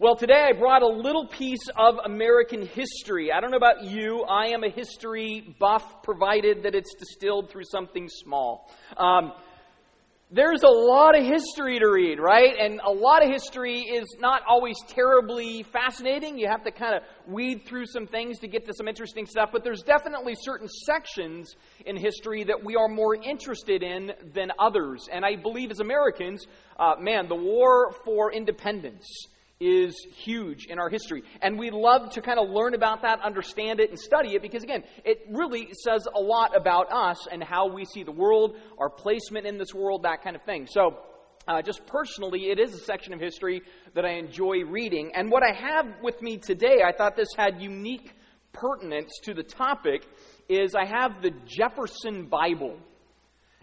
Well, 0.00 0.14
today 0.14 0.46
I 0.48 0.56
brought 0.56 0.82
a 0.82 0.86
little 0.86 1.26
piece 1.26 1.66
of 1.76 1.96
American 2.04 2.64
history. 2.64 3.32
I 3.32 3.40
don't 3.40 3.50
know 3.50 3.56
about 3.56 3.82
you. 3.82 4.22
I 4.22 4.50
am 4.50 4.62
a 4.62 4.70
history 4.70 5.56
buff, 5.58 6.04
provided 6.04 6.62
that 6.62 6.76
it's 6.76 6.94
distilled 6.94 7.50
through 7.50 7.64
something 7.64 8.08
small. 8.08 8.70
Um, 8.96 9.32
there's 10.30 10.62
a 10.62 10.70
lot 10.70 11.18
of 11.18 11.24
history 11.24 11.80
to 11.80 11.88
read, 11.90 12.20
right? 12.20 12.54
And 12.60 12.80
a 12.86 12.92
lot 12.92 13.24
of 13.24 13.28
history 13.28 13.80
is 13.80 14.06
not 14.20 14.42
always 14.48 14.76
terribly 14.86 15.64
fascinating. 15.64 16.38
You 16.38 16.46
have 16.48 16.62
to 16.62 16.70
kind 16.70 16.94
of 16.94 17.02
weed 17.26 17.66
through 17.66 17.86
some 17.86 18.06
things 18.06 18.38
to 18.38 18.46
get 18.46 18.66
to 18.66 18.74
some 18.74 18.86
interesting 18.86 19.26
stuff, 19.26 19.48
but 19.52 19.64
there's 19.64 19.82
definitely 19.82 20.36
certain 20.40 20.68
sections 20.68 21.56
in 21.86 21.96
history 21.96 22.44
that 22.44 22.64
we 22.64 22.76
are 22.76 22.86
more 22.86 23.16
interested 23.16 23.82
in 23.82 24.12
than 24.32 24.52
others. 24.60 25.08
And 25.12 25.24
I 25.24 25.34
believe 25.34 25.72
as 25.72 25.80
Americans, 25.80 26.46
uh, 26.78 26.92
man, 27.00 27.26
the 27.26 27.34
war 27.34 27.92
for 28.04 28.32
independence 28.32 29.26
is 29.60 30.06
huge 30.16 30.66
in 30.66 30.78
our 30.78 30.88
history. 30.88 31.22
And 31.42 31.58
we 31.58 31.70
love 31.70 32.10
to 32.12 32.22
kind 32.22 32.38
of 32.38 32.48
learn 32.48 32.74
about 32.74 33.02
that, 33.02 33.20
understand 33.24 33.80
it, 33.80 33.90
and 33.90 33.98
study 33.98 34.34
it 34.34 34.42
because, 34.42 34.62
again, 34.62 34.84
it 35.04 35.26
really 35.30 35.68
says 35.84 36.06
a 36.14 36.20
lot 36.20 36.56
about 36.56 36.92
us 36.92 37.26
and 37.30 37.42
how 37.42 37.66
we 37.66 37.84
see 37.84 38.04
the 38.04 38.12
world, 38.12 38.56
our 38.78 38.88
placement 38.88 39.46
in 39.46 39.58
this 39.58 39.74
world, 39.74 40.04
that 40.04 40.22
kind 40.22 40.36
of 40.36 40.42
thing. 40.42 40.68
So, 40.70 40.98
uh, 41.48 41.62
just 41.62 41.86
personally, 41.86 42.50
it 42.50 42.60
is 42.60 42.74
a 42.74 42.78
section 42.78 43.14
of 43.14 43.20
history 43.20 43.62
that 43.94 44.04
I 44.04 44.12
enjoy 44.12 44.64
reading. 44.64 45.12
And 45.14 45.30
what 45.30 45.42
I 45.42 45.52
have 45.52 45.86
with 46.02 46.20
me 46.22 46.36
today, 46.36 46.82
I 46.86 46.92
thought 46.92 47.16
this 47.16 47.30
had 47.36 47.60
unique 47.60 48.12
pertinence 48.52 49.10
to 49.24 49.34
the 49.34 49.42
topic, 49.42 50.06
is 50.48 50.74
I 50.74 50.84
have 50.84 51.22
the 51.22 51.32
Jefferson 51.46 52.26
Bible. 52.26 52.78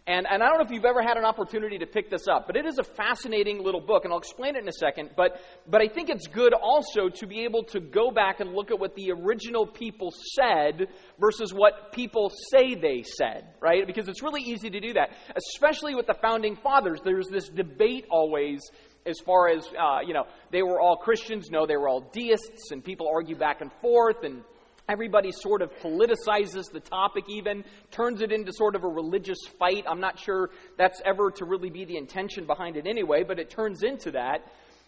And, 0.08 0.28
and 0.30 0.44
I 0.44 0.50
don't 0.50 0.60
know 0.60 0.66
if 0.66 0.72
you've 0.72 0.86
ever 0.86 1.02
had 1.02 1.18
an 1.18 1.26
opportunity 1.26 1.80
to 1.80 1.88
pick 1.88 2.12
this 2.12 2.28
up, 2.28 2.46
but 2.46 2.56
it 2.56 2.68
is 2.68 2.78
a 2.78 2.84
fascinating 2.84 3.64
little 3.64 3.82
book, 3.82 4.04
and 4.04 4.14
I'll 4.14 4.20
explain 4.20 4.56
it 4.56 4.62
in 4.62 4.68
a 4.68 4.74
second. 4.74 5.10
But, 5.18 5.42
but 5.68 5.82
I 5.82 5.88
think 5.88 6.10
it's 6.10 6.28
good 6.28 6.54
also 6.54 7.10
to 7.10 7.26
be 7.26 7.44
able 7.44 7.64
to 7.64 7.80
go 7.80 8.12
back 8.12 8.40
and 8.40 8.54
look 8.54 8.70
at 8.70 8.78
what 8.78 8.94
the 8.94 9.12
original 9.12 9.66
people 9.66 10.14
said 10.36 10.90
versus 11.20 11.52
what 11.52 11.92
people 11.92 12.32
say 12.52 12.76
they 12.76 13.02
said, 13.02 13.56
right? 13.60 13.88
Because 13.88 14.08
it's 14.08 14.22
really 14.22 14.44
easy 14.44 14.70
to 14.70 14.80
do 14.80 14.94
that, 14.94 15.10
especially 15.36 15.96
with 15.96 16.06
the 16.06 16.16
founding 16.22 16.56
fathers. 16.56 17.00
There's 17.04 17.28
this 17.30 17.50
debate 17.50 18.06
always 18.12 18.62
as 19.08 19.20
far 19.26 19.50
as, 19.50 19.66
uh, 19.68 20.02
you 20.06 20.14
know, 20.14 20.26
they 20.52 20.62
were 20.62 20.80
all 20.80 20.98
Christians, 20.98 21.50
no, 21.50 21.66
they 21.66 21.78
were 21.78 21.90
all 21.90 22.02
deists, 22.12 22.70
and 22.70 22.84
people 22.84 23.08
argue 23.12 23.36
back 23.36 23.62
and 23.62 23.72
forth, 23.82 24.24
and 24.24 24.44
Everybody 24.88 25.32
sort 25.32 25.62
of 25.62 25.72
politicizes 25.82 26.72
the 26.72 26.80
topic, 26.80 27.26
even 27.28 27.64
turns 27.90 28.22
it 28.22 28.32
into 28.32 28.52
sort 28.54 28.76
of 28.76 28.84
a 28.84 28.88
religious 28.88 29.40
fight. 29.58 29.84
I'm 29.90 30.00
not 30.00 30.20
sure 30.20 30.52
that's 30.78 31.02
ever 31.04 31.32
to 31.32 31.46
really 31.46 31.72
be 31.72 31.86
the 31.86 31.98
intention 31.98 32.46
behind 32.46 32.78
it 32.78 32.86
anyway, 32.86 33.24
but 33.24 33.40
it 33.40 33.50
turns 33.50 33.82
into 33.82 34.12
that. 34.12 34.46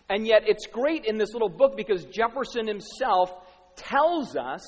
And 0.09 0.25
yet, 0.25 0.43
it's 0.45 0.67
great 0.67 1.05
in 1.05 1.17
this 1.17 1.33
little 1.33 1.49
book 1.49 1.75
because 1.75 2.05
Jefferson 2.05 2.67
himself 2.67 3.31
tells 3.75 4.35
us 4.35 4.61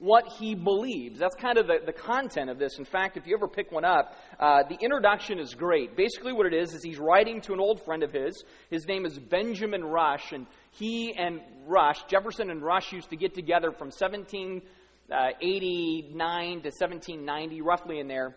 what 0.00 0.24
he 0.38 0.54
believes. 0.54 1.18
That's 1.18 1.34
kind 1.34 1.58
of 1.58 1.66
the, 1.66 1.80
the 1.84 1.92
content 1.92 2.48
of 2.48 2.58
this. 2.58 2.78
In 2.78 2.86
fact, 2.86 3.18
if 3.18 3.26
you 3.26 3.36
ever 3.36 3.46
pick 3.46 3.70
one 3.70 3.84
up, 3.84 4.16
uh, 4.38 4.62
the 4.68 4.76
introduction 4.80 5.38
is 5.38 5.54
great. 5.54 5.94
Basically, 5.94 6.32
what 6.32 6.46
it 6.46 6.54
is, 6.54 6.72
is 6.72 6.82
he's 6.82 6.98
writing 6.98 7.42
to 7.42 7.52
an 7.52 7.60
old 7.60 7.84
friend 7.84 8.02
of 8.02 8.10
his. 8.10 8.42
His 8.70 8.86
name 8.86 9.04
is 9.04 9.18
Benjamin 9.18 9.84
Rush, 9.84 10.32
and 10.32 10.46
he 10.70 11.14
and 11.16 11.40
Rush, 11.66 12.02
Jefferson 12.04 12.50
and 12.50 12.62
Rush, 12.62 12.92
used 12.92 13.10
to 13.10 13.16
get 13.16 13.34
together 13.34 13.70
from 13.72 13.88
1789 13.88 14.62
uh, 15.10 16.62
to 16.62 16.70
1790, 16.70 17.60
roughly 17.62 18.00
in 18.00 18.08
there. 18.08 18.36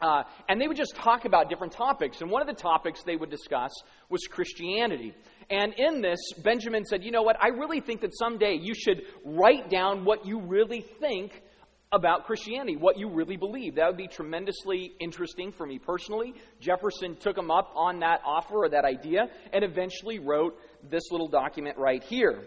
Uh, 0.00 0.22
and 0.48 0.60
they 0.60 0.66
would 0.66 0.76
just 0.76 0.96
talk 0.96 1.24
about 1.26 1.50
different 1.50 1.72
topics. 1.74 2.22
And 2.22 2.30
one 2.30 2.40
of 2.40 2.48
the 2.48 2.54
topics 2.54 3.02
they 3.02 3.16
would 3.16 3.30
discuss 3.30 3.70
was 4.08 4.22
Christianity. 4.30 5.14
And 5.50 5.74
in 5.76 6.00
this, 6.00 6.18
Benjamin 6.42 6.84
said, 6.84 7.04
You 7.04 7.10
know 7.10 7.22
what? 7.22 7.36
I 7.42 7.48
really 7.48 7.80
think 7.80 8.00
that 8.00 8.16
someday 8.16 8.54
you 8.54 8.74
should 8.74 9.02
write 9.24 9.68
down 9.68 10.04
what 10.04 10.24
you 10.24 10.40
really 10.40 10.80
think 11.00 11.42
about 11.92 12.24
Christianity, 12.24 12.76
what 12.76 12.98
you 12.98 13.10
really 13.10 13.36
believe. 13.36 13.74
That 13.74 13.88
would 13.88 13.96
be 13.96 14.06
tremendously 14.06 14.92
interesting 15.00 15.50
for 15.50 15.66
me 15.66 15.78
personally. 15.78 16.34
Jefferson 16.60 17.16
took 17.16 17.36
him 17.36 17.50
up 17.50 17.72
on 17.74 17.98
that 18.00 18.20
offer 18.24 18.64
or 18.64 18.68
that 18.68 18.84
idea 18.84 19.26
and 19.52 19.64
eventually 19.64 20.20
wrote 20.20 20.56
this 20.88 21.10
little 21.10 21.28
document 21.28 21.76
right 21.78 22.02
here. 22.02 22.44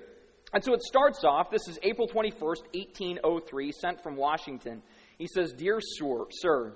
And 0.54 0.64
so 0.64 0.74
it 0.74 0.82
starts 0.84 1.24
off, 1.24 1.50
this 1.50 1.68
is 1.68 1.80
April 1.82 2.08
21st, 2.08 2.64
1803, 2.74 3.72
sent 3.72 4.04
from 4.04 4.16
Washington. 4.16 4.84
He 5.18 5.28
says, 5.28 5.52
Dear 5.52 5.80
sir, 5.82 6.74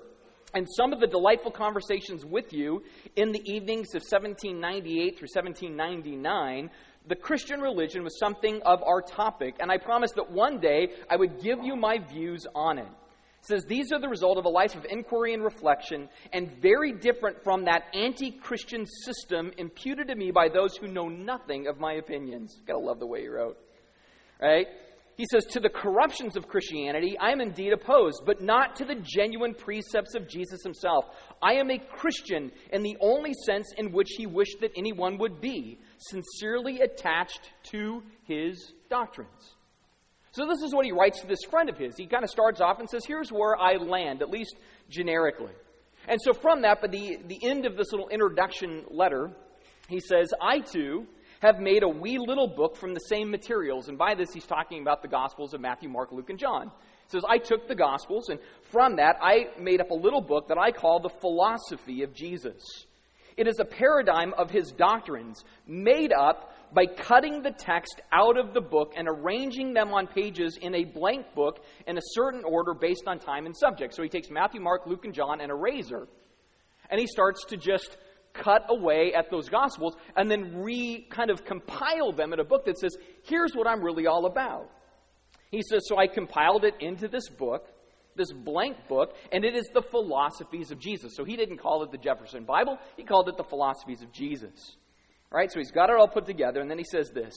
and 0.54 0.68
some 0.76 0.94
of 0.94 1.00
the 1.00 1.08
delightful 1.08 1.52
conversations 1.52 2.26
with 2.26 2.54
you 2.54 2.84
in 3.16 3.32
the 3.32 3.42
evenings 3.46 3.94
of 3.94 4.02
1798 4.02 5.18
through 5.18 5.28
1799, 5.34 6.70
the 7.08 7.16
Christian 7.16 7.60
religion 7.60 8.04
was 8.04 8.18
something 8.18 8.62
of 8.64 8.82
our 8.84 9.02
topic, 9.02 9.56
and 9.60 9.72
I 9.72 9.78
promised 9.78 10.16
that 10.16 10.32
one 10.32 10.60
day 10.60 10.90
I 11.10 11.16
would 11.16 11.42
give 11.42 11.60
you 11.64 11.76
my 11.76 12.00
views 12.00 12.46
on 12.56 12.80
it 12.80 12.88
says 13.42 13.64
these 13.66 13.92
are 13.92 14.00
the 14.00 14.10
result 14.10 14.38
of 14.38 14.46
a 14.46 14.50
life 14.50 14.76
of 14.76 14.86
inquiry 14.90 15.34
and 15.34 15.44
reflection 15.44 16.10
and 16.34 16.52
very 16.62 16.92
different 16.92 17.44
from 17.44 17.66
that 17.66 17.84
anti-christian 17.94 18.86
system 18.86 19.52
imputed 19.58 20.08
to 20.08 20.16
me 20.16 20.32
by 20.32 20.50
those 20.50 20.76
who 20.76 20.88
know 20.88 21.08
nothing 21.08 21.68
of 21.68 21.80
my 21.80 21.94
opinions. 21.94 22.62
Gotta 22.66 22.80
love 22.80 23.00
the 23.00 23.08
way 23.08 23.22
he 23.22 23.28
wrote 23.28 23.58
right? 24.42 24.68
He 25.16 25.26
says 25.32 25.46
to 25.46 25.60
the 25.60 25.70
corruptions 25.70 26.38
of 26.38 26.48
christianity 26.48 27.18
i 27.20 27.32
am 27.32 27.42
indeed 27.42 27.74
opposed 27.74 28.22
but 28.26 28.40
not 28.42 28.76
to 28.76 28.86
the 28.86 29.02
genuine 29.04 29.56
precepts 29.56 30.14
of 30.14 30.28
jesus 30.28 30.62
himself. 30.64 31.06
I 31.42 31.54
am 31.54 31.72
a 31.72 31.80
christian 31.80 32.52
in 32.72 32.84
the 32.84 32.98
only 33.02 33.34
sense 33.46 33.68
in 33.78 33.92
which 33.92 34.10
he 34.16 34.28
wished 34.28 34.58
that 34.62 34.72
anyone 34.78 35.18
would 35.18 35.42
be 35.42 35.80
sincerely 35.98 36.82
attached 36.82 37.52
to 37.72 38.04
his 38.26 38.74
doctrines 38.90 39.57
so 40.32 40.46
this 40.46 40.62
is 40.62 40.74
what 40.74 40.86
he 40.86 40.92
writes 40.92 41.22
to 41.22 41.28
this 41.28 41.44
friend 41.50 41.70
of 41.70 41.78
his. 41.78 41.96
He 41.98 42.06
kind 42.06 42.24
of 42.24 42.30
starts 42.30 42.62
off 42.62 42.80
and 42.80 42.90
says, 42.90 43.04
Here's 43.06 43.30
where 43.30 43.58
I 43.58 43.76
land, 43.76 44.22
at 44.22 44.30
least 44.30 44.56
generically. 44.90 45.54
And 46.08 46.20
so 46.24 46.34
from 46.34 46.62
that, 46.62 46.80
but 46.82 46.92
the, 46.92 47.18
the 47.28 47.40
end 47.44 47.66
of 47.66 47.76
this 47.76 47.92
little 47.92 48.10
introduction 48.10 48.84
letter, 48.90 49.32
he 49.90 50.00
says, 50.00 50.32
I 50.42 50.60
too 50.60 51.08
have 51.42 51.60
made 51.60 51.84
a 51.84 51.90
wee 51.90 52.18
little 52.18 52.48
book 52.48 52.78
from 52.78 52.94
the 52.94 53.00
same 53.00 53.30
materials. 53.30 53.90
And 53.90 53.98
by 53.98 54.16
this, 54.16 54.30
he's 54.34 54.46
talking 54.46 54.82
about 54.82 55.02
the 55.02 55.08
Gospels 55.08 55.54
of 55.54 55.62
Matthew, 55.62 55.90
Mark, 55.90 56.12
Luke, 56.12 56.30
and 56.30 56.40
John. 56.40 56.72
He 57.06 57.12
says, 57.12 57.24
I 57.28 57.38
took 57.38 57.68
the 57.68 57.76
Gospels, 57.76 58.30
and 58.30 58.40
from 58.72 58.98
that, 58.98 59.18
I 59.22 59.48
made 59.60 59.80
up 59.80 59.92
a 59.92 59.96
little 59.96 60.22
book 60.22 60.48
that 60.50 60.58
I 60.58 60.72
call 60.72 61.00
the 61.00 61.10
philosophy 61.10 62.04
of 62.04 62.14
Jesus. 62.14 62.62
It 63.38 63.48
is 63.48 63.60
a 63.60 63.66
paradigm 63.66 64.34
of 64.34 64.50
his 64.50 64.72
doctrines 64.72 65.44
made 65.68 66.12
up 66.12 66.54
by 66.74 66.86
cutting 66.86 67.42
the 67.42 67.52
text 67.52 68.02
out 68.12 68.38
of 68.38 68.54
the 68.54 68.62
book 68.62 68.94
and 68.96 69.08
arranging 69.08 69.74
them 69.74 69.94
on 69.94 70.08
pages 70.08 70.58
in 70.62 70.76
a 70.76 70.84
blank 70.84 71.34
book 71.34 71.64
in 71.88 71.98
a 71.98 72.02
certain 72.14 72.44
order 72.44 72.74
based 72.74 73.04
on 73.08 73.20
time 73.20 73.46
and 73.46 73.56
subject. 73.56 73.94
So 73.94 74.04
he 74.04 74.10
takes 74.10 74.30
Matthew, 74.30 74.62
Mark, 74.62 74.86
Luke, 74.86 75.06
and 75.06 75.14
John 75.14 75.42
and 75.42 75.52
a 75.52 75.56
razor, 75.56 76.08
and 76.90 77.00
he 77.00 77.08
starts 77.08 77.46
to 77.46 77.58
just 77.58 77.98
cut 78.34 78.66
away 78.70 79.14
at 79.18 79.32
those 79.32 79.50
gospels 79.50 79.96
and 80.16 80.30
then 80.30 80.62
re 80.62 81.08
kind 81.10 81.30
of 81.30 81.44
compile 81.44 82.12
them 82.12 82.34
in 82.34 82.40
a 82.40 82.44
book 82.44 82.66
that 82.66 82.78
says, 82.78 82.96
here's 83.24 83.54
what 83.54 83.68
I'm 83.68 83.84
really 83.84 84.08
all 84.08 84.26
about. 84.26 84.70
He 85.52 85.62
says, 85.62 85.88
so 85.88 85.98
I 85.98 86.08
compiled 86.08 86.66
it 86.66 86.76
into 86.80 87.08
this 87.08 87.30
book, 87.30 87.68
this 88.16 88.32
blank 88.32 88.88
book, 88.88 89.16
and 89.32 89.46
it 89.46 89.56
is 89.56 89.70
the 89.74 89.82
philosophies 89.82 90.72
of 90.72 90.80
Jesus. 90.80 91.16
So 91.16 91.24
he 91.24 91.36
didn't 91.36 91.58
call 91.58 91.84
it 91.84 91.92
the 91.92 91.98
Jefferson 91.98 92.44
Bible, 92.44 92.78
he 92.98 93.04
called 93.04 93.30
it 93.30 93.38
the 93.38 93.44
philosophies 93.44 94.02
of 94.02 94.12
Jesus. 94.12 94.76
Right, 95.32 95.52
so 95.52 95.60
he's 95.60 95.72
got 95.72 95.90
it 95.90 95.98
all 96.00 96.08
put 96.08 96.26
together, 96.26 96.62
and 96.62 96.72
then 96.72 96.78
he 96.78 96.86
says 96.90 97.12
this 97.12 97.36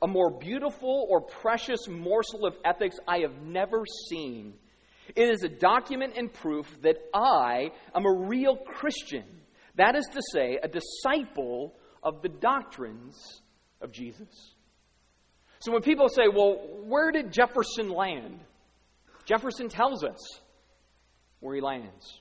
A 0.00 0.06
more 0.06 0.30
beautiful 0.30 1.06
or 1.10 1.20
precious 1.20 1.88
morsel 1.88 2.46
of 2.46 2.54
ethics 2.64 2.96
I 3.06 3.18
have 3.18 3.42
never 3.42 3.84
seen. 4.08 4.54
It 5.16 5.28
is 5.28 5.42
a 5.42 5.48
document 5.48 6.14
and 6.16 6.32
proof 6.32 6.66
that 6.82 6.96
I 7.12 7.70
am 7.94 8.06
a 8.06 8.26
real 8.26 8.56
Christian. 8.56 9.24
That 9.76 9.96
is 9.96 10.06
to 10.12 10.22
say, 10.32 10.58
a 10.62 10.68
disciple 10.68 11.74
of 12.02 12.22
the 12.22 12.28
doctrines 12.28 13.42
of 13.80 13.90
Jesus. 13.90 14.54
So 15.58 15.72
when 15.72 15.82
people 15.82 16.08
say, 16.08 16.24
well, 16.32 16.56
where 16.84 17.10
did 17.10 17.32
Jefferson 17.32 17.88
land? 17.88 18.40
Jefferson 19.24 19.68
tells 19.68 20.04
us 20.04 20.18
where 21.40 21.54
he 21.54 21.60
lands. 21.60 22.20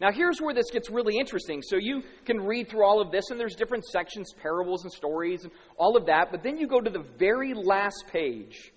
Now, 0.00 0.12
here's 0.12 0.40
where 0.40 0.54
this 0.54 0.70
gets 0.70 0.90
really 0.90 1.16
interesting. 1.18 1.60
So, 1.60 1.76
you 1.76 2.02
can 2.24 2.40
read 2.40 2.68
through 2.68 2.84
all 2.84 3.00
of 3.00 3.10
this, 3.10 3.30
and 3.30 3.40
there's 3.40 3.56
different 3.56 3.84
sections, 3.84 4.32
parables 4.40 4.84
and 4.84 4.92
stories, 4.92 5.42
and 5.42 5.52
all 5.76 5.96
of 5.96 6.06
that. 6.06 6.30
But 6.30 6.42
then 6.42 6.56
you 6.56 6.68
go 6.68 6.80
to 6.80 6.90
the 6.90 7.04
very 7.18 7.52
last 7.52 8.04
page 8.12 8.70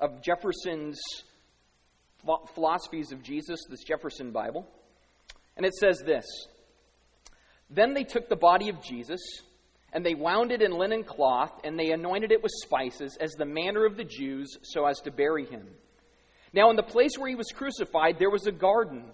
of 0.00 0.22
Jefferson's 0.22 1.00
Philosophies 2.54 3.12
of 3.12 3.22
Jesus, 3.22 3.60
this 3.70 3.84
Jefferson 3.84 4.32
Bible. 4.32 4.66
And 5.56 5.64
it 5.64 5.74
says 5.74 6.02
this 6.04 6.26
Then 7.70 7.94
they 7.94 8.04
took 8.04 8.28
the 8.28 8.36
body 8.36 8.68
of 8.70 8.82
Jesus, 8.82 9.20
and 9.92 10.04
they 10.04 10.14
wound 10.14 10.50
it 10.50 10.62
in 10.62 10.72
linen 10.72 11.04
cloth, 11.04 11.60
and 11.62 11.78
they 11.78 11.92
anointed 11.92 12.32
it 12.32 12.42
with 12.42 12.52
spices, 12.64 13.16
as 13.20 13.32
the 13.32 13.44
manner 13.44 13.86
of 13.86 13.96
the 13.96 14.04
Jews, 14.04 14.58
so 14.62 14.84
as 14.86 15.00
to 15.02 15.12
bury 15.12 15.46
him. 15.46 15.66
Now, 16.52 16.70
in 16.70 16.76
the 16.76 16.82
place 16.82 17.12
where 17.16 17.28
he 17.28 17.34
was 17.34 17.52
crucified, 17.54 18.18
there 18.18 18.30
was 18.30 18.46
a 18.46 18.52
garden 18.52 19.04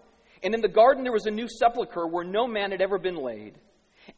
and 0.44 0.54
in 0.54 0.60
the 0.60 0.68
garden 0.68 1.02
there 1.02 1.12
was 1.12 1.26
a 1.26 1.30
new 1.30 1.48
sepulchre 1.48 2.06
where 2.06 2.24
no 2.24 2.46
man 2.46 2.70
had 2.70 2.82
ever 2.82 2.98
been 2.98 3.16
laid. 3.16 3.58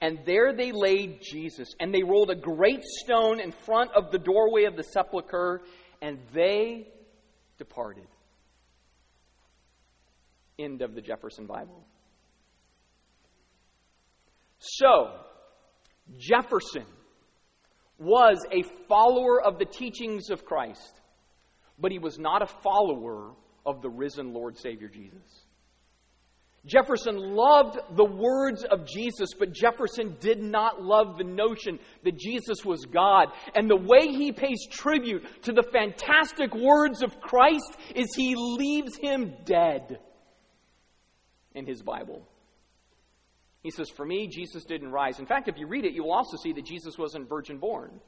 And 0.00 0.18
there 0.26 0.52
they 0.52 0.72
laid 0.72 1.20
Jesus, 1.22 1.68
and 1.78 1.94
they 1.94 2.02
rolled 2.02 2.30
a 2.30 2.34
great 2.34 2.82
stone 2.82 3.38
in 3.38 3.52
front 3.52 3.92
of 3.92 4.10
the 4.10 4.18
doorway 4.18 4.64
of 4.64 4.76
the 4.76 4.82
sepulchre, 4.82 5.62
and 6.02 6.18
they 6.34 6.88
departed. 7.56 8.08
End 10.58 10.82
of 10.82 10.94
the 10.94 11.00
Jefferson 11.00 11.46
Bible. 11.46 11.86
So, 14.58 15.12
Jefferson 16.18 16.86
was 17.98 18.44
a 18.50 18.62
follower 18.88 19.40
of 19.40 19.58
the 19.58 19.64
teachings 19.64 20.30
of 20.30 20.44
Christ, 20.44 21.00
but 21.78 21.92
he 21.92 21.98
was 21.98 22.18
not 22.18 22.42
a 22.42 22.46
follower 22.46 23.32
of 23.64 23.82
the 23.82 23.88
risen 23.88 24.32
Lord 24.32 24.58
Savior 24.58 24.88
Jesus. 24.88 25.45
Jefferson 26.66 27.16
loved 27.16 27.78
the 27.96 28.04
words 28.04 28.64
of 28.64 28.86
Jesus, 28.86 29.30
but 29.38 29.52
Jefferson 29.52 30.16
did 30.18 30.42
not 30.42 30.82
love 30.82 31.16
the 31.16 31.24
notion 31.24 31.78
that 32.02 32.18
Jesus 32.18 32.64
was 32.64 32.84
God. 32.84 33.28
And 33.54 33.70
the 33.70 33.76
way 33.76 34.08
he 34.08 34.32
pays 34.32 34.66
tribute 34.70 35.42
to 35.42 35.52
the 35.52 35.62
fantastic 35.62 36.54
words 36.54 37.02
of 37.02 37.20
Christ 37.20 37.76
is 37.94 38.14
he 38.14 38.34
leaves 38.34 38.96
him 38.96 39.34
dead 39.44 40.00
in 41.54 41.66
his 41.66 41.82
Bible. 41.82 42.26
He 43.62 43.70
says, 43.70 43.88
For 43.88 44.04
me, 44.04 44.28
Jesus 44.28 44.64
didn't 44.64 44.90
rise. 44.90 45.18
In 45.18 45.26
fact, 45.26 45.48
if 45.48 45.58
you 45.58 45.66
read 45.66 45.84
it, 45.84 45.92
you 45.92 46.04
will 46.04 46.12
also 46.12 46.36
see 46.36 46.52
that 46.52 46.64
Jesus 46.64 46.98
wasn't 46.98 47.28
virgin 47.28 47.58
born. 47.58 48.00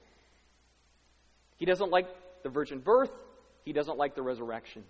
He 1.56 1.66
doesn't 1.66 1.90
like 1.90 2.06
the 2.42 2.48
virgin 2.48 2.80
birth, 2.80 3.10
he 3.64 3.72
doesn't 3.72 3.98
like 3.98 4.14
the 4.14 4.22
resurrection. 4.22 4.84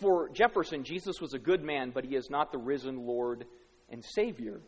For 0.00 0.28
Jefferson, 0.30 0.84
Jesus 0.84 1.20
was 1.20 1.34
a 1.34 1.38
good 1.38 1.62
man, 1.62 1.90
but 1.90 2.04
he 2.04 2.16
is 2.16 2.28
not 2.30 2.52
the 2.52 2.58
risen 2.58 3.06
Lord 3.06 3.46
and 3.90 4.04
Savior. 4.04 4.60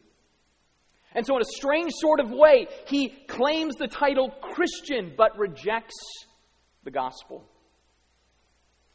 And 1.14 1.26
so, 1.26 1.36
in 1.36 1.42
a 1.42 1.56
strange 1.56 1.92
sort 1.96 2.20
of 2.20 2.30
way, 2.30 2.69
he 2.86 3.08
claims 3.28 3.76
the 3.76 3.88
title 3.88 4.30
Christian, 4.42 5.14
but 5.16 5.38
rejects 5.38 5.96
the 6.84 6.90
gospel. 6.90 7.44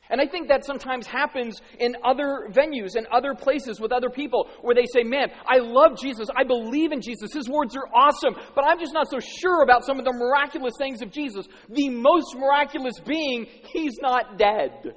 And 0.09 0.19
I 0.19 0.27
think 0.27 0.50
that 0.50 0.65
sometimes 0.65 1.07
happens 1.07 1.62
in 1.80 1.95
other 2.03 2.47
venues 2.51 2.95
and 2.95 3.07
other 3.07 3.33
places 3.33 3.80
with 3.80 3.91
other 3.91 4.09
people 4.09 4.50
where 4.62 4.75
they 4.75 4.85
say, 4.94 5.03
Man, 5.03 5.30
I 5.47 5.57
love 5.59 5.97
Jesus. 6.00 6.27
I 6.35 6.44
believe 6.44 6.91
in 6.91 7.01
Jesus. 7.01 7.33
His 7.33 7.50
words 7.50 7.75
are 7.75 7.88
awesome, 7.95 8.35
but 8.53 8.63
I'm 8.65 8.80
just 8.80 8.94
not 8.94 9.09
so 9.09 9.19
sure 9.19 9.63
about 9.63 9.85
some 9.85 10.00
of 10.00 10.06
the 10.06 10.13
miraculous 10.13 10.74
things 10.77 11.01
of 11.01 11.09
Jesus. 11.09 11.47
The 11.69 11.89
most 11.89 12.35
miraculous 12.35 13.00
being, 13.00 13.47
he's 13.71 13.94
not 14.01 14.38
dead. 14.38 14.94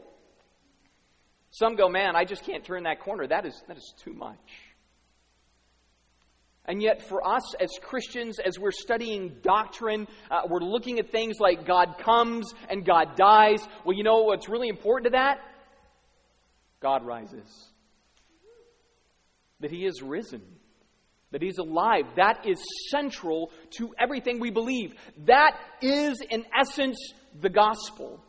Some 1.58 1.74
go, 1.74 1.88
Man, 1.88 2.14
I 2.14 2.24
just 2.24 2.44
can't 2.44 2.62
turn 2.62 2.82
that 2.82 3.00
corner. 3.00 3.26
That 3.26 3.46
is, 3.46 3.62
that 3.66 3.78
is 3.78 3.94
too 4.04 4.12
much. 4.12 4.36
And 6.66 6.82
yet, 6.82 7.08
for 7.08 7.26
us 7.26 7.54
as 7.54 7.70
Christians, 7.80 8.38
as 8.38 8.58
we're 8.58 8.72
studying 8.72 9.36
doctrine, 9.40 10.06
uh, 10.30 10.42
we're 10.50 10.60
looking 10.60 10.98
at 10.98 11.10
things 11.10 11.36
like 11.40 11.66
God 11.66 11.96
comes 11.98 12.52
and 12.68 12.84
God 12.84 13.16
dies. 13.16 13.66
Well, 13.86 13.96
you 13.96 14.02
know 14.02 14.24
what's 14.24 14.50
really 14.50 14.68
important 14.68 15.12
to 15.12 15.16
that? 15.16 15.38
God 16.80 17.06
rises. 17.06 17.70
That 19.60 19.70
He 19.70 19.86
is 19.86 20.02
risen. 20.02 20.42
That 21.30 21.40
He's 21.40 21.56
alive. 21.56 22.04
That 22.16 22.44
is 22.46 22.62
central 22.90 23.50
to 23.78 23.94
everything 23.98 24.40
we 24.40 24.50
believe. 24.50 24.92
That 25.24 25.58
is, 25.80 26.20
in 26.20 26.44
essence, 26.54 26.98
the 27.40 27.48
gospel. 27.48 28.22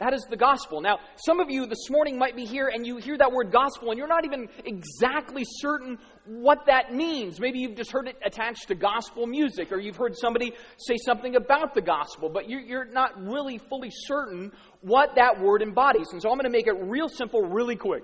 That 0.00 0.12
is 0.12 0.26
the 0.28 0.36
gospel. 0.36 0.80
Now, 0.80 0.98
some 1.14 1.38
of 1.38 1.50
you 1.50 1.66
this 1.66 1.88
morning 1.88 2.18
might 2.18 2.34
be 2.34 2.44
here 2.44 2.66
and 2.66 2.84
you 2.84 2.96
hear 2.96 3.16
that 3.16 3.30
word 3.30 3.52
gospel 3.52 3.90
and 3.90 3.98
you're 3.98 4.08
not 4.08 4.24
even 4.24 4.48
exactly 4.64 5.44
certain 5.46 5.98
what 6.26 6.66
that 6.66 6.92
means. 6.92 7.38
Maybe 7.38 7.60
you've 7.60 7.76
just 7.76 7.92
heard 7.92 8.08
it 8.08 8.16
attached 8.26 8.66
to 8.68 8.74
gospel 8.74 9.24
music 9.28 9.70
or 9.70 9.78
you've 9.78 9.96
heard 9.96 10.16
somebody 10.16 10.52
say 10.78 10.96
something 10.96 11.36
about 11.36 11.74
the 11.74 11.80
gospel, 11.80 12.28
but 12.28 12.50
you're 12.50 12.86
not 12.86 13.22
really 13.22 13.58
fully 13.58 13.90
certain 13.92 14.50
what 14.80 15.14
that 15.14 15.40
word 15.40 15.62
embodies. 15.62 16.08
And 16.10 16.20
so 16.20 16.28
I'm 16.28 16.38
going 16.38 16.44
to 16.44 16.50
make 16.50 16.66
it 16.66 16.76
real 16.76 17.08
simple, 17.08 17.42
really 17.42 17.76
quick. 17.76 18.02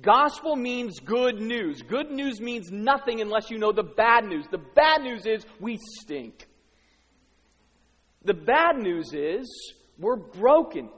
Gospel 0.00 0.54
means 0.54 1.00
good 1.00 1.40
news. 1.40 1.82
Good 1.82 2.12
news 2.12 2.40
means 2.40 2.70
nothing 2.70 3.20
unless 3.20 3.50
you 3.50 3.58
know 3.58 3.72
the 3.72 3.82
bad 3.82 4.24
news. 4.26 4.46
The 4.48 4.58
bad 4.58 5.02
news 5.02 5.26
is 5.26 5.44
we 5.58 5.76
stink. 6.00 6.46
The 8.24 8.32
bad 8.32 8.76
news 8.76 9.12
is 9.12 9.74
we're 9.98 10.16
broken 10.16 10.88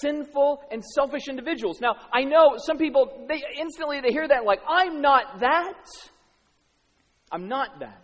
sinful 0.00 0.62
and 0.70 0.84
selfish 0.84 1.28
individuals. 1.28 1.80
Now, 1.80 1.96
I 2.12 2.24
know 2.24 2.56
some 2.56 2.78
people, 2.78 3.26
they 3.28 3.42
instantly 3.58 4.00
they 4.00 4.10
hear 4.10 4.26
that 4.28 4.44
like, 4.44 4.60
I'm 4.68 5.00
not 5.00 5.40
that. 5.40 5.86
I'm 7.30 7.48
not 7.48 7.80
that. 7.80 8.00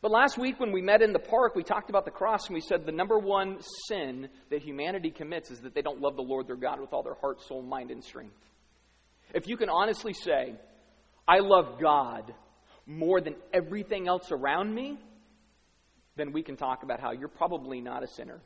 But 0.00 0.12
last 0.12 0.38
week 0.38 0.60
when 0.60 0.70
we 0.70 0.80
met 0.80 1.02
in 1.02 1.12
the 1.12 1.18
park, 1.18 1.56
we 1.56 1.64
talked 1.64 1.90
about 1.90 2.04
the 2.04 2.10
cross 2.10 2.46
and 2.46 2.54
we 2.54 2.60
said 2.60 2.86
the 2.86 2.92
number 2.92 3.18
one 3.18 3.58
sin 3.88 4.28
that 4.50 4.62
humanity 4.62 5.10
commits 5.10 5.50
is 5.50 5.60
that 5.62 5.74
they 5.74 5.82
don't 5.82 6.00
love 6.00 6.14
the 6.14 6.22
Lord 6.22 6.46
their 6.46 6.56
God 6.56 6.80
with 6.80 6.92
all 6.92 7.02
their 7.02 7.16
heart, 7.20 7.42
soul, 7.42 7.62
mind, 7.62 7.90
and 7.90 8.02
strength. 8.04 8.36
If 9.34 9.48
you 9.48 9.56
can 9.56 9.68
honestly 9.68 10.12
say, 10.12 10.54
I 11.26 11.40
love 11.40 11.80
God 11.80 12.32
more 12.86 13.20
than 13.20 13.34
everything 13.52 14.08
else 14.08 14.30
around 14.30 14.72
me, 14.72 14.98
then 16.16 16.32
we 16.32 16.42
can 16.42 16.56
talk 16.56 16.82
about 16.84 17.00
how 17.00 17.12
you're 17.12 17.28
probably 17.28 17.80
not 17.80 18.02
a 18.02 18.06
sinner. 18.06 18.40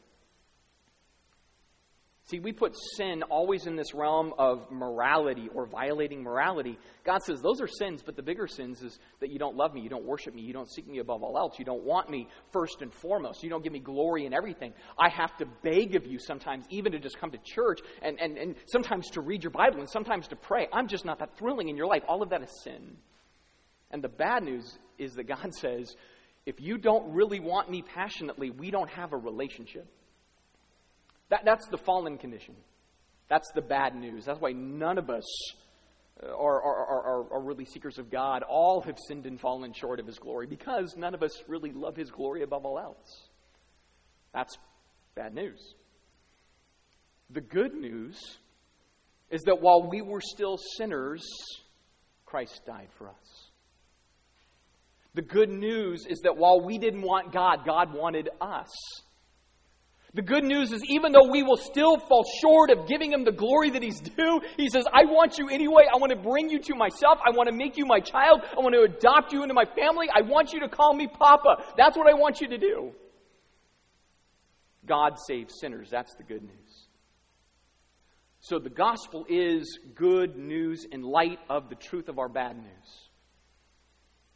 See, 2.32 2.40
we 2.40 2.52
put 2.52 2.75
sin 2.96 3.23
always 3.25 3.67
in 3.67 3.76
this 3.76 3.93
realm 3.93 4.32
of 4.38 4.70
morality 4.70 5.50
or 5.55 5.67
violating 5.67 6.23
morality. 6.23 6.79
God 7.05 7.19
says 7.23 7.43
those 7.43 7.61
are 7.61 7.69
sins, 7.69 8.02
but 8.02 8.17
the 8.17 8.23
bigger 8.23 8.46
sins 8.46 8.81
is 8.81 8.99
that 9.20 9.29
you 9.29 9.38
don't 9.38 9.55
love 9.55 9.75
me, 9.75 9.82
you 9.82 9.90
don't 9.90 10.06
worship 10.06 10.34
me, 10.34 10.40
you 10.40 10.55
don't 10.55 10.70
seek 10.73 10.88
me 10.88 11.00
above 11.00 11.23
all 11.23 11.37
else, 11.37 11.58
you 11.58 11.67
don't 11.67 11.84
want 11.84 12.08
me 12.08 12.26
first 12.50 12.81
and 12.81 12.90
foremost, 12.90 13.43
you 13.43 13.50
don't 13.50 13.62
give 13.62 13.75
me 13.75 13.81
glory 13.81 14.25
in 14.25 14.32
everything. 14.32 14.73
I 14.99 15.11
have 15.11 15.37
to 15.37 15.46
beg 15.62 15.94
of 15.94 16.06
you 16.06 16.19
sometimes, 16.19 16.64
even 16.70 16.93
to 16.93 16.99
just 16.99 17.20
come 17.20 17.32
to 17.32 17.38
church 17.44 17.81
and, 18.00 18.19
and, 18.19 18.38
and 18.38 18.55
sometimes 18.64 19.11
to 19.11 19.20
read 19.20 19.43
your 19.43 19.50
Bible 19.50 19.81
and 19.81 19.90
sometimes 19.90 20.26
to 20.28 20.37
pray. 20.37 20.69
I'm 20.73 20.88
just 20.88 21.05
not 21.05 21.19
that 21.19 21.37
thrilling 21.37 21.69
in 21.69 21.76
your 21.76 21.87
life. 21.87 22.02
All 22.08 22.23
of 22.23 22.31
that 22.31 22.43
is 22.43 22.62
sin. 22.64 22.96
And 23.90 24.02
the 24.02 24.08
bad 24.08 24.43
news 24.43 24.78
is 24.96 25.12
that 25.17 25.25
God 25.25 25.52
says, 25.61 25.94
if 26.46 26.62
you 26.62 26.78
don't 26.78 27.12
really 27.12 27.40
want 27.40 27.70
me 27.70 27.82
passionately, 27.82 28.49
we 28.49 28.70
don't 28.70 28.88
have 28.88 29.12
a 29.12 29.19
relationship. 29.19 29.87
That, 31.32 31.46
that's 31.46 31.67
the 31.69 31.79
fallen 31.79 32.19
condition. 32.19 32.55
That's 33.31 33.50
the 33.55 33.62
bad 33.62 33.94
news. 33.94 34.26
That's 34.26 34.38
why 34.38 34.52
none 34.52 34.99
of 34.99 35.08
us 35.08 35.25
uh, 36.23 36.26
are, 36.26 36.62
are, 36.62 36.87
are, 36.87 37.32
are, 37.32 37.40
really 37.40 37.64
seekers 37.64 37.99
of 37.99 38.11
God. 38.11 38.43
All 38.43 38.82
have 38.82 38.99
sinned 39.08 39.25
and 39.25 39.40
fallen 39.40 39.73
short 39.73 39.99
of 39.99 40.06
His 40.06 40.19
glory 40.19 40.46
because 40.46 40.94
none 40.94 41.14
of 41.14 41.23
us 41.23 41.43
really 41.49 41.73
love 41.73 41.96
His 41.96 42.11
glory 42.11 42.43
above 42.43 42.67
all 42.67 42.79
else. 42.79 43.31
That's 44.34 44.58
bad 45.14 45.35
news. 45.35 45.59
The 47.30 47.40
good 47.40 47.73
news 47.73 48.21
is 49.30 49.40
that 49.45 49.62
while 49.62 49.88
we 49.88 50.02
were 50.02 50.21
still 50.21 50.59
sinners, 50.76 51.26
Christ 52.26 52.61
died 52.66 52.88
for 52.99 53.09
us. 53.09 53.49
The 55.14 55.23
good 55.23 55.49
news 55.49 56.04
is 56.07 56.18
that 56.25 56.37
while 56.37 56.61
we 56.61 56.76
didn't 56.76 57.00
want 57.00 57.33
God, 57.33 57.64
God 57.64 57.95
wanted 57.95 58.28
us. 58.38 58.68
The 60.14 60.23
good 60.23 60.45
news 60.45 60.73
is, 60.73 60.83
even 60.88 61.12
though 61.12 61.31
we 61.31 61.42
will 61.42 61.57
still 61.57 61.97
fall 61.97 62.25
short 62.42 62.71
of 62.71 62.87
giving 62.87 63.12
him 63.12 63.25
the 63.25 63.33
glory 63.33 63.71
that 63.71 63.83
he's 63.83 63.99
due, 63.99 64.42
he 64.59 64.69
says, 64.69 64.85
I 64.92 65.07
want 65.07 65.38
you 65.38 65.49
anyway. 65.49 65.85
I 65.92 65.97
want 65.97 66.11
to 66.11 66.19
bring 66.19 66.50
you 66.50 66.59
to 66.59 66.75
myself. 66.75 67.19
I 67.26 67.35
want 67.35 67.49
to 67.49 67.54
make 67.54 67.78
you 67.78 67.87
my 67.87 67.99
child. 67.99 68.42
I 68.52 68.61
want 68.61 68.75
to 68.75 68.83
adopt 68.83 69.33
you 69.33 69.42
into 69.42 69.54
my 69.54 69.64
family. 69.64 70.09
I 70.14 70.21
want 70.21 70.52
you 70.52 70.61
to 70.61 70.69
call 70.69 70.92
me 70.92 71.07
Papa. 71.07 71.64
That's 71.78 71.97
what 71.97 72.09
I 72.09 72.14
want 72.14 72.42
you 72.42 72.49
to 72.49 72.59
do. 72.59 72.92
God 74.85 75.14
saves 75.26 75.54
sinners. 75.59 75.88
That's 75.90 76.14
the 76.16 76.25
good 76.25 76.42
news. 76.42 76.88
So 78.40 78.59
the 78.59 78.71
gospel 78.71 79.25
is 79.31 79.78
good 79.95 80.37
news 80.37 80.85
in 80.90 81.02
light 81.02 81.38
of 81.49 81.71
the 81.71 81.76
truth 81.76 82.09
of 82.09 82.19
our 82.19 82.28
bad 82.28 82.57
news. 82.57 83.09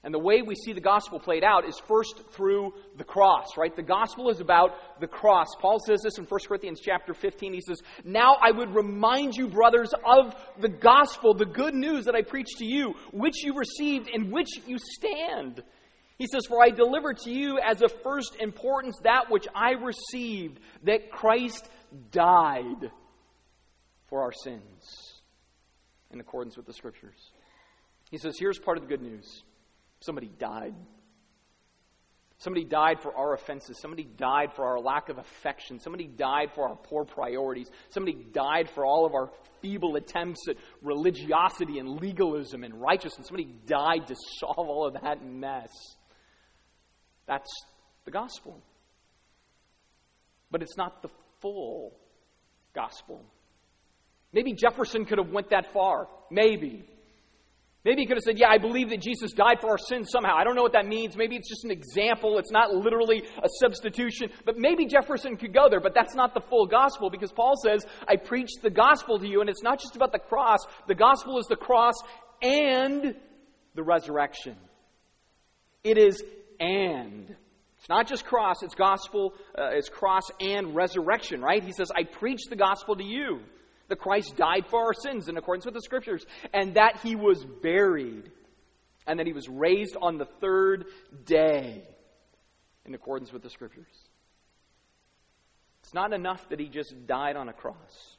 And 0.07 0.15
the 0.15 0.21
way 0.21 0.41
we 0.41 0.55
see 0.55 0.73
the 0.73 0.81
gospel 0.81 1.19
played 1.19 1.43
out 1.43 1.69
is 1.69 1.81
first 1.89 2.23
through 2.31 2.75
the 2.97 3.03
cross, 3.03 3.57
right? 3.57 3.75
The 3.75 3.83
gospel 3.83 4.31
is 4.31 4.39
about 4.39 5.01
the 5.01 5.09
cross. 5.09 5.49
Paul 5.59 5.81
says 5.85 6.01
this 6.01 6.19
in 6.19 6.27
1 6.27 6.41
Corinthians 6.47 6.79
chapter 6.81 7.13
15. 7.13 7.53
He 7.53 7.61
says, 7.61 7.83
Now 8.05 8.37
I 8.41 8.53
would 8.53 8.73
remind 8.73 9.35
you, 9.35 9.49
brothers, 9.49 9.91
of 10.05 10.37
the 10.61 10.69
gospel, 10.69 11.35
the 11.35 11.45
good 11.45 11.75
news 11.75 12.05
that 12.05 12.15
I 12.15 12.23
preached 12.23 12.59
to 12.59 12.65
you, 12.65 12.95
which 13.13 13.43
you 13.43 13.59
received, 13.59 14.09
in 14.09 14.31
which 14.31 14.47
you 14.65 14.79
stand. 14.79 15.65
He 16.19 16.29
says, 16.29 16.47
For 16.47 16.63
I 16.63 16.71
delivered 16.71 17.17
to 17.25 17.33
you 17.33 17.59
as 17.59 17.83
of 17.83 17.93
first 18.05 18.37
importance 18.39 19.01
that 19.03 19.29
which 19.29 19.49
I 19.57 19.73
received, 19.73 20.61
that 20.85 21.11
Christ 21.11 21.69
died 22.13 22.93
for 24.07 24.23
our 24.23 24.33
sins, 24.45 25.19
in 26.13 26.21
accordance 26.21 26.57
with 26.57 26.67
the 26.67 26.75
scriptures. 26.75 27.33
He 28.13 28.19
says, 28.19 28.37
Here's 28.39 28.61
part 28.61 28.77
of 28.77 28.85
the 28.85 28.89
good 28.89 29.03
news. 29.03 29.43
Somebody 30.01 30.31
died. 30.39 30.75
Somebody 32.39 32.65
died 32.65 33.01
for 33.01 33.17
our 33.17 33.33
offenses. 33.33 33.79
Somebody 33.81 34.05
died 34.05 34.53
for 34.55 34.67
our 34.67 34.79
lack 34.79 35.09
of 35.09 35.17
affection. 35.17 35.81
Somebody 35.81 36.07
died 36.07 36.51
for 36.55 36.69
our 36.69 36.77
poor 36.77 37.05
priorities. 37.05 37.71
Somebody 37.89 38.27
died 38.33 38.69
for 38.75 38.85
all 38.85 39.07
of 39.07 39.15
our 39.15 39.31
feeble 39.63 39.97
attempts 39.97 40.47
at 40.49 40.57
religiosity 40.83 41.79
and 41.79 42.01
legalism 42.01 42.63
and 42.63 42.79
righteousness. 42.79 43.29
Somebody 43.29 43.55
died 43.67 44.07
to 44.09 44.17
solve 44.41 44.69
all 44.69 44.87
of 44.87 45.03
that 45.03 45.25
mess. 45.25 45.71
That's 47.27 47.51
the 48.05 48.11
gospel. 48.11 48.63
But 50.51 50.63
it's 50.63 50.77
not 50.77 51.01
the 51.01 51.09
full 51.41 51.97
gospel. 52.75 53.25
Maybe 54.33 54.53
Jefferson 54.53 55.07
could 55.07 55.19
have 55.19 55.31
went 55.31 55.51
that 55.51 55.73
far. 55.73 56.09
Maybe. 56.31 56.85
Maybe 57.87 58.03
he 58.03 58.07
could 58.09 58.17
have 58.17 58.25
said, 58.25 58.37
Yeah, 58.37 58.49
I 58.49 58.59
believe 58.59 58.91
that 58.91 59.01
Jesus 59.01 59.33
died 59.33 59.61
for 59.61 59.71
our 59.71 59.79
sins 59.79 60.09
somehow. 60.11 60.35
I 60.37 60.43
don't 60.43 60.57
know 60.57 60.63
what 60.63 60.73
that 60.73 60.87
means. 60.87 61.17
Maybe 61.17 61.37
it's 61.37 61.49
just 61.49 61.65
an 61.65 61.71
example. 61.71 62.37
It's 62.37 62.51
not 62.51 62.75
literally 62.75 63.23
a 63.39 63.49
substitution. 63.61 64.31
But 64.45 64.59
maybe 64.59 64.87
Jefferson 64.87 65.37
could 65.37 65.55
go 65.55 65.69
there, 65.71 65.79
but 65.79 65.95
that's 65.95 66.17
not 66.17 66.35
the 66.35 66.41
full 66.41 66.67
gospel 66.67 67.11
because 67.11 67.31
Paul 67.31 67.55
says, 67.63 67.87
I 68.09 68.17
preach 68.17 68.51
the 68.61 68.71
gospel 68.71 69.21
to 69.21 69.29
you, 69.29 69.41
and 69.41 69.49
it's 69.49 69.63
not 69.63 69.79
just 69.79 69.95
about 69.95 70.11
the 70.11 70.19
cross. 70.19 70.59
The 70.89 70.97
gospel 70.97 71.39
is 71.39 71.47
the 71.47 71.55
cross 71.55 71.95
and 72.43 73.15
the 73.77 73.85
resurrection. 73.85 74.57
It 75.85 75.97
is 75.97 76.25
and. 76.59 77.37
It's 77.79 77.89
not 77.89 78.09
just 78.09 78.25
cross, 78.25 78.65
it's 78.65 78.75
gospel, 78.75 79.35
uh, 79.57 79.69
it's 79.75 79.89
cross 79.89 80.25
and 80.41 80.75
resurrection, 80.75 81.41
right? 81.41 81.63
He 81.63 81.71
says, 81.71 81.93
I 81.95 82.03
preach 82.03 82.47
the 82.51 82.57
gospel 82.57 82.97
to 82.97 83.05
you 83.05 83.43
that 83.89 83.99
Christ 83.99 84.37
died 84.37 84.67
for 84.69 84.81
our 84.81 84.95
sins 84.95 85.29
in 85.29 85.37
accordance 85.37 85.65
with 85.65 85.75
the 85.75 85.83
Scriptures, 85.83 86.25
and 86.53 86.75
that 86.75 87.01
he 87.03 87.17
was 87.17 87.45
buried, 87.45 88.31
and 89.07 89.19
that 89.19 89.27
he 89.27 89.33
was 89.33 89.49
raised 89.49 89.97
on 90.01 90.19
the 90.19 90.27
third 90.41 90.87
day 91.25 91.83
in 92.85 92.95
accordance 92.95 93.33
with 93.33 93.43
the 93.43 93.51
Scriptures. 93.51 93.87
It's 95.83 95.95
not 95.95 96.13
enough 96.13 96.49
that 96.49 96.59
he 96.59 96.69
just 96.69 97.07
died 97.07 97.37
on 97.37 97.49
a 97.49 97.53
cross. 97.53 98.17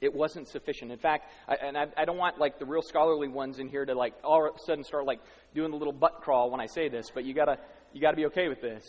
It 0.00 0.14
wasn't 0.14 0.48
sufficient. 0.48 0.92
In 0.92 0.98
fact, 0.98 1.30
I, 1.48 1.56
and 1.56 1.76
I, 1.76 1.86
I, 1.96 2.04
don't 2.04 2.18
want 2.18 2.38
like 2.38 2.58
the 2.58 2.66
real 2.66 2.82
scholarly 2.82 3.28
ones 3.28 3.58
in 3.58 3.68
here 3.68 3.84
to 3.84 3.94
like 3.94 4.14
all 4.22 4.46
of 4.46 4.54
a 4.54 4.58
sudden 4.66 4.84
start 4.84 5.06
like 5.06 5.20
doing 5.54 5.70
the 5.70 5.76
little 5.76 5.92
butt 5.92 6.20
crawl 6.20 6.50
when 6.50 6.60
I 6.60 6.66
say 6.66 6.88
this, 6.88 7.06
but 7.14 7.24
you 7.24 7.32
gotta 7.32 7.58
you 7.94 8.00
gotta 8.00 8.16
be 8.16 8.26
okay 8.26 8.48
with 8.48 8.60
this. 8.60 8.84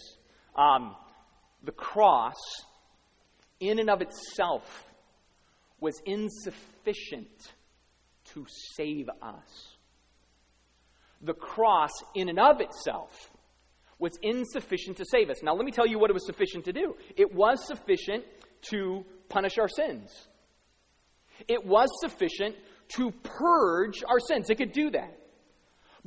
Um, 0.56 0.96
the 1.64 1.72
cross, 1.72 2.36
in 3.60 3.80
and 3.80 3.90
of 3.90 4.02
itself, 4.02 4.86
was 5.80 6.02
insufficient 6.06 7.54
to 8.34 8.46
save 8.76 9.10
us. 9.22 9.78
The 11.22 11.34
cross, 11.34 11.92
in 12.16 12.30
and 12.30 12.40
of 12.40 12.62
itself, 12.62 13.32
was 14.00 14.14
insufficient 14.22 14.98
to 14.98 15.06
save 15.06 15.30
us. 15.30 15.42
Now, 15.42 15.56
let 15.56 15.66
me 15.66 15.72
tell 15.72 15.88
you 15.88 15.98
what 15.98 16.10
it 16.10 16.14
was 16.14 16.26
sufficient 16.26 16.66
to 16.66 16.74
do. 16.74 16.96
It 17.16 17.34
was 17.34 17.66
sufficient 17.66 18.24
to 18.70 19.04
punish 19.30 19.58
our 19.58 19.68
sins. 19.68 20.28
It 21.48 21.66
was 21.66 21.90
sufficient 22.02 22.56
to 22.90 23.12
purge 23.24 24.04
our 24.08 24.20
sins. 24.20 24.50
It 24.50 24.56
could 24.56 24.72
do 24.72 24.92
that. 24.92 25.17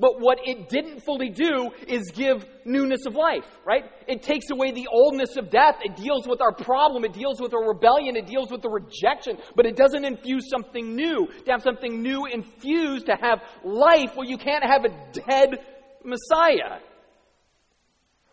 But 0.00 0.18
what 0.18 0.38
it 0.44 0.70
didn't 0.70 1.00
fully 1.00 1.28
do 1.28 1.70
is 1.86 2.10
give 2.14 2.46
newness 2.64 3.04
of 3.06 3.14
life, 3.14 3.44
right? 3.66 3.84
It 4.08 4.22
takes 4.22 4.48
away 4.50 4.72
the 4.72 4.88
oldness 4.90 5.36
of 5.36 5.50
death. 5.50 5.76
It 5.84 5.94
deals 5.94 6.26
with 6.26 6.40
our 6.40 6.54
problem. 6.54 7.04
It 7.04 7.12
deals 7.12 7.38
with 7.38 7.52
our 7.52 7.68
rebellion. 7.68 8.16
It 8.16 8.26
deals 8.26 8.50
with 8.50 8.62
the 8.62 8.70
rejection. 8.70 9.36
But 9.54 9.66
it 9.66 9.76
doesn't 9.76 10.02
infuse 10.02 10.48
something 10.48 10.96
new. 10.96 11.26
To 11.44 11.50
have 11.50 11.62
something 11.62 12.02
new 12.02 12.24
infused, 12.24 13.06
to 13.06 13.16
have 13.20 13.42
life, 13.62 14.12
well, 14.16 14.26
you 14.26 14.38
can't 14.38 14.64
have 14.64 14.86
a 14.86 15.12
dead 15.12 15.58
Messiah. 16.02 16.80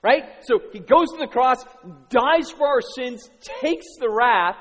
Right? 0.02 0.24
So 0.44 0.62
he 0.72 0.80
goes 0.80 1.10
to 1.12 1.18
the 1.20 1.28
cross, 1.28 1.58
dies 2.10 2.50
for 2.50 2.66
our 2.66 2.82
sins, 2.96 3.30
takes 3.42 3.88
the 4.00 4.10
wrath, 4.10 4.56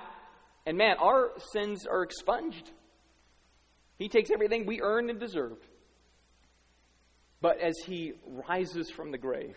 and 0.67 0.77
man, 0.77 0.97
our 1.01 1.31
sins 1.53 1.87
are 1.87 2.03
expunged. 2.03 2.73
He 3.97 4.09
takes 4.09 4.31
everything 4.33 4.67
we 4.67 4.81
earn 4.83 5.09
and 5.09 5.21
deserve. 5.21 5.59
But 7.41 7.61
as 7.61 7.75
he 7.85 8.15
rises 8.49 8.91
from 8.91 9.11
the 9.11 9.19
grave, 9.19 9.57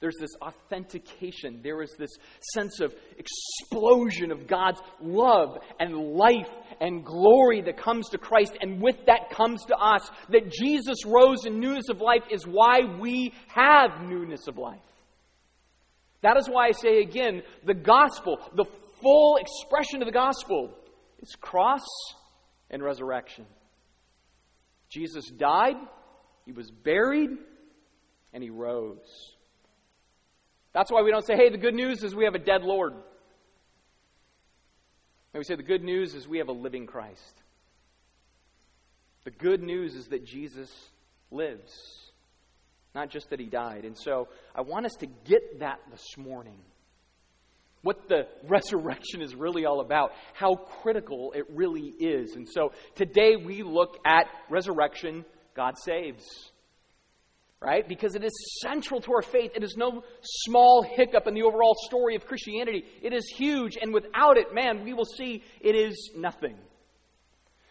there's 0.00 0.16
this 0.20 0.36
authentication. 0.42 1.60
There 1.62 1.80
is 1.80 1.94
this 1.98 2.10
sense 2.52 2.80
of 2.80 2.94
explosion 3.16 4.32
of 4.32 4.46
God's 4.46 4.80
love 5.00 5.56
and 5.80 5.96
life 5.96 6.50
and 6.80 7.04
glory 7.04 7.62
that 7.62 7.78
comes 7.78 8.10
to 8.10 8.18
Christ, 8.18 8.56
and 8.60 8.82
with 8.82 8.96
that 9.06 9.30
comes 9.30 9.64
to 9.66 9.76
us. 9.76 10.10
That 10.30 10.50
Jesus 10.50 11.06
rose 11.06 11.46
in 11.46 11.58
newness 11.58 11.88
of 11.88 12.02
life 12.02 12.24
is 12.30 12.46
why 12.46 12.80
we 13.00 13.32
have 13.48 14.02
newness 14.02 14.46
of 14.46 14.58
life. 14.58 14.80
That 16.20 16.36
is 16.36 16.48
why 16.48 16.68
I 16.68 16.72
say 16.72 17.00
again 17.00 17.42
the 17.64 17.74
gospel, 17.74 18.38
the 18.54 18.66
full 19.00 19.36
expression 19.36 20.02
of 20.02 20.06
the 20.06 20.12
gospel, 20.12 20.70
is 21.22 21.34
cross 21.40 21.86
and 22.70 22.82
resurrection. 22.82 23.46
Jesus 24.90 25.30
died 25.30 25.76
he 26.46 26.52
was 26.52 26.70
buried 26.70 27.30
and 28.32 28.42
he 28.42 28.50
rose. 28.50 29.32
That's 30.72 30.90
why 30.90 31.02
we 31.02 31.10
don't 31.10 31.24
say, 31.24 31.36
hey, 31.36 31.50
the 31.50 31.58
good 31.58 31.74
news 31.74 32.02
is 32.02 32.14
we 32.14 32.24
have 32.24 32.34
a 32.34 32.38
dead 32.38 32.62
Lord. 32.62 32.92
And 32.92 35.40
we 35.40 35.44
say 35.44 35.54
the 35.54 35.62
good 35.62 35.82
news 35.82 36.14
is 36.14 36.28
we 36.28 36.38
have 36.38 36.48
a 36.48 36.52
living 36.52 36.86
Christ. 36.86 37.42
The 39.24 39.30
good 39.30 39.62
news 39.62 39.94
is 39.94 40.08
that 40.08 40.26
Jesus 40.26 40.70
lives, 41.30 41.72
not 42.94 43.08
just 43.08 43.30
that 43.30 43.40
he 43.40 43.46
died. 43.46 43.84
And 43.84 43.96
so 43.96 44.28
I 44.54 44.60
want 44.60 44.86
us 44.86 44.94
to 45.00 45.06
get 45.06 45.60
that 45.60 45.80
this 45.90 46.18
morning. 46.18 46.58
What 47.82 48.08
the 48.08 48.26
resurrection 48.48 49.22
is 49.22 49.34
really 49.34 49.64
all 49.64 49.80
about, 49.80 50.12
how 50.34 50.54
critical 50.54 51.32
it 51.32 51.44
really 51.50 51.94
is. 51.98 52.34
And 52.34 52.48
so 52.48 52.72
today 52.94 53.36
we 53.36 53.62
look 53.62 53.96
at 54.04 54.26
resurrection 54.50 55.24
God 55.54 55.74
saves. 55.78 56.24
Right? 57.60 57.88
Because 57.88 58.14
it 58.14 58.22
is 58.22 58.32
central 58.60 59.00
to 59.00 59.12
our 59.14 59.22
faith. 59.22 59.52
It 59.54 59.62
is 59.62 59.74
no 59.76 60.02
small 60.22 60.82
hiccup 60.82 61.26
in 61.26 61.34
the 61.34 61.42
overall 61.44 61.74
story 61.86 62.14
of 62.14 62.26
Christianity. 62.26 62.84
It 63.00 63.14
is 63.14 63.26
huge, 63.26 63.78
and 63.80 63.94
without 63.94 64.36
it, 64.36 64.52
man, 64.52 64.84
we 64.84 64.92
will 64.92 65.06
see 65.06 65.42
it 65.62 65.74
is 65.74 66.10
nothing. 66.14 66.56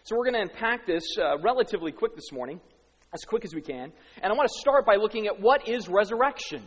So 0.04 0.18
we're 0.18 0.32
going 0.32 0.48
to 0.48 0.52
unpack 0.52 0.88
this 0.88 1.04
uh, 1.18 1.38
relatively 1.40 1.92
quick 1.92 2.16
this 2.16 2.32
morning, 2.32 2.60
as 3.13 3.24
quick 3.24 3.46
as 3.46 3.54
we 3.54 3.62
can. 3.62 3.94
And 4.22 4.34
I 4.34 4.36
want 4.36 4.50
to 4.52 4.60
start 4.60 4.86
by 4.86 4.96
looking 4.96 5.28
at 5.28 5.40
what 5.40 5.70
is 5.70 5.88
resurrection. 5.88 6.63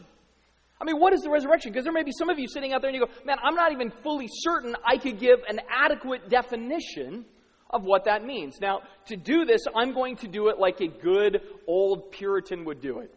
I 0.80 0.84
mean, 0.84 1.00
what 1.00 1.12
is 1.12 1.22
the 1.22 1.30
resurrection? 1.30 1.72
Because 1.72 1.84
there 1.84 1.92
may 1.92 2.02
be 2.02 2.12
some 2.16 2.28
of 2.28 2.38
you 2.38 2.46
sitting 2.48 2.72
out 2.72 2.80
there 2.80 2.90
and 2.90 2.98
you 2.98 3.04
go, 3.04 3.12
man, 3.24 3.38
I'm 3.42 3.54
not 3.54 3.72
even 3.72 3.90
fully 4.02 4.28
certain 4.30 4.76
I 4.84 4.98
could 4.98 5.18
give 5.18 5.40
an 5.48 5.60
adequate 5.68 6.28
definition 6.28 7.24
of 7.70 7.82
what 7.82 8.04
that 8.04 8.24
means. 8.24 8.60
Now, 8.60 8.80
to 9.06 9.16
do 9.16 9.44
this, 9.44 9.62
I'm 9.74 9.92
going 9.92 10.16
to 10.16 10.28
do 10.28 10.48
it 10.48 10.58
like 10.58 10.80
a 10.80 10.88
good 10.88 11.40
old 11.66 12.12
Puritan 12.12 12.64
would 12.64 12.80
do 12.80 13.00
it. 13.00 13.12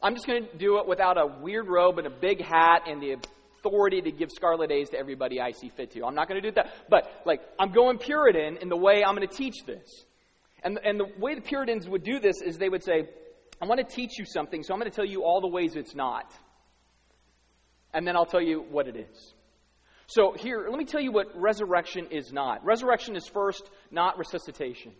I'm 0.00 0.14
just 0.14 0.26
going 0.26 0.46
to 0.46 0.56
do 0.56 0.78
it 0.78 0.86
without 0.86 1.18
a 1.18 1.26
weird 1.26 1.68
robe 1.68 1.98
and 1.98 2.06
a 2.06 2.10
big 2.10 2.40
hat 2.40 2.82
and 2.86 3.02
the 3.02 3.16
authority 3.58 4.00
to 4.00 4.12
give 4.12 4.30
scarlet 4.30 4.70
A's 4.70 4.90
to 4.90 4.98
everybody 4.98 5.40
I 5.40 5.50
see 5.50 5.70
fit 5.70 5.90
to. 5.92 6.04
I'm 6.04 6.14
not 6.14 6.28
going 6.28 6.40
to 6.40 6.48
do 6.48 6.54
that. 6.54 6.72
But, 6.88 7.10
like, 7.26 7.40
I'm 7.58 7.72
going 7.72 7.98
Puritan 7.98 8.58
in 8.58 8.68
the 8.68 8.76
way 8.76 9.02
I'm 9.04 9.16
going 9.16 9.26
to 9.26 9.34
teach 9.34 9.64
this. 9.66 10.04
And, 10.62 10.78
and 10.84 11.00
the 11.00 11.06
way 11.18 11.34
the 11.34 11.40
Puritans 11.40 11.88
would 11.88 12.04
do 12.04 12.20
this 12.20 12.40
is 12.40 12.58
they 12.58 12.68
would 12.68 12.84
say, 12.84 13.08
I 13.60 13.66
want 13.66 13.80
to 13.80 13.96
teach 13.96 14.18
you 14.18 14.24
something, 14.24 14.62
so 14.62 14.72
I'm 14.72 14.78
going 14.78 14.90
to 14.90 14.94
tell 14.94 15.04
you 15.04 15.24
all 15.24 15.40
the 15.40 15.48
ways 15.48 15.74
it's 15.74 15.94
not. 15.94 16.32
And 17.92 18.06
then 18.06 18.14
I'll 18.16 18.26
tell 18.26 18.42
you 18.42 18.64
what 18.70 18.86
it 18.86 18.96
is. 18.96 19.34
So, 20.08 20.32
here, 20.32 20.66
let 20.70 20.78
me 20.78 20.86
tell 20.86 21.02
you 21.02 21.12
what 21.12 21.26
resurrection 21.38 22.06
is 22.10 22.32
not. 22.32 22.64
Resurrection 22.64 23.14
is 23.14 23.28
first 23.28 23.70
not 23.90 24.16
resuscitation. 24.16 24.92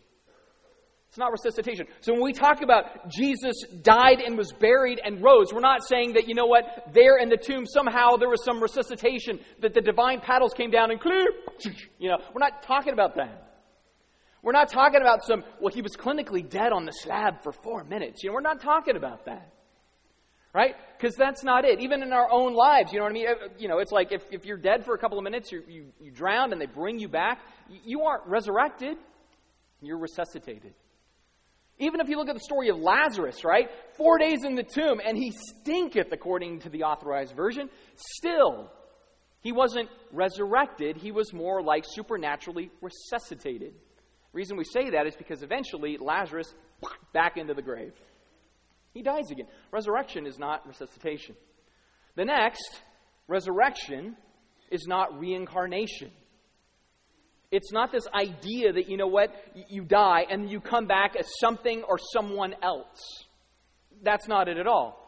It's 1.08 1.16
not 1.16 1.32
resuscitation. 1.32 1.86
So, 2.02 2.12
when 2.12 2.22
we 2.22 2.34
talk 2.34 2.60
about 2.60 3.08
Jesus 3.08 3.54
died 3.80 4.20
and 4.20 4.36
was 4.36 4.52
buried 4.52 5.00
and 5.02 5.24
rose, 5.24 5.50
we're 5.50 5.60
not 5.60 5.82
saying 5.82 6.12
that, 6.12 6.28
you 6.28 6.34
know 6.34 6.44
what, 6.44 6.92
there 6.92 7.16
in 7.16 7.30
the 7.30 7.38
tomb 7.38 7.64
somehow 7.64 8.16
there 8.16 8.28
was 8.28 8.44
some 8.44 8.62
resuscitation, 8.62 9.40
that 9.62 9.72
the 9.72 9.80
divine 9.80 10.20
paddles 10.20 10.52
came 10.52 10.70
down 10.70 10.90
and 10.90 11.00
clear. 11.00 11.26
You 11.98 12.10
know, 12.10 12.18
we're 12.34 12.40
not 12.40 12.62
talking 12.62 12.92
about 12.92 13.16
that. 13.16 13.62
We're 14.42 14.52
not 14.52 14.68
talking 14.68 15.00
about 15.00 15.24
some, 15.24 15.42
well, 15.58 15.74
he 15.74 15.82
was 15.82 15.96
clinically 15.96 16.48
dead 16.48 16.70
on 16.70 16.84
the 16.84 16.92
slab 16.92 17.42
for 17.42 17.50
four 17.50 17.82
minutes. 17.82 18.22
You 18.22 18.28
know, 18.28 18.34
we're 18.34 18.40
not 18.42 18.60
talking 18.60 18.94
about 18.94 19.24
that 19.24 19.52
right? 20.52 20.74
Because 20.98 21.14
that's 21.14 21.44
not 21.44 21.64
it. 21.64 21.80
Even 21.80 22.02
in 22.02 22.12
our 22.12 22.28
own 22.30 22.54
lives, 22.54 22.92
you 22.92 22.98
know 22.98 23.04
what 23.04 23.10
I 23.10 23.14
mean? 23.14 23.26
You 23.58 23.68
know, 23.68 23.78
it's 23.78 23.92
like 23.92 24.10
if, 24.10 24.22
if 24.32 24.44
you're 24.44 24.56
dead 24.56 24.84
for 24.84 24.94
a 24.94 24.98
couple 24.98 25.16
of 25.16 25.24
minutes, 25.24 25.52
you, 25.52 25.62
you, 25.68 25.86
you 26.00 26.10
drown 26.10 26.52
and 26.52 26.60
they 26.60 26.66
bring 26.66 26.98
you 26.98 27.08
back, 27.08 27.40
you 27.68 28.02
aren't 28.02 28.26
resurrected, 28.26 28.96
you're 29.80 29.98
resuscitated. 29.98 30.74
Even 31.78 32.00
if 32.00 32.08
you 32.08 32.16
look 32.16 32.28
at 32.28 32.34
the 32.34 32.40
story 32.40 32.68
of 32.68 32.76
Lazarus, 32.76 33.44
right? 33.44 33.68
Four 33.96 34.18
days 34.18 34.42
in 34.42 34.56
the 34.56 34.64
tomb, 34.64 35.00
and 35.04 35.16
he 35.16 35.30
stinketh, 35.30 36.10
according 36.10 36.60
to 36.60 36.68
the 36.68 36.82
authorized 36.82 37.36
version. 37.36 37.70
Still, 37.94 38.72
he 39.40 39.52
wasn't 39.52 39.88
resurrected, 40.12 40.96
he 40.96 41.12
was 41.12 41.32
more 41.32 41.62
like 41.62 41.84
supernaturally 41.86 42.72
resuscitated. 42.80 43.72
The 43.72 44.36
reason 44.36 44.56
we 44.56 44.64
say 44.64 44.90
that 44.90 45.06
is 45.06 45.14
because 45.14 45.44
eventually 45.44 45.96
Lazarus 46.00 46.52
back 47.12 47.36
into 47.36 47.54
the 47.54 47.62
grave. 47.62 47.92
He 48.98 49.04
dies 49.04 49.30
again. 49.30 49.46
Resurrection 49.70 50.26
is 50.26 50.40
not 50.40 50.66
resuscitation. 50.66 51.36
The 52.16 52.24
next, 52.24 52.82
resurrection, 53.28 54.16
is 54.72 54.88
not 54.88 55.16
reincarnation. 55.20 56.10
It's 57.52 57.70
not 57.70 57.92
this 57.92 58.08
idea 58.12 58.72
that, 58.72 58.88
you 58.88 58.96
know 58.96 59.06
what, 59.06 59.32
you 59.68 59.84
die 59.84 60.24
and 60.28 60.50
you 60.50 60.58
come 60.58 60.88
back 60.88 61.14
as 61.16 61.28
something 61.38 61.84
or 61.88 61.96
someone 62.12 62.56
else. 62.60 62.98
That's 64.02 64.26
not 64.26 64.48
it 64.48 64.56
at 64.56 64.66
all. 64.66 64.98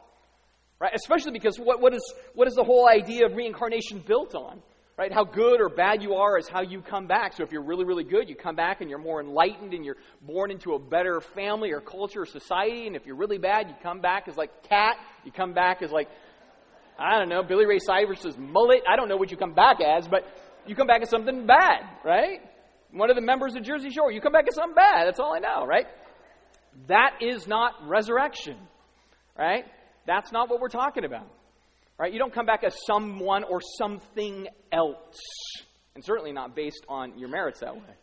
Right? 0.79 0.93
Especially 0.95 1.33
because 1.33 1.57
what, 1.57 1.81
what, 1.81 1.93
is, 1.93 2.15
what 2.37 2.47
is 2.47 2.55
the 2.55 2.63
whole 2.63 2.89
idea 2.89 3.27
of 3.27 3.35
reincarnation 3.35 4.05
built 4.07 4.37
on? 4.37 4.63
Right? 5.01 5.11
How 5.11 5.25
good 5.25 5.63
or 5.63 5.71
bad 5.71 6.03
you 6.03 6.17
are 6.17 6.37
is 6.37 6.47
how 6.47 6.61
you 6.61 6.83
come 6.83 7.07
back. 7.07 7.35
So 7.35 7.43
if 7.43 7.53
you're 7.53 7.65
really, 7.65 7.87
really 7.87 8.05
good, 8.05 8.29
you 8.29 8.37
come 8.37 8.55
back 8.55 8.83
and 8.83 8.91
you're 8.91 8.99
more 8.99 9.19
enlightened 9.19 9.73
and 9.73 9.83
you're 9.83 9.97
born 10.21 10.51
into 10.51 10.75
a 10.75 10.79
better 10.79 11.23
family 11.23 11.73
or 11.73 11.81
culture 11.81 12.21
or 12.21 12.27
society. 12.27 12.87
And 12.87 12.95
if 12.95 13.07
you're 13.07 13.17
really 13.17 13.39
bad, 13.39 13.69
you 13.69 13.75
come 13.83 14.03
back 14.03 14.29
as 14.29 14.37
like 14.37 14.51
cat. 14.69 14.99
You 15.25 15.33
come 15.33 15.55
back 15.55 15.81
as 15.81 15.91
like, 15.91 16.11
I 16.99 17.19
don't 17.19 17.31
know, 17.31 17.43
Billy 17.43 17.65
Ray 17.65 17.79
Cyrus's 17.79 18.37
mullet. 18.37 18.83
I 18.87 18.97
don't 18.97 19.09
know 19.09 19.17
what 19.17 19.31
you 19.31 19.39
come 19.39 19.55
back 19.55 19.79
as, 19.81 20.07
but 20.07 20.27
you 20.67 20.77
come 20.77 20.87
back 20.87 21.01
as 21.01 21.09
something 21.09 21.47
bad, 21.47 21.81
right? 22.05 22.41
One 22.93 23.09
of 23.09 23.17
the 23.17 23.23
members 23.23 23.57
of 23.57 23.63
Jersey 23.63 23.89
Shore, 23.89 24.13
you 24.13 24.21
come 24.21 24.33
back 24.33 24.49
as 24.49 24.55
something 24.55 24.75
bad. 24.75 25.07
That's 25.07 25.19
all 25.19 25.35
I 25.35 25.39
know, 25.39 25.65
right? 25.65 25.87
That 26.89 27.23
is 27.23 27.49
not 27.49 27.89
resurrection, 27.89 28.59
right? 29.39 29.65
That's 30.07 30.31
not 30.31 30.51
what 30.51 30.61
we're 30.61 30.69
talking 30.69 31.07
about, 31.07 31.27
right? 32.01 32.15
You 32.15 32.19
don't 32.19 32.33
come 32.33 32.47
back 32.47 32.65
as 32.65 32.75
someone 32.87 33.45
or 33.45 33.61
something 33.77 34.49
else, 34.73 35.21
and 35.95 36.03
certainly 36.03 36.33
not 36.33 36.57
based 36.57 36.87
on 36.89 37.19
your 37.19 37.29
merits 37.29 37.61
that 37.61 37.75
way. 37.77 37.95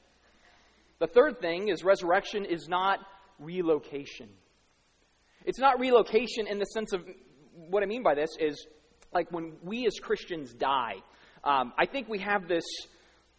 The 1.00 1.08
third 1.08 1.42
thing 1.42 1.70
is 1.70 1.84
resurrection 1.84 2.46
is 2.46 2.68
not 2.70 3.00
relocation. 3.40 4.30
It's 5.46 5.58
not 5.58 5.80
relocation 5.80 6.46
in 6.48 6.60
the 6.60 6.66
sense 6.66 6.94
of 6.94 7.02
what 7.56 7.82
I 7.82 7.88
mean 7.88 8.04
by 8.04 8.14
this 8.14 8.30
is 8.40 8.68
like 9.14 9.32
when 9.32 9.54
we 9.64 9.88
as 9.88 9.96
Christians 10.00 10.54
die, 10.54 10.98
um, 11.44 11.74
I 11.80 11.88
think 11.88 12.08
we 12.08 12.20
have 12.20 12.48
this 12.48 12.66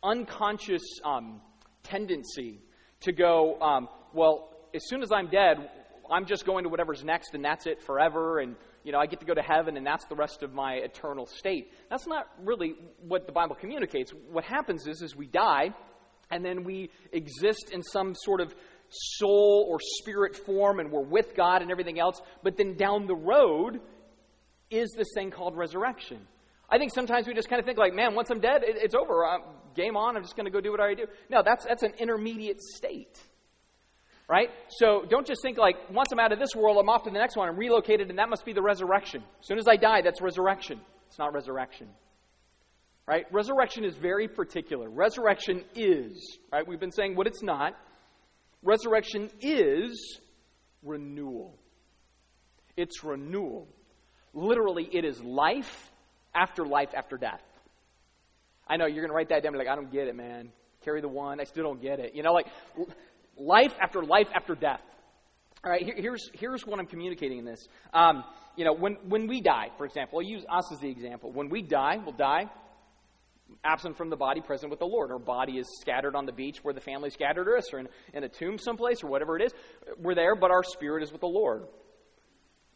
unconscious 0.02 0.82
um, 1.04 1.40
tendency 1.84 2.58
to 3.02 3.12
go, 3.12 3.60
um, 3.60 3.88
well, 4.12 4.50
as 4.74 4.88
soon 4.88 5.02
as 5.04 5.12
I'm 5.12 5.28
dead, 5.28 5.70
I'm 6.10 6.26
just 6.26 6.44
going 6.44 6.64
to 6.64 6.68
whatever's 6.68 7.04
next 7.04 7.34
and 7.34 7.44
that's 7.44 7.66
it 7.66 7.80
forever 7.80 8.40
and 8.40 8.56
you 8.84 8.92
know 8.92 8.98
I 8.98 9.06
get 9.06 9.20
to 9.20 9.26
go 9.26 9.34
to 9.34 9.42
heaven 9.42 9.76
and 9.76 9.86
that's 9.86 10.04
the 10.06 10.14
rest 10.14 10.42
of 10.42 10.52
my 10.52 10.74
eternal 10.74 11.26
state. 11.26 11.72
That's 11.90 12.06
not 12.06 12.26
really 12.42 12.74
what 13.06 13.26
the 13.26 13.32
Bible 13.32 13.56
communicates. 13.56 14.12
What 14.30 14.44
happens 14.44 14.86
is 14.86 15.02
is 15.02 15.16
we 15.16 15.26
die 15.26 15.74
and 16.30 16.44
then 16.44 16.64
we 16.64 16.90
exist 17.12 17.70
in 17.72 17.82
some 17.82 18.14
sort 18.14 18.40
of 18.40 18.54
soul 18.90 19.66
or 19.68 19.78
spirit 19.80 20.36
form 20.36 20.80
and 20.80 20.90
we're 20.90 21.02
with 21.02 21.34
God 21.34 21.62
and 21.62 21.70
everything 21.70 21.98
else, 21.98 22.20
but 22.42 22.56
then 22.56 22.74
down 22.74 23.06
the 23.06 23.16
road 23.16 23.80
is 24.70 24.90
this 24.96 25.08
thing 25.14 25.30
called 25.30 25.56
resurrection. 25.56 26.26
I 26.70 26.78
think 26.78 26.92
sometimes 26.92 27.26
we 27.26 27.34
just 27.34 27.48
kind 27.48 27.60
of 27.60 27.66
think 27.66 27.78
like, 27.78 27.94
man, 27.94 28.14
once 28.14 28.30
I'm 28.30 28.40
dead, 28.40 28.62
it, 28.62 28.76
it's 28.76 28.94
over. 28.94 29.24
I'm, 29.24 29.40
game 29.74 29.96
on. 29.96 30.16
I'm 30.16 30.22
just 30.22 30.36
going 30.36 30.44
to 30.44 30.50
go 30.50 30.60
do 30.60 30.70
what 30.70 30.80
I 30.80 30.94
do. 30.94 31.06
No, 31.30 31.42
that's 31.42 31.64
that's 31.64 31.82
an 31.82 31.92
intermediate 31.98 32.60
state. 32.60 33.18
Right? 34.28 34.50
So 34.68 35.06
don't 35.08 35.26
just 35.26 35.40
think 35.40 35.56
like, 35.56 35.76
once 35.90 36.12
I'm 36.12 36.18
out 36.20 36.32
of 36.32 36.38
this 36.38 36.54
world, 36.54 36.76
I'm 36.78 36.90
off 36.90 37.04
to 37.04 37.10
the 37.10 37.18
next 37.18 37.36
one. 37.36 37.48
I'm 37.48 37.56
relocated, 37.56 38.10
and 38.10 38.18
that 38.18 38.28
must 38.28 38.44
be 38.44 38.52
the 38.52 38.62
resurrection. 38.62 39.22
As 39.40 39.46
soon 39.46 39.58
as 39.58 39.66
I 39.66 39.76
die, 39.76 40.02
that's 40.02 40.20
resurrection. 40.20 40.80
It's 41.06 41.18
not 41.18 41.32
resurrection. 41.32 41.88
Right? 43.06 43.24
Resurrection 43.32 43.84
is 43.84 43.96
very 43.96 44.28
particular. 44.28 44.90
Resurrection 44.90 45.64
is, 45.74 46.38
right? 46.52 46.66
We've 46.68 46.78
been 46.78 46.92
saying 46.92 47.16
what 47.16 47.26
it's 47.26 47.42
not. 47.42 47.72
Resurrection 48.62 49.30
is 49.40 50.20
renewal. 50.82 51.58
It's 52.76 53.02
renewal. 53.02 53.66
Literally, 54.34 54.86
it 54.92 55.06
is 55.06 55.22
life 55.22 55.90
after 56.34 56.66
life 56.66 56.90
after 56.94 57.16
death. 57.16 57.42
I 58.68 58.76
know 58.76 58.84
you're 58.84 59.00
going 59.00 59.08
to 59.08 59.14
write 59.14 59.30
that 59.30 59.42
down 59.42 59.54
like, 59.54 59.68
I 59.68 59.74
don't 59.74 59.90
get 59.90 60.06
it, 60.06 60.14
man. 60.14 60.50
Carry 60.84 61.00
the 61.00 61.08
one. 61.08 61.40
I 61.40 61.44
still 61.44 61.64
don't 61.64 61.80
get 61.80 61.98
it. 62.00 62.14
You 62.14 62.22
know, 62.22 62.32
like 62.32 62.46
life 63.38 63.72
after 63.80 64.02
life 64.02 64.28
after 64.34 64.54
death. 64.54 64.80
All 65.64 65.70
right, 65.72 65.82
here, 65.82 65.94
here's, 65.96 66.30
here's 66.34 66.66
what 66.66 66.78
I'm 66.78 66.86
communicating 66.86 67.38
in 67.38 67.44
this. 67.44 67.66
Um, 67.92 68.24
you 68.56 68.64
know, 68.64 68.72
when, 68.72 68.96
when 69.08 69.26
we 69.26 69.40
die, 69.40 69.68
for 69.76 69.86
example, 69.86 70.18
I'll 70.18 70.26
use 70.26 70.44
us 70.48 70.72
as 70.72 70.78
the 70.80 70.88
example. 70.88 71.32
When 71.32 71.48
we 71.48 71.62
die, 71.62 71.98
we'll 72.04 72.16
die 72.16 72.48
absent 73.64 73.96
from 73.96 74.10
the 74.10 74.16
body, 74.16 74.40
present 74.40 74.70
with 74.70 74.78
the 74.78 74.86
Lord. 74.86 75.10
Our 75.10 75.18
body 75.18 75.54
is 75.54 75.66
scattered 75.80 76.14
on 76.14 76.26
the 76.26 76.32
beach 76.32 76.58
where 76.62 76.74
the 76.74 76.80
family 76.80 77.10
scattered 77.10 77.48
us, 77.56 77.72
or 77.72 77.80
in, 77.80 77.88
in 78.12 78.24
a 78.24 78.28
tomb 78.28 78.58
someplace, 78.58 79.02
or 79.02 79.08
whatever 79.08 79.36
it 79.36 79.42
is. 79.42 79.52
We're 79.98 80.14
there, 80.14 80.36
but 80.36 80.50
our 80.50 80.62
spirit 80.62 81.02
is 81.02 81.12
with 81.12 81.20
the 81.20 81.28
Lord. 81.28 81.64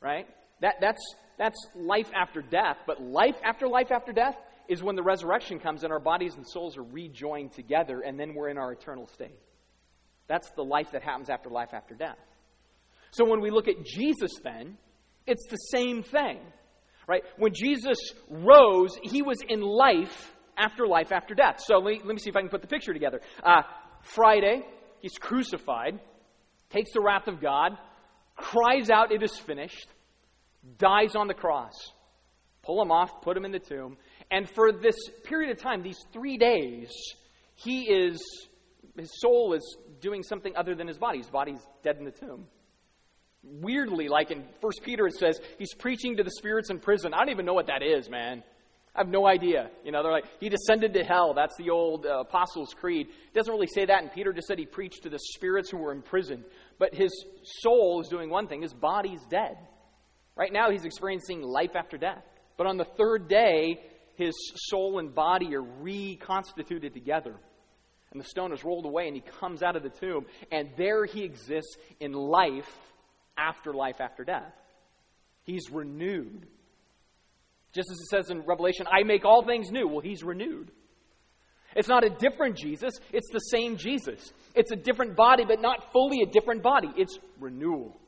Right? 0.00 0.26
That, 0.60 0.76
that's, 0.80 1.02
that's 1.38 1.58
life 1.74 2.10
after 2.14 2.42
death. 2.42 2.78
But 2.86 3.02
life 3.02 3.36
after 3.44 3.68
life 3.68 3.92
after 3.92 4.12
death 4.12 4.36
is 4.68 4.82
when 4.82 4.96
the 4.96 5.02
resurrection 5.02 5.58
comes 5.58 5.84
and 5.84 5.92
our 5.92 6.00
bodies 6.00 6.34
and 6.36 6.46
souls 6.46 6.76
are 6.76 6.82
rejoined 6.82 7.52
together, 7.52 8.00
and 8.00 8.18
then 8.18 8.34
we're 8.34 8.48
in 8.48 8.58
our 8.58 8.72
eternal 8.72 9.06
state. 9.08 9.38
That's 10.32 10.50
the 10.52 10.64
life 10.64 10.92
that 10.92 11.02
happens 11.02 11.28
after 11.28 11.50
life 11.50 11.74
after 11.74 11.94
death. 11.94 12.16
So 13.10 13.26
when 13.26 13.42
we 13.42 13.50
look 13.50 13.68
at 13.68 13.84
Jesus, 13.84 14.30
then, 14.42 14.78
it's 15.26 15.46
the 15.50 15.56
same 15.56 16.02
thing. 16.02 16.38
Right? 17.06 17.22
When 17.36 17.52
Jesus 17.52 17.98
rose, 18.30 18.96
he 19.02 19.20
was 19.20 19.42
in 19.46 19.60
life 19.60 20.32
after 20.56 20.86
life 20.86 21.12
after 21.12 21.34
death. 21.34 21.60
So 21.62 21.74
let 21.74 21.84
me, 21.84 22.00
let 22.02 22.14
me 22.14 22.18
see 22.18 22.30
if 22.30 22.36
I 22.36 22.40
can 22.40 22.48
put 22.48 22.62
the 22.62 22.68
picture 22.68 22.94
together. 22.94 23.20
Uh, 23.44 23.60
Friday, 24.00 24.62
he's 25.00 25.18
crucified, 25.20 26.00
takes 26.70 26.92
the 26.94 27.02
wrath 27.02 27.28
of 27.28 27.42
God, 27.42 27.72
cries 28.34 28.88
out, 28.88 29.12
It 29.12 29.22
is 29.22 29.36
finished 29.36 29.88
dies 30.78 31.14
on 31.14 31.28
the 31.28 31.34
cross. 31.34 31.74
Pull 32.62 32.80
him 32.80 32.92
off, 32.92 33.22
put 33.22 33.36
him 33.36 33.44
in 33.44 33.52
the 33.52 33.58
tomb. 33.58 33.96
And 34.30 34.48
for 34.48 34.72
this 34.72 34.94
period 35.24 35.50
of 35.50 35.60
time, 35.60 35.82
these 35.82 35.98
three 36.12 36.38
days, 36.38 36.90
he 37.54 37.82
is, 37.82 38.22
his 38.96 39.10
soul 39.20 39.54
is 39.54 39.76
doing 40.02 40.22
something 40.22 40.54
other 40.56 40.74
than 40.74 40.86
his 40.86 40.98
body. 40.98 41.18
His 41.18 41.30
body's 41.30 41.60
dead 41.82 41.96
in 41.96 42.04
the 42.04 42.10
tomb. 42.10 42.46
Weirdly, 43.42 44.08
like 44.08 44.30
in 44.30 44.44
First 44.60 44.82
Peter, 44.84 45.06
it 45.06 45.14
says 45.14 45.40
he's 45.58 45.74
preaching 45.74 46.18
to 46.18 46.22
the 46.22 46.30
spirits 46.30 46.68
in 46.68 46.78
prison. 46.78 47.14
I 47.14 47.18
don't 47.18 47.30
even 47.30 47.46
know 47.46 47.54
what 47.54 47.68
that 47.68 47.82
is, 47.82 48.10
man. 48.10 48.42
I 48.94 49.00
have 49.00 49.08
no 49.08 49.26
idea. 49.26 49.70
You 49.84 49.90
know, 49.90 50.02
they're 50.02 50.12
like, 50.12 50.26
he 50.38 50.50
descended 50.50 50.92
to 50.94 51.02
hell. 51.02 51.32
That's 51.34 51.56
the 51.56 51.70
old 51.70 52.04
uh, 52.04 52.20
Apostles' 52.20 52.74
Creed. 52.78 53.06
It 53.08 53.34
doesn't 53.34 53.52
really 53.52 53.66
say 53.66 53.86
that, 53.86 54.02
and 54.02 54.12
Peter 54.12 54.34
just 54.34 54.46
said 54.46 54.58
he 54.58 54.66
preached 54.66 55.04
to 55.04 55.08
the 55.08 55.18
spirits 55.18 55.70
who 55.70 55.78
were 55.78 55.92
in 55.92 56.02
prison. 56.02 56.44
But 56.78 56.94
his 56.94 57.10
soul 57.62 58.02
is 58.02 58.08
doing 58.08 58.28
one 58.28 58.48
thing, 58.48 58.60
his 58.60 58.74
body's 58.74 59.22
dead. 59.30 59.56
Right 60.36 60.52
now, 60.52 60.70
he's 60.70 60.84
experiencing 60.84 61.42
life 61.42 61.74
after 61.74 61.96
death. 61.96 62.22
But 62.58 62.66
on 62.66 62.76
the 62.76 62.86
third 62.98 63.28
day, 63.28 63.80
his 64.14 64.34
soul 64.68 64.98
and 64.98 65.14
body 65.14 65.54
are 65.54 65.62
reconstituted 65.62 66.92
together. 66.92 67.36
And 68.12 68.20
the 68.20 68.28
stone 68.28 68.52
is 68.52 68.62
rolled 68.62 68.84
away, 68.84 69.06
and 69.06 69.16
he 69.16 69.22
comes 69.40 69.62
out 69.62 69.74
of 69.74 69.82
the 69.82 69.88
tomb. 69.88 70.26
And 70.50 70.70
there 70.76 71.06
he 71.06 71.24
exists 71.24 71.76
in 71.98 72.12
life 72.12 72.70
after 73.36 73.72
life 73.72 74.00
after 74.00 74.22
death. 74.22 74.52
He's 75.44 75.70
renewed. 75.70 76.46
Just 77.72 77.90
as 77.90 77.98
it 77.98 78.08
says 78.10 78.30
in 78.30 78.42
Revelation, 78.42 78.86
I 78.90 79.02
make 79.02 79.24
all 79.24 79.44
things 79.44 79.70
new. 79.70 79.88
Well, 79.88 80.00
he's 80.00 80.22
renewed. 80.22 80.70
It's 81.74 81.88
not 81.88 82.04
a 82.04 82.10
different 82.10 82.58
Jesus, 82.58 82.92
it's 83.12 83.30
the 83.32 83.38
same 83.38 83.78
Jesus. 83.78 84.32
It's 84.54 84.72
a 84.72 84.76
different 84.76 85.16
body, 85.16 85.44
but 85.46 85.60
not 85.60 85.90
fully 85.90 86.20
a 86.20 86.26
different 86.26 86.62
body. 86.62 86.88
It's 86.96 87.18
renewal. 87.40 87.98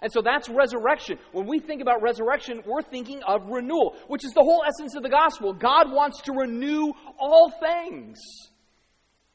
And 0.00 0.12
so 0.12 0.20
that's 0.22 0.48
resurrection. 0.48 1.18
When 1.32 1.46
we 1.46 1.58
think 1.58 1.80
about 1.80 2.02
resurrection, 2.02 2.62
we're 2.66 2.82
thinking 2.82 3.22
of 3.26 3.46
renewal, 3.48 3.96
which 4.08 4.24
is 4.24 4.32
the 4.32 4.42
whole 4.42 4.62
essence 4.66 4.94
of 4.94 5.02
the 5.02 5.08
gospel. 5.08 5.52
God 5.54 5.90
wants 5.90 6.22
to 6.22 6.32
renew 6.32 6.92
all 7.18 7.50
things. 7.50 8.18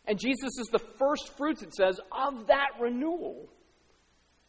And 0.06 0.20
Jesus 0.20 0.58
is 0.60 0.68
the 0.72 0.80
first 0.80 1.38
fruits, 1.38 1.62
it 1.62 1.74
says, 1.74 2.00
of 2.12 2.48
that 2.48 2.70
renewal. 2.80 3.50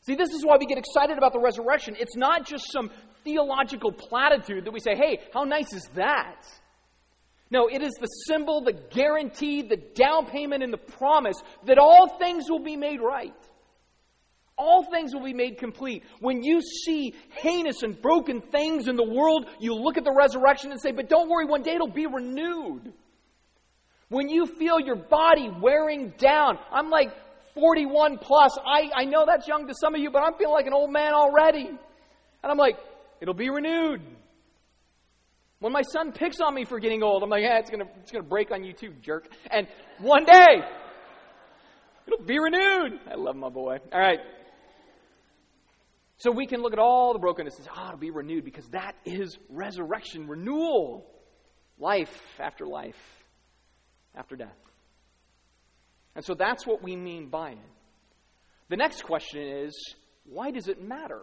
See, 0.02 0.14
this 0.14 0.30
is 0.30 0.44
why 0.44 0.56
we 0.58 0.66
get 0.66 0.78
excited 0.78 1.18
about 1.18 1.32
the 1.32 1.40
resurrection. 1.40 1.96
It's 1.98 2.16
not 2.16 2.46
just 2.46 2.72
some 2.72 2.90
theological 3.22 3.92
platitude 3.92 4.64
that 4.64 4.72
we 4.72 4.80
say, 4.80 4.96
hey, 4.96 5.20
how 5.32 5.44
nice 5.44 5.72
is 5.72 5.88
that? 5.94 6.44
No, 7.50 7.68
it 7.68 7.82
is 7.82 7.92
the 8.00 8.06
symbol, 8.26 8.62
the 8.62 8.72
guarantee, 8.72 9.62
the 9.62 9.76
down 9.76 10.26
payment, 10.26 10.62
and 10.62 10.72
the 10.72 10.78
promise 10.78 11.36
that 11.66 11.78
all 11.78 12.16
things 12.18 12.44
will 12.48 12.64
be 12.64 12.76
made 12.76 13.00
right 13.00 13.34
all 14.62 14.84
things 14.90 15.14
will 15.14 15.24
be 15.24 15.34
made 15.34 15.58
complete. 15.58 16.04
When 16.20 16.42
you 16.42 16.60
see 16.60 17.14
heinous 17.30 17.82
and 17.82 18.00
broken 18.00 18.40
things 18.40 18.86
in 18.86 18.96
the 18.96 19.08
world, 19.08 19.46
you 19.58 19.74
look 19.74 19.96
at 19.96 20.04
the 20.04 20.14
resurrection 20.16 20.70
and 20.70 20.80
say, 20.80 20.92
But 20.92 21.08
don't 21.08 21.28
worry, 21.28 21.46
one 21.46 21.62
day 21.62 21.74
it'll 21.74 21.88
be 21.88 22.06
renewed. 22.06 22.92
When 24.12 24.28
you 24.28 24.46
feel 24.46 24.78
your 24.78 24.96
body 24.96 25.50
wearing 25.60 26.12
down, 26.18 26.58
I'm 26.70 26.90
like 26.90 27.08
41 27.54 28.18
plus. 28.18 28.58
I, 28.64 28.90
I 28.94 29.04
know 29.04 29.24
that's 29.26 29.48
young 29.48 29.66
to 29.66 29.74
some 29.74 29.94
of 29.94 30.00
you, 30.00 30.10
but 30.10 30.22
I'm 30.22 30.34
feeling 30.34 30.54
like 30.54 30.66
an 30.66 30.74
old 30.74 30.92
man 30.92 31.14
already. 31.14 31.66
And 31.66 32.50
I'm 32.50 32.58
like, 32.58 32.76
It'll 33.22 33.34
be 33.34 33.50
renewed. 33.50 34.02
When 35.60 35.72
my 35.72 35.82
son 35.82 36.10
picks 36.10 36.40
on 36.40 36.56
me 36.56 36.64
for 36.64 36.80
getting 36.80 37.04
old, 37.04 37.22
I'm 37.22 37.30
like, 37.30 37.42
yeah, 37.44 37.60
it's 37.60 37.70
gonna 37.70 37.84
it's 38.00 38.10
gonna 38.10 38.24
break 38.24 38.50
on 38.50 38.64
you 38.64 38.72
too, 38.72 38.94
jerk. 39.00 39.28
And 39.48 39.68
one 40.00 40.24
day, 40.24 40.60
it'll 42.08 42.26
be 42.26 42.40
renewed. 42.40 42.98
I 43.08 43.14
love 43.14 43.36
my 43.36 43.48
boy. 43.48 43.76
All 43.92 44.00
right. 44.00 44.18
So 46.16 46.32
we 46.32 46.48
can 46.48 46.62
look 46.62 46.72
at 46.72 46.80
all 46.80 47.12
the 47.12 47.20
brokenness 47.20 47.54
and 47.58 47.64
say, 47.64 47.70
ah, 47.72 47.90
oh, 47.90 47.92
to 47.92 47.96
be 47.96 48.10
renewed, 48.10 48.44
because 48.44 48.66
that 48.70 48.96
is 49.04 49.38
resurrection, 49.48 50.26
renewal, 50.26 51.06
life 51.78 52.12
after 52.40 52.66
life, 52.66 52.96
after 54.14 54.36
death. 54.36 54.56
And 56.14 56.24
so 56.24 56.34
that's 56.34 56.66
what 56.66 56.82
we 56.82 56.96
mean 56.96 57.28
by 57.28 57.52
it. 57.52 57.58
The 58.68 58.76
next 58.76 59.02
question 59.02 59.42
is, 59.42 59.94
why 60.24 60.50
does 60.50 60.68
it 60.68 60.82
matter? 60.82 61.20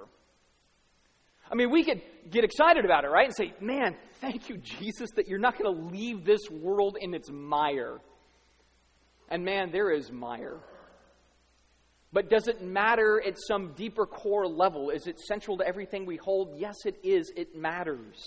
I 1.51 1.55
mean, 1.55 1.71
we 1.71 1.83
could 1.83 2.01
get 2.29 2.43
excited 2.43 2.85
about 2.85 3.05
it, 3.05 3.07
right? 3.07 3.25
And 3.25 3.35
say, 3.35 3.53
man, 3.59 3.95
thank 4.21 4.49
you, 4.49 4.57
Jesus, 4.57 5.09
that 5.15 5.27
you're 5.27 5.39
not 5.39 5.57
going 5.57 5.73
to 5.75 5.95
leave 5.95 6.25
this 6.25 6.41
world 6.49 6.97
in 6.99 7.13
its 7.13 7.29
mire. 7.31 7.99
And 9.29 9.43
man, 9.43 9.71
there 9.71 9.91
is 9.91 10.11
mire. 10.11 10.59
But 12.11 12.29
does 12.29 12.47
it 12.47 12.61
matter 12.61 13.21
at 13.25 13.35
some 13.47 13.73
deeper 13.73 14.05
core 14.05 14.47
level? 14.47 14.89
Is 14.89 15.05
it 15.07 15.19
central 15.19 15.57
to 15.57 15.67
everything 15.67 16.05
we 16.05 16.17
hold? 16.17 16.55
Yes, 16.57 16.75
it 16.85 16.99
is. 17.03 17.31
It 17.35 17.55
matters. 17.55 18.25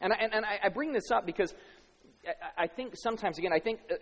And 0.00 0.12
I, 0.12 0.16
and 0.16 0.44
I 0.44 0.68
bring 0.68 0.92
this 0.92 1.10
up 1.10 1.24
because 1.24 1.54
I 2.56 2.66
think 2.66 2.94
sometimes, 2.96 3.38
again, 3.38 3.52
I 3.52 3.58
think 3.58 3.80
uh, 3.90 3.94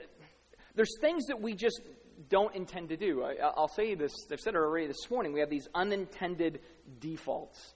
there's 0.75 0.95
things 1.01 1.27
that 1.27 1.41
we 1.41 1.55
just 1.55 1.81
don't 2.29 2.55
intend 2.55 2.91
to 2.91 2.97
do. 2.97 3.25
I, 3.25 3.53
will 3.57 3.69
say 3.69 3.95
this, 3.95 4.13
I've 4.31 4.41
said 4.41 4.55
it 4.55 4.59
already 4.59 4.87
this 4.87 5.11
morning. 5.11 5.33
We 5.33 5.41
have 5.41 5.51
these 5.51 5.69
unintended 5.75 6.61
defaults. 6.99 7.75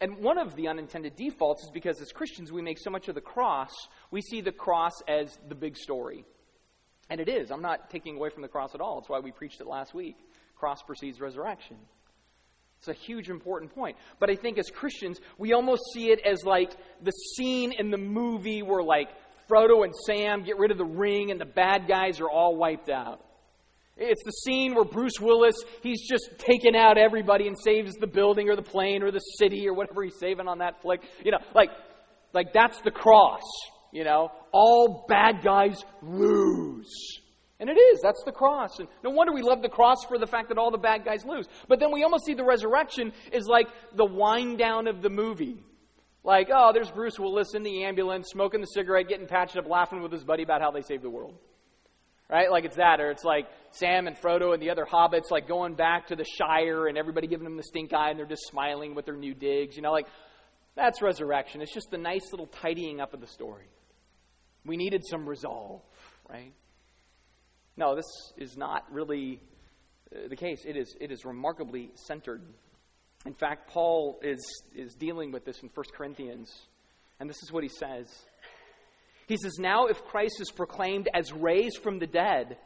And 0.00 0.18
one 0.18 0.38
of 0.38 0.56
the 0.56 0.68
unintended 0.68 1.16
defaults 1.16 1.64
is 1.64 1.70
because 1.70 2.00
as 2.00 2.12
Christians, 2.12 2.52
we 2.52 2.62
make 2.62 2.78
so 2.78 2.90
much 2.90 3.08
of 3.08 3.14
the 3.14 3.20
cross, 3.20 3.72
we 4.10 4.20
see 4.20 4.40
the 4.40 4.52
cross 4.52 4.94
as 5.08 5.38
the 5.48 5.54
big 5.54 5.76
story. 5.76 6.24
And 7.08 7.20
it 7.20 7.28
is. 7.28 7.50
I'm 7.50 7.62
not 7.62 7.90
taking 7.90 8.16
away 8.16 8.30
from 8.30 8.42
the 8.42 8.48
cross 8.48 8.74
at 8.74 8.80
all. 8.80 8.98
It's 8.98 9.08
why 9.08 9.20
we 9.20 9.30
preached 9.30 9.60
it 9.60 9.66
last 9.66 9.94
week. 9.94 10.16
Cross 10.56 10.82
precedes 10.82 11.20
resurrection. 11.20 11.76
It's 12.78 12.88
a 12.88 12.92
huge 12.92 13.30
important 13.30 13.74
point. 13.74 13.96
But 14.18 14.30
I 14.30 14.34
think 14.34 14.58
as 14.58 14.68
Christians, 14.68 15.20
we 15.38 15.52
almost 15.52 15.82
see 15.92 16.10
it 16.10 16.20
as 16.26 16.44
like 16.44 16.72
the 17.02 17.10
scene 17.10 17.72
in 17.72 17.90
the 17.90 17.98
movie 17.98 18.62
where 18.62 18.82
like 18.82 19.08
Frodo 19.50 19.84
and 19.84 19.94
Sam 20.06 20.42
get 20.42 20.58
rid 20.58 20.70
of 20.70 20.78
the 20.78 20.84
ring 20.84 21.30
and 21.30 21.40
the 21.40 21.46
bad 21.46 21.86
guys 21.88 22.20
are 22.20 22.30
all 22.30 22.56
wiped 22.56 22.88
out. 22.88 23.22
It's 23.96 24.22
the 24.24 24.32
scene 24.32 24.74
where 24.74 24.84
Bruce 24.84 25.18
Willis, 25.20 25.56
he's 25.82 26.06
just 26.06 26.38
taken 26.38 26.76
out 26.76 26.98
everybody 26.98 27.46
and 27.46 27.56
saves 27.58 27.94
the 27.94 28.06
building 28.06 28.50
or 28.50 28.56
the 28.56 28.62
plane 28.62 29.02
or 29.02 29.10
the 29.10 29.20
city 29.20 29.66
or 29.66 29.72
whatever 29.72 30.02
he's 30.02 30.18
saving 30.20 30.48
on 30.48 30.58
that 30.58 30.82
flick. 30.82 31.00
You 31.24 31.32
know, 31.32 31.38
like, 31.54 31.70
like 32.34 32.52
that's 32.52 32.78
the 32.82 32.90
cross. 32.90 33.42
You 33.92 34.04
know, 34.04 34.30
all 34.52 35.06
bad 35.08 35.42
guys 35.42 35.82
lose. 36.02 36.92
And 37.58 37.70
it 37.70 37.78
is. 37.78 38.00
That's 38.02 38.22
the 38.26 38.32
cross. 38.32 38.78
And 38.78 38.88
no 39.02 39.10
wonder 39.10 39.32
we 39.32 39.40
love 39.40 39.62
the 39.62 39.70
cross 39.70 40.04
for 40.06 40.18
the 40.18 40.26
fact 40.26 40.50
that 40.50 40.58
all 40.58 40.70
the 40.70 40.76
bad 40.76 41.06
guys 41.06 41.24
lose. 41.24 41.46
But 41.68 41.80
then 41.80 41.90
we 41.90 42.02
almost 42.02 42.26
see 42.26 42.34
the 42.34 42.44
resurrection 42.44 43.12
is 43.32 43.46
like 43.46 43.68
the 43.94 44.04
wind 44.04 44.58
down 44.58 44.86
of 44.88 45.00
the 45.00 45.08
movie. 45.08 45.62
Like, 46.26 46.48
oh, 46.52 46.72
there's 46.74 46.90
Bruce 46.90 47.20
Willis 47.20 47.54
in 47.54 47.62
the 47.62 47.84
ambulance, 47.84 48.26
smoking 48.30 48.60
the 48.60 48.66
cigarette, 48.66 49.08
getting 49.08 49.28
patched 49.28 49.56
up, 49.56 49.68
laughing 49.68 50.02
with 50.02 50.10
his 50.10 50.24
buddy 50.24 50.42
about 50.42 50.60
how 50.60 50.72
they 50.72 50.82
saved 50.82 51.04
the 51.04 51.10
world. 51.10 51.36
Right? 52.28 52.50
Like 52.50 52.64
it's 52.64 52.74
that. 52.76 53.00
Or 53.00 53.12
it's 53.12 53.22
like 53.22 53.46
Sam 53.70 54.08
and 54.08 54.16
Frodo 54.16 54.52
and 54.52 54.60
the 54.60 54.70
other 54.70 54.84
hobbits, 54.84 55.30
like 55.30 55.46
going 55.46 55.76
back 55.76 56.08
to 56.08 56.16
the 56.16 56.24
Shire 56.24 56.88
and 56.88 56.98
everybody 56.98 57.28
giving 57.28 57.44
them 57.44 57.56
the 57.56 57.62
stink 57.62 57.94
eye 57.94 58.10
and 58.10 58.18
they're 58.18 58.26
just 58.26 58.48
smiling 58.48 58.96
with 58.96 59.04
their 59.04 59.14
new 59.14 59.34
digs. 59.34 59.76
You 59.76 59.82
know, 59.82 59.92
like 59.92 60.08
that's 60.74 61.00
resurrection. 61.00 61.62
It's 61.62 61.72
just 61.72 61.92
the 61.92 61.98
nice 61.98 62.32
little 62.32 62.48
tidying 62.48 63.00
up 63.00 63.14
of 63.14 63.20
the 63.20 63.28
story. 63.28 63.68
We 64.64 64.76
needed 64.76 65.02
some 65.08 65.28
resolve, 65.28 65.82
right? 66.28 66.52
No, 67.76 67.94
this 67.94 68.32
is 68.36 68.56
not 68.56 68.82
really 68.90 69.40
uh, 70.12 70.26
the 70.28 70.34
case. 70.34 70.64
It 70.66 70.76
is, 70.76 70.96
it 71.00 71.12
is 71.12 71.24
remarkably 71.24 71.92
centered. 71.94 72.42
In 73.26 73.34
fact, 73.34 73.68
Paul 73.70 74.18
is, 74.22 74.40
is 74.74 74.94
dealing 74.94 75.32
with 75.32 75.44
this 75.44 75.60
in 75.62 75.70
1 75.74 75.84
Corinthians, 75.96 76.52
and 77.18 77.28
this 77.28 77.42
is 77.42 77.50
what 77.52 77.64
he 77.64 77.68
says. 77.68 78.08
He 79.26 79.36
says, 79.36 79.58
Now, 79.58 79.86
if 79.86 80.04
Christ 80.04 80.40
is 80.40 80.50
proclaimed 80.52 81.08
as 81.12 81.32
raised 81.32 81.82
from 81.82 81.98
the 81.98 82.06
dead, 82.06 82.56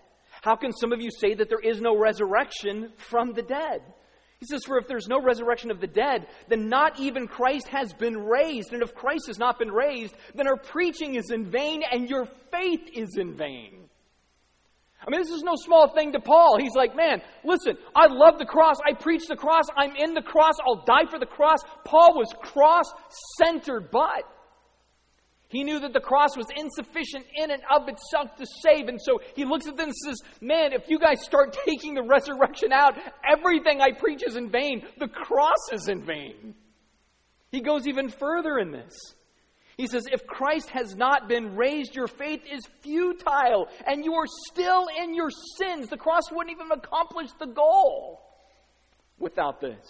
how 0.42 0.56
can 0.56 0.72
some 0.72 0.92
of 0.92 1.00
you 1.00 1.10
say 1.10 1.34
that 1.34 1.48
there 1.48 1.60
is 1.60 1.80
no 1.80 1.96
resurrection 1.96 2.92
from 2.96 3.32
the 3.32 3.42
dead? 3.42 3.82
He 4.38 4.46
says, 4.46 4.64
For 4.64 4.78
if 4.78 4.88
there's 4.88 5.08
no 5.08 5.22
resurrection 5.22 5.70
of 5.70 5.80
the 5.80 5.86
dead, 5.86 6.26
then 6.48 6.68
not 6.68 6.98
even 6.98 7.26
Christ 7.26 7.68
has 7.68 7.92
been 7.92 8.16
raised. 8.16 8.72
And 8.72 8.82
if 8.82 8.94
Christ 8.94 9.26
has 9.26 9.38
not 9.38 9.58
been 9.58 9.70
raised, 9.70 10.14
then 10.34 10.46
our 10.46 10.56
preaching 10.56 11.14
is 11.14 11.30
in 11.30 11.50
vain 11.50 11.82
and 11.90 12.08
your 12.08 12.26
faith 12.50 12.88
is 12.94 13.16
in 13.18 13.36
vain. 13.36 13.89
I 15.06 15.10
mean, 15.10 15.20
this 15.20 15.30
is 15.30 15.42
no 15.42 15.54
small 15.56 15.92
thing 15.94 16.12
to 16.12 16.20
Paul. 16.20 16.58
He's 16.60 16.74
like, 16.74 16.94
man, 16.94 17.22
listen, 17.42 17.76
I 17.96 18.06
love 18.08 18.38
the 18.38 18.44
cross. 18.44 18.76
I 18.86 18.92
preach 18.92 19.26
the 19.28 19.36
cross. 19.36 19.64
I'm 19.76 19.96
in 19.96 20.12
the 20.12 20.22
cross. 20.22 20.54
I'll 20.66 20.84
die 20.84 21.10
for 21.10 21.18
the 21.18 21.26
cross. 21.26 21.60
Paul 21.84 22.14
was 22.16 22.28
cross 22.42 22.84
centered, 23.38 23.90
but 23.90 24.24
he 25.50 25.64
knew 25.64 25.80
that 25.80 25.92
the 25.92 26.00
cross 26.00 26.36
was 26.36 26.46
insufficient 26.54 27.26
in 27.34 27.50
and 27.50 27.62
of 27.74 27.88
itself 27.88 28.36
to 28.36 28.46
save. 28.62 28.88
And 28.88 29.00
so 29.00 29.20
he 29.34 29.44
looks 29.44 29.66
at 29.66 29.76
them 29.76 29.88
and 29.88 29.96
says, 29.96 30.20
Man, 30.40 30.72
if 30.72 30.88
you 30.88 30.98
guys 30.98 31.22
start 31.22 31.56
taking 31.66 31.94
the 31.94 32.02
resurrection 32.02 32.72
out, 32.72 32.94
everything 33.28 33.80
I 33.80 33.92
preach 33.92 34.22
is 34.24 34.36
in 34.36 34.50
vain. 34.50 34.86
The 34.98 35.08
cross 35.08 35.72
is 35.72 35.88
in 35.88 36.04
vain. 36.04 36.54
He 37.50 37.62
goes 37.62 37.88
even 37.88 38.10
further 38.10 38.58
in 38.58 38.70
this. 38.70 38.94
He 39.80 39.86
says, 39.86 40.02
If 40.12 40.26
Christ 40.26 40.68
has 40.70 40.94
not 40.94 41.26
been 41.26 41.56
raised, 41.56 41.96
your 41.96 42.06
faith 42.06 42.42
is 42.50 42.60
futile 42.82 43.68
and 43.86 44.04
you 44.04 44.12
are 44.14 44.26
still 44.50 44.88
in 45.02 45.14
your 45.14 45.30
sins. 45.58 45.88
The 45.88 45.96
cross 45.96 46.30
wouldn't 46.30 46.54
even 46.54 46.70
accomplish 46.70 47.30
the 47.38 47.46
goal 47.46 48.20
without 49.18 49.60
this. 49.62 49.86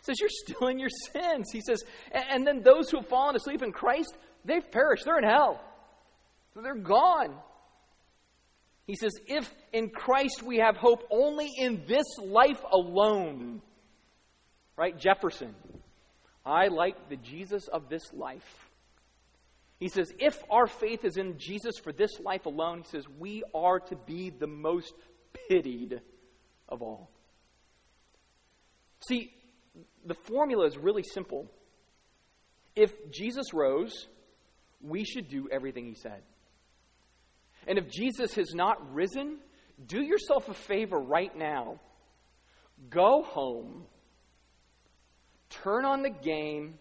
He 0.00 0.04
says, 0.04 0.20
You're 0.20 0.28
still 0.28 0.68
in 0.68 0.78
your 0.78 0.90
sins. 1.12 1.48
He 1.50 1.62
says, 1.62 1.82
And 2.12 2.46
then 2.46 2.60
those 2.60 2.90
who 2.90 2.98
have 2.98 3.08
fallen 3.08 3.34
asleep 3.34 3.62
in 3.62 3.72
Christ, 3.72 4.14
They've 4.44 4.70
perished. 4.70 5.06
They're 5.06 5.18
in 5.18 5.24
hell. 5.24 5.64
They're 6.54 6.74
gone. 6.74 7.34
He 8.86 8.96
says, 8.96 9.12
if 9.26 9.50
in 9.72 9.88
Christ 9.88 10.42
we 10.42 10.58
have 10.58 10.76
hope 10.76 11.04
only 11.10 11.48
in 11.56 11.84
this 11.86 12.04
life 12.20 12.60
alone, 12.70 13.62
right? 14.76 14.98
Jefferson, 14.98 15.54
I 16.44 16.66
like 16.66 17.08
the 17.08 17.16
Jesus 17.16 17.68
of 17.68 17.88
this 17.88 18.12
life. 18.12 18.61
He 19.82 19.88
says, 19.88 20.14
if 20.20 20.40
our 20.48 20.68
faith 20.68 21.04
is 21.04 21.16
in 21.16 21.38
Jesus 21.38 21.76
for 21.76 21.92
this 21.92 22.20
life 22.20 22.46
alone, 22.46 22.84
he 22.84 22.88
says, 22.88 23.04
we 23.18 23.42
are 23.52 23.80
to 23.80 23.96
be 23.96 24.30
the 24.30 24.46
most 24.46 24.94
pitied 25.48 26.00
of 26.68 26.82
all. 26.82 27.10
See, 29.08 29.32
the 30.06 30.14
formula 30.14 30.66
is 30.66 30.78
really 30.78 31.02
simple. 31.02 31.50
If 32.76 32.92
Jesus 33.10 33.52
rose, 33.52 34.06
we 34.80 35.02
should 35.04 35.28
do 35.28 35.48
everything 35.50 35.86
he 35.86 35.96
said. 35.96 36.22
And 37.66 37.76
if 37.76 37.90
Jesus 37.90 38.34
has 38.34 38.54
not 38.54 38.94
risen, 38.94 39.38
do 39.84 40.00
yourself 40.00 40.48
a 40.48 40.54
favor 40.54 41.00
right 41.00 41.36
now. 41.36 41.80
Go 42.88 43.24
home, 43.24 43.86
turn 45.50 45.84
on 45.84 46.02
the 46.02 46.10
game, 46.10 46.78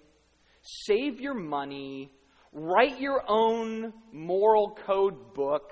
save 0.61 1.19
your 1.19 1.33
money, 1.33 2.11
write 2.51 2.99
your 2.99 3.23
own 3.27 3.93
moral 4.11 4.77
code 4.85 5.33
book, 5.33 5.71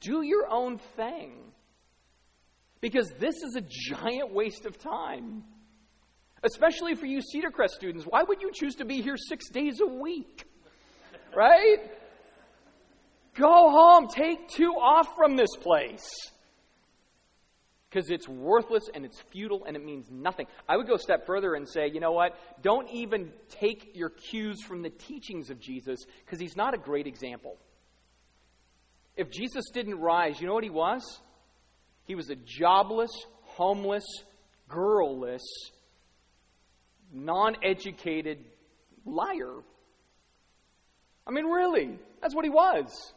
do 0.00 0.22
your 0.22 0.48
own 0.50 0.78
thing. 0.96 1.52
Because 2.80 3.12
this 3.20 3.36
is 3.36 3.56
a 3.56 3.60
giant 3.60 4.34
waste 4.34 4.66
of 4.66 4.76
time. 4.78 5.44
Especially 6.42 6.96
for 6.96 7.06
you 7.06 7.20
Cedar 7.20 7.50
Crest 7.50 7.74
students. 7.74 8.04
Why 8.04 8.24
would 8.24 8.42
you 8.42 8.50
choose 8.52 8.74
to 8.76 8.84
be 8.84 9.00
here 9.00 9.16
six 9.16 9.48
days 9.50 9.80
a 9.80 9.86
week? 9.86 10.44
right? 11.36 11.78
Go 13.34 13.70
home. 13.70 14.08
Take 14.08 14.48
two 14.48 14.72
off 14.72 15.08
from 15.16 15.36
this 15.36 15.54
place. 15.60 16.08
Because 17.92 18.10
it's 18.10 18.26
worthless 18.26 18.84
and 18.94 19.04
it's 19.04 19.20
futile 19.30 19.64
and 19.66 19.76
it 19.76 19.84
means 19.84 20.06
nothing. 20.10 20.46
I 20.66 20.78
would 20.78 20.86
go 20.86 20.94
a 20.94 20.98
step 20.98 21.26
further 21.26 21.54
and 21.54 21.68
say, 21.68 21.90
you 21.92 22.00
know 22.00 22.12
what? 22.12 22.34
Don't 22.62 22.88
even 22.88 23.32
take 23.50 23.90
your 23.94 24.08
cues 24.08 24.62
from 24.62 24.80
the 24.80 24.88
teachings 24.88 25.50
of 25.50 25.60
Jesus 25.60 26.00
because 26.24 26.40
he's 26.40 26.56
not 26.56 26.72
a 26.72 26.78
great 26.78 27.06
example. 27.06 27.56
If 29.14 29.30
Jesus 29.30 29.66
didn't 29.74 30.00
rise, 30.00 30.40
you 30.40 30.46
know 30.46 30.54
what 30.54 30.64
he 30.64 30.70
was? 30.70 31.02
He 32.04 32.14
was 32.14 32.30
a 32.30 32.34
jobless, 32.34 33.10
homeless, 33.42 34.04
girlless, 34.70 35.42
non 37.12 37.56
educated 37.62 38.38
liar. 39.04 39.56
I 41.26 41.30
mean, 41.30 41.44
really, 41.44 41.98
that's 42.22 42.34
what 42.34 42.46
he 42.46 42.50
was. 42.50 43.12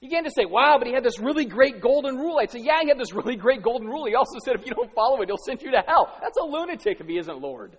You 0.00 0.08
can't 0.08 0.24
just 0.24 0.36
say, 0.36 0.44
wow, 0.44 0.76
but 0.78 0.86
he 0.86 0.94
had 0.94 1.02
this 1.02 1.18
really 1.18 1.44
great 1.44 1.80
golden 1.80 2.16
rule. 2.16 2.38
I'd 2.38 2.50
say, 2.50 2.60
yeah, 2.60 2.80
he 2.82 2.88
had 2.88 2.98
this 2.98 3.12
really 3.12 3.34
great 3.34 3.62
golden 3.62 3.88
rule. 3.88 4.06
He 4.06 4.14
also 4.14 4.38
said, 4.44 4.54
if 4.54 4.64
you 4.64 4.72
don't 4.72 4.92
follow 4.94 5.20
it, 5.22 5.28
he'll 5.28 5.36
send 5.44 5.60
you 5.60 5.72
to 5.72 5.82
hell. 5.86 6.16
That's 6.20 6.38
a 6.38 6.44
lunatic 6.44 7.00
if 7.00 7.06
he 7.06 7.18
isn't 7.18 7.40
Lord. 7.40 7.76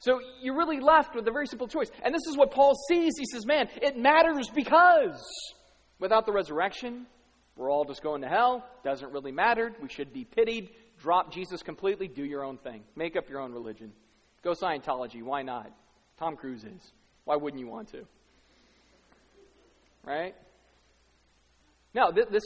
So 0.00 0.18
you're 0.42 0.56
really 0.56 0.80
left 0.80 1.14
with 1.14 1.28
a 1.28 1.30
very 1.30 1.46
simple 1.46 1.68
choice. 1.68 1.90
And 2.02 2.12
this 2.12 2.26
is 2.28 2.36
what 2.36 2.50
Paul 2.50 2.74
sees. 2.88 3.12
He 3.18 3.26
says, 3.26 3.46
man, 3.46 3.68
it 3.82 3.96
matters 3.96 4.48
because 4.52 5.22
without 6.00 6.26
the 6.26 6.32
resurrection, 6.32 7.06
we're 7.56 7.70
all 7.70 7.84
just 7.84 8.02
going 8.02 8.22
to 8.22 8.28
hell. 8.28 8.64
Doesn't 8.82 9.12
really 9.12 9.32
matter. 9.32 9.72
We 9.80 9.90
should 9.90 10.12
be 10.12 10.24
pitied. 10.24 10.70
drop 11.00 11.32
Jesus 11.32 11.62
completely, 11.62 12.08
do 12.08 12.24
your 12.24 12.44
own 12.44 12.58
thing. 12.58 12.82
Make 12.96 13.16
up 13.16 13.28
your 13.28 13.40
own 13.40 13.52
religion. 13.52 13.92
Go 14.42 14.52
Scientology. 14.52 15.22
Why 15.22 15.42
not? 15.42 15.70
Tom 16.18 16.34
Cruise 16.36 16.64
is. 16.64 16.92
Why 17.24 17.36
wouldn't 17.36 17.60
you 17.60 17.68
want 17.68 17.88
to? 17.92 18.06
Right? 20.04 20.34
Now, 21.94 22.10
this, 22.10 22.44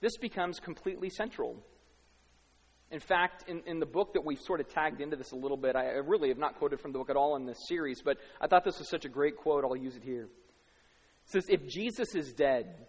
this 0.00 0.16
becomes 0.18 0.60
completely 0.60 1.10
central. 1.10 1.56
In 2.90 3.00
fact, 3.00 3.48
in, 3.48 3.62
in 3.66 3.80
the 3.80 3.86
book 3.86 4.14
that 4.14 4.24
we've 4.24 4.40
sort 4.40 4.60
of 4.60 4.68
tagged 4.68 5.00
into 5.00 5.16
this 5.16 5.32
a 5.32 5.36
little 5.36 5.56
bit, 5.56 5.76
I 5.76 5.84
really 6.04 6.28
have 6.28 6.38
not 6.38 6.58
quoted 6.58 6.80
from 6.80 6.92
the 6.92 6.98
book 6.98 7.10
at 7.10 7.16
all 7.16 7.36
in 7.36 7.44
this 7.44 7.58
series, 7.68 8.00
but 8.02 8.16
I 8.40 8.46
thought 8.46 8.64
this 8.64 8.78
was 8.78 8.88
such 8.88 9.04
a 9.04 9.08
great 9.08 9.36
quote, 9.36 9.64
I'll 9.64 9.76
use 9.76 9.96
it 9.96 10.02
here. 10.02 10.24
It 10.24 11.30
says, 11.30 11.46
If 11.48 11.68
Jesus 11.68 12.14
is 12.14 12.32
dead, 12.32 12.86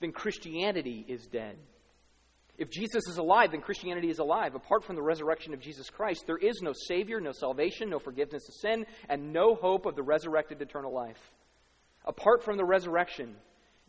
then 0.00 0.12
Christianity 0.12 1.04
is 1.06 1.26
dead. 1.26 1.56
If 2.58 2.70
Jesus 2.70 3.06
is 3.06 3.18
alive, 3.18 3.50
then 3.50 3.60
Christianity 3.60 4.08
is 4.08 4.18
alive. 4.18 4.54
Apart 4.54 4.84
from 4.84 4.96
the 4.96 5.02
resurrection 5.02 5.52
of 5.52 5.60
Jesus 5.60 5.90
Christ, 5.90 6.24
there 6.26 6.38
is 6.38 6.62
no 6.62 6.72
Savior, 6.88 7.20
no 7.20 7.32
salvation, 7.32 7.90
no 7.90 7.98
forgiveness 7.98 8.48
of 8.48 8.54
sin, 8.54 8.86
and 9.10 9.32
no 9.34 9.54
hope 9.54 9.84
of 9.84 9.94
the 9.94 10.02
resurrected 10.02 10.62
eternal 10.62 10.94
life. 10.94 11.20
Apart 12.06 12.44
from 12.44 12.56
the 12.56 12.64
resurrection, 12.64 13.34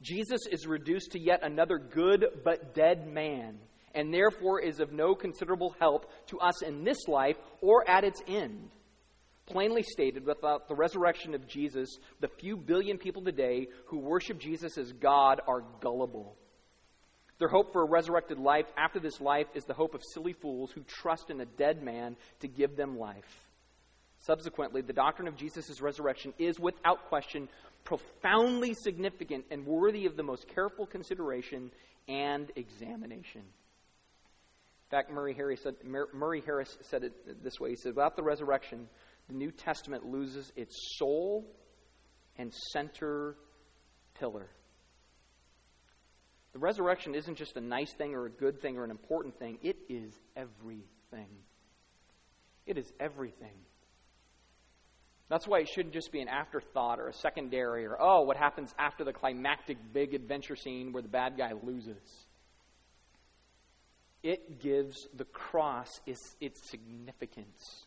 Jesus 0.01 0.41
is 0.51 0.67
reduced 0.67 1.11
to 1.11 1.19
yet 1.19 1.43
another 1.43 1.77
good 1.77 2.25
but 2.43 2.73
dead 2.73 3.07
man, 3.07 3.59
and 3.93 4.13
therefore 4.13 4.59
is 4.59 4.79
of 4.79 4.91
no 4.91 5.15
considerable 5.15 5.75
help 5.79 6.11
to 6.27 6.39
us 6.39 6.61
in 6.61 6.83
this 6.83 7.07
life 7.07 7.37
or 7.61 7.89
at 7.89 8.03
its 8.03 8.21
end. 8.27 8.69
Plainly 9.45 9.83
stated, 9.83 10.25
without 10.25 10.67
the 10.67 10.75
resurrection 10.75 11.33
of 11.33 11.47
Jesus, 11.47 11.89
the 12.19 12.27
few 12.27 12.57
billion 12.57 12.97
people 12.97 13.23
today 13.23 13.67
who 13.85 13.97
worship 13.99 14.39
Jesus 14.39 14.77
as 14.77 14.91
God 14.91 15.39
are 15.47 15.63
gullible. 15.79 16.35
Their 17.39 17.47
hope 17.47 17.71
for 17.71 17.83
a 17.83 17.89
resurrected 17.89 18.39
life 18.39 18.65
after 18.75 18.99
this 18.99 19.21
life 19.21 19.47
is 19.53 19.63
the 19.63 19.73
hope 19.73 19.93
of 19.93 20.01
silly 20.13 20.33
fools 20.33 20.71
who 20.71 20.81
trust 20.81 21.29
in 21.29 21.39
a 21.39 21.45
dead 21.45 21.81
man 21.81 22.17
to 22.41 22.47
give 22.47 22.75
them 22.75 22.97
life. 22.97 23.47
Subsequently, 24.19 24.81
the 24.81 24.93
doctrine 24.93 25.27
of 25.27 25.37
Jesus' 25.37 25.79
resurrection 25.79 26.33
is, 26.39 26.59
without 26.59 27.07
question, 27.07 27.47
profoundly 27.87 28.73
significant 28.73 29.45
and 29.49 29.65
worthy 29.65 30.05
of 30.05 30.17
the 30.17 30.23
most 30.23 30.45
careful 30.53 30.85
consideration 30.85 31.71
and 32.09 32.51
examination. 32.57 33.39
In 33.41 34.91
fact, 34.91 35.09
Murray 35.09 35.33
Harris 35.33 35.61
said, 35.63 35.75
Murray 36.13 36.43
Harris 36.45 36.77
said 36.81 37.05
it 37.05 37.41
this 37.41 37.61
way. 37.61 37.69
He 37.69 37.75
said, 37.77 37.95
Without 37.95 38.17
the 38.17 38.23
resurrection, 38.23 38.89
the 39.29 39.35
New 39.35 39.51
Testament 39.51 40.05
loses 40.05 40.51
its 40.57 40.75
soul 40.97 41.45
and 42.37 42.53
center 42.73 43.35
pillar. 44.19 44.49
The 46.51 46.59
resurrection 46.59 47.15
isn't 47.15 47.37
just 47.37 47.55
a 47.55 47.61
nice 47.61 47.93
thing 47.93 48.15
or 48.15 48.25
a 48.25 48.29
good 48.29 48.61
thing 48.61 48.77
or 48.77 48.83
an 48.83 48.91
important 48.91 49.39
thing, 49.39 49.59
it 49.63 49.77
is 49.87 50.11
everything. 50.35 51.29
It 52.65 52.77
is 52.77 52.91
everything. 52.99 53.55
That's 55.29 55.47
why 55.47 55.59
it 55.59 55.67
shouldn't 55.67 55.93
just 55.93 56.11
be 56.11 56.21
an 56.21 56.29
afterthought 56.29 56.99
or 56.99 57.09
a 57.09 57.13
secondary 57.13 57.85
or, 57.85 57.97
oh, 57.99 58.21
what 58.21 58.37
happens 58.37 58.73
after 58.79 59.03
the 59.03 59.11
climactic 59.11 59.77
big 59.93 60.13
adventure 60.13 60.55
scene 60.55 60.93
where 60.93 61.01
the 61.01 61.09
bad 61.09 61.37
guy 61.37 61.51
loses. 61.63 62.25
It 64.23 64.59
gives 64.61 65.07
the 65.13 65.25
cross 65.25 65.99
its, 66.05 66.35
its 66.39 66.69
significance. 66.69 67.85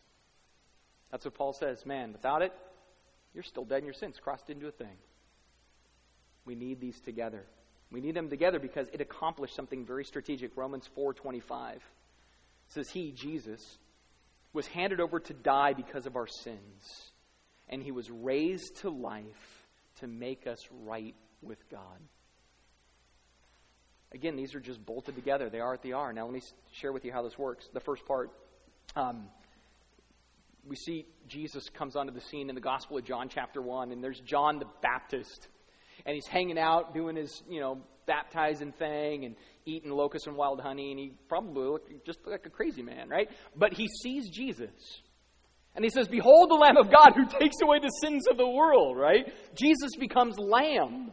That's 1.09 1.25
what 1.25 1.33
Paul 1.33 1.53
says. 1.53 1.85
Man, 1.85 2.13
without 2.13 2.41
it, 2.41 2.53
you're 3.33 3.43
still 3.43 3.65
dead 3.65 3.79
in 3.79 3.85
your 3.85 3.93
sins. 3.93 4.17
Cross 4.21 4.43
didn't 4.43 4.61
do 4.61 4.67
a 4.67 4.71
thing. 4.71 4.97
We 6.45 6.55
need 6.55 6.79
these 6.79 6.99
together. 7.01 7.45
We 7.91 8.01
need 8.01 8.15
them 8.15 8.29
together 8.29 8.59
because 8.59 8.87
it 8.93 9.01
accomplished 9.01 9.55
something 9.55 9.85
very 9.85 10.05
strategic. 10.05 10.55
Romans 10.55 10.89
4:25 10.97 11.79
says 12.67 12.89
he, 12.89 13.11
Jesus, 13.11 13.77
was 14.53 14.65
handed 14.67 14.99
over 14.99 15.19
to 15.19 15.33
die 15.33 15.73
because 15.73 16.05
of 16.05 16.15
our 16.15 16.27
sins, 16.27 17.10
and 17.71 17.81
he 17.81 17.91
was 17.91 18.09
raised 18.11 18.77
to 18.77 18.89
life 18.89 19.65
to 19.99 20.07
make 20.07 20.45
us 20.45 20.67
right 20.85 21.15
with 21.41 21.57
God. 21.69 21.99
Again, 24.13 24.35
these 24.35 24.53
are 24.55 24.59
just 24.59 24.85
bolted 24.85 25.15
together. 25.15 25.49
They 25.49 25.61
are 25.61 25.71
what 25.71 25.81
they 25.81 25.93
are. 25.93 26.11
Now, 26.11 26.25
let 26.25 26.33
me 26.33 26.41
share 26.73 26.91
with 26.91 27.05
you 27.05 27.13
how 27.13 27.21
this 27.21 27.37
works. 27.37 27.69
The 27.73 27.79
first 27.79 28.05
part, 28.05 28.29
um, 28.95 29.27
we 30.67 30.75
see 30.75 31.05
Jesus 31.27 31.69
comes 31.69 31.95
onto 31.95 32.11
the 32.13 32.21
scene 32.21 32.49
in 32.49 32.55
the 32.55 32.61
Gospel 32.61 32.97
of 32.97 33.05
John, 33.05 33.29
chapter 33.29 33.61
1, 33.61 33.91
and 33.91 34.03
there's 34.03 34.19
John 34.19 34.59
the 34.59 34.67
Baptist. 34.81 35.47
And 36.05 36.13
he's 36.13 36.27
hanging 36.27 36.59
out, 36.59 36.93
doing 36.93 37.15
his, 37.15 37.41
you 37.49 37.61
know, 37.61 37.79
baptizing 38.05 38.73
thing 38.73 39.23
and 39.23 39.35
eating 39.65 39.91
locusts 39.91 40.27
and 40.27 40.35
wild 40.35 40.59
honey, 40.59 40.91
and 40.91 40.99
he 40.99 41.13
probably 41.29 41.63
looked 41.63 42.05
just 42.05 42.19
like 42.25 42.45
a 42.45 42.49
crazy 42.49 42.81
man, 42.81 43.07
right? 43.07 43.29
But 43.55 43.73
he 43.73 43.87
sees 44.01 44.29
Jesus. 44.29 45.01
And 45.75 45.85
he 45.85 45.89
says, 45.89 46.07
Behold 46.07 46.49
the 46.49 46.55
Lamb 46.55 46.77
of 46.77 46.91
God 46.91 47.13
who 47.15 47.25
takes 47.25 47.55
away 47.63 47.79
the 47.79 47.89
sins 48.01 48.27
of 48.29 48.37
the 48.37 48.47
world, 48.47 48.97
right? 48.97 49.31
Jesus 49.55 49.91
becomes 49.99 50.35
Lamb. 50.37 51.11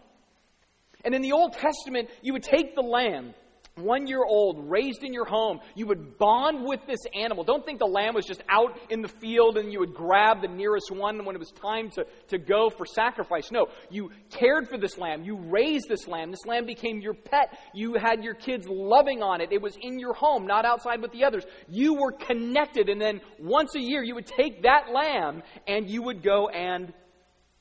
And 1.05 1.14
in 1.14 1.23
the 1.23 1.33
Old 1.33 1.53
Testament, 1.53 2.11
you 2.23 2.33
would 2.33 2.42
take 2.42 2.75
the 2.75 2.83
lamb 2.83 3.35
one 3.82 4.06
year 4.06 4.24
old, 4.24 4.70
raised 4.70 5.02
in 5.02 5.12
your 5.12 5.24
home, 5.24 5.60
you 5.74 5.86
would 5.86 6.18
bond 6.18 6.64
with 6.64 6.80
this 6.86 7.00
animal. 7.14 7.44
Don't 7.44 7.64
think 7.64 7.78
the 7.78 7.86
lamb 7.86 8.14
was 8.14 8.24
just 8.24 8.42
out 8.48 8.78
in 8.90 9.02
the 9.02 9.08
field 9.08 9.56
and 9.56 9.72
you 9.72 9.80
would 9.80 9.94
grab 9.94 10.42
the 10.42 10.48
nearest 10.48 10.90
one 10.90 11.24
when 11.24 11.34
it 11.34 11.38
was 11.38 11.50
time 11.50 11.90
to, 11.90 12.06
to 12.28 12.38
go 12.38 12.70
for 12.70 12.86
sacrifice. 12.86 13.50
No, 13.50 13.68
you 13.90 14.10
cared 14.30 14.68
for 14.68 14.78
this 14.78 14.98
lamb. 14.98 15.24
You 15.24 15.36
raised 15.36 15.88
this 15.88 16.06
lamb. 16.06 16.30
This 16.30 16.46
lamb 16.46 16.66
became 16.66 17.00
your 17.00 17.14
pet. 17.14 17.58
You 17.74 17.94
had 17.94 18.24
your 18.24 18.34
kids 18.34 18.66
loving 18.68 19.22
on 19.22 19.40
it. 19.40 19.52
It 19.52 19.62
was 19.62 19.76
in 19.80 19.98
your 19.98 20.14
home, 20.14 20.46
not 20.46 20.64
outside 20.64 21.02
with 21.02 21.12
the 21.12 21.24
others. 21.24 21.44
You 21.68 21.94
were 21.94 22.12
connected. 22.12 22.88
And 22.88 23.00
then 23.00 23.20
once 23.38 23.74
a 23.74 23.80
year, 23.80 24.02
you 24.02 24.14
would 24.14 24.26
take 24.26 24.62
that 24.62 24.92
lamb 24.92 25.42
and 25.66 25.88
you 25.88 26.02
would 26.02 26.22
go 26.22 26.48
and 26.48 26.92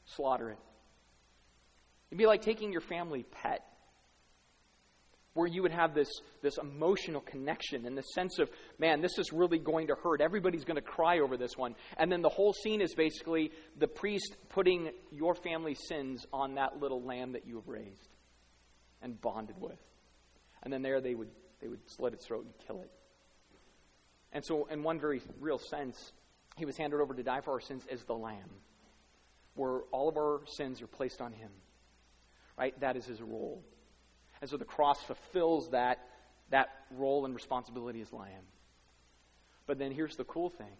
slaughter 0.05 0.49
it. 0.49 0.59
It'd 2.09 2.17
be 2.17 2.25
like 2.25 2.41
taking 2.41 2.71
your 2.71 2.81
family 2.81 3.23
pet 3.23 3.63
where 5.37 5.47
you 5.47 5.61
would 5.61 5.71
have 5.71 5.93
this, 5.93 6.09
this 6.41 6.57
emotional 6.57 7.21
connection 7.21 7.85
and 7.85 7.95
the 7.95 8.01
sense 8.01 8.39
of, 8.39 8.49
man, 8.79 9.01
this 9.01 9.19
is 9.19 9.31
really 9.31 9.59
going 9.59 9.87
to 9.87 9.95
hurt. 9.95 10.19
Everybody's 10.19 10.65
going 10.65 10.75
to 10.75 10.81
cry 10.81 11.19
over 11.19 11.37
this 11.37 11.55
one. 11.55 11.75
And 11.97 12.11
then 12.11 12.23
the 12.23 12.29
whole 12.29 12.53
scene 12.53 12.81
is 12.81 12.95
basically 12.95 13.51
the 13.77 13.87
priest 13.87 14.35
putting 14.49 14.89
your 15.11 15.35
family's 15.35 15.79
sins 15.87 16.25
on 16.33 16.55
that 16.55 16.81
little 16.81 17.03
lamb 17.03 17.33
that 17.33 17.45
you 17.45 17.55
have 17.55 17.67
raised 17.67 18.09
and 19.03 19.21
bonded 19.21 19.55
with. 19.59 19.79
And 20.63 20.73
then 20.73 20.81
there 20.81 20.99
they 21.01 21.13
would, 21.13 21.29
they 21.61 21.67
would 21.67 21.87
slit 21.87 22.13
its 22.13 22.25
throat 22.25 22.45
and 22.45 22.53
kill 22.65 22.81
it. 22.81 22.91
And 24.33 24.43
so, 24.43 24.65
in 24.65 24.83
one 24.83 24.99
very 24.99 25.21
real 25.39 25.59
sense, 25.59 26.11
he 26.57 26.65
was 26.65 26.75
handed 26.77 26.99
over 26.99 27.13
to 27.13 27.23
die 27.23 27.41
for 27.41 27.53
our 27.53 27.61
sins 27.61 27.83
as 27.89 28.03
the 28.03 28.13
lamb, 28.13 28.49
where 29.55 29.81
all 29.91 30.09
of 30.09 30.17
our 30.17 30.41
sins 30.47 30.81
are 30.81 30.87
placed 30.87 31.21
on 31.21 31.31
him. 31.31 31.51
Right? 32.57 32.77
That 32.81 32.97
is 32.97 33.05
his 33.05 33.21
role. 33.21 33.63
And 34.41 34.49
so 34.49 34.57
the 34.57 34.65
cross 34.65 35.01
fulfills 35.01 35.69
that, 35.69 35.99
that 36.49 36.69
role 36.91 37.25
and 37.25 37.33
responsibility 37.33 38.01
as 38.01 38.13
lamb. 38.13 38.43
But 39.65 39.79
then 39.79 39.91
here's 39.91 40.15
the 40.15 40.23
cool 40.23 40.49
thing. 40.49 40.75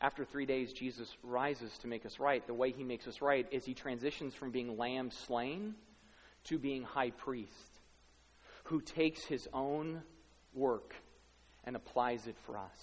After 0.00 0.24
three 0.24 0.46
days, 0.46 0.72
Jesus 0.72 1.16
rises 1.22 1.76
to 1.78 1.86
make 1.86 2.04
us 2.04 2.18
right. 2.18 2.46
The 2.46 2.54
way 2.54 2.72
he 2.72 2.84
makes 2.84 3.06
us 3.06 3.20
right 3.20 3.46
is 3.50 3.64
he 3.64 3.74
transitions 3.74 4.34
from 4.34 4.50
being 4.50 4.76
lamb 4.76 5.10
slain 5.10 5.74
to 6.44 6.58
being 6.58 6.82
high 6.82 7.10
priest, 7.10 7.80
who 8.64 8.80
takes 8.80 9.24
his 9.24 9.48
own 9.52 10.02
work 10.52 10.94
and 11.64 11.76
applies 11.76 12.26
it 12.26 12.36
for 12.44 12.58
us. 12.58 12.78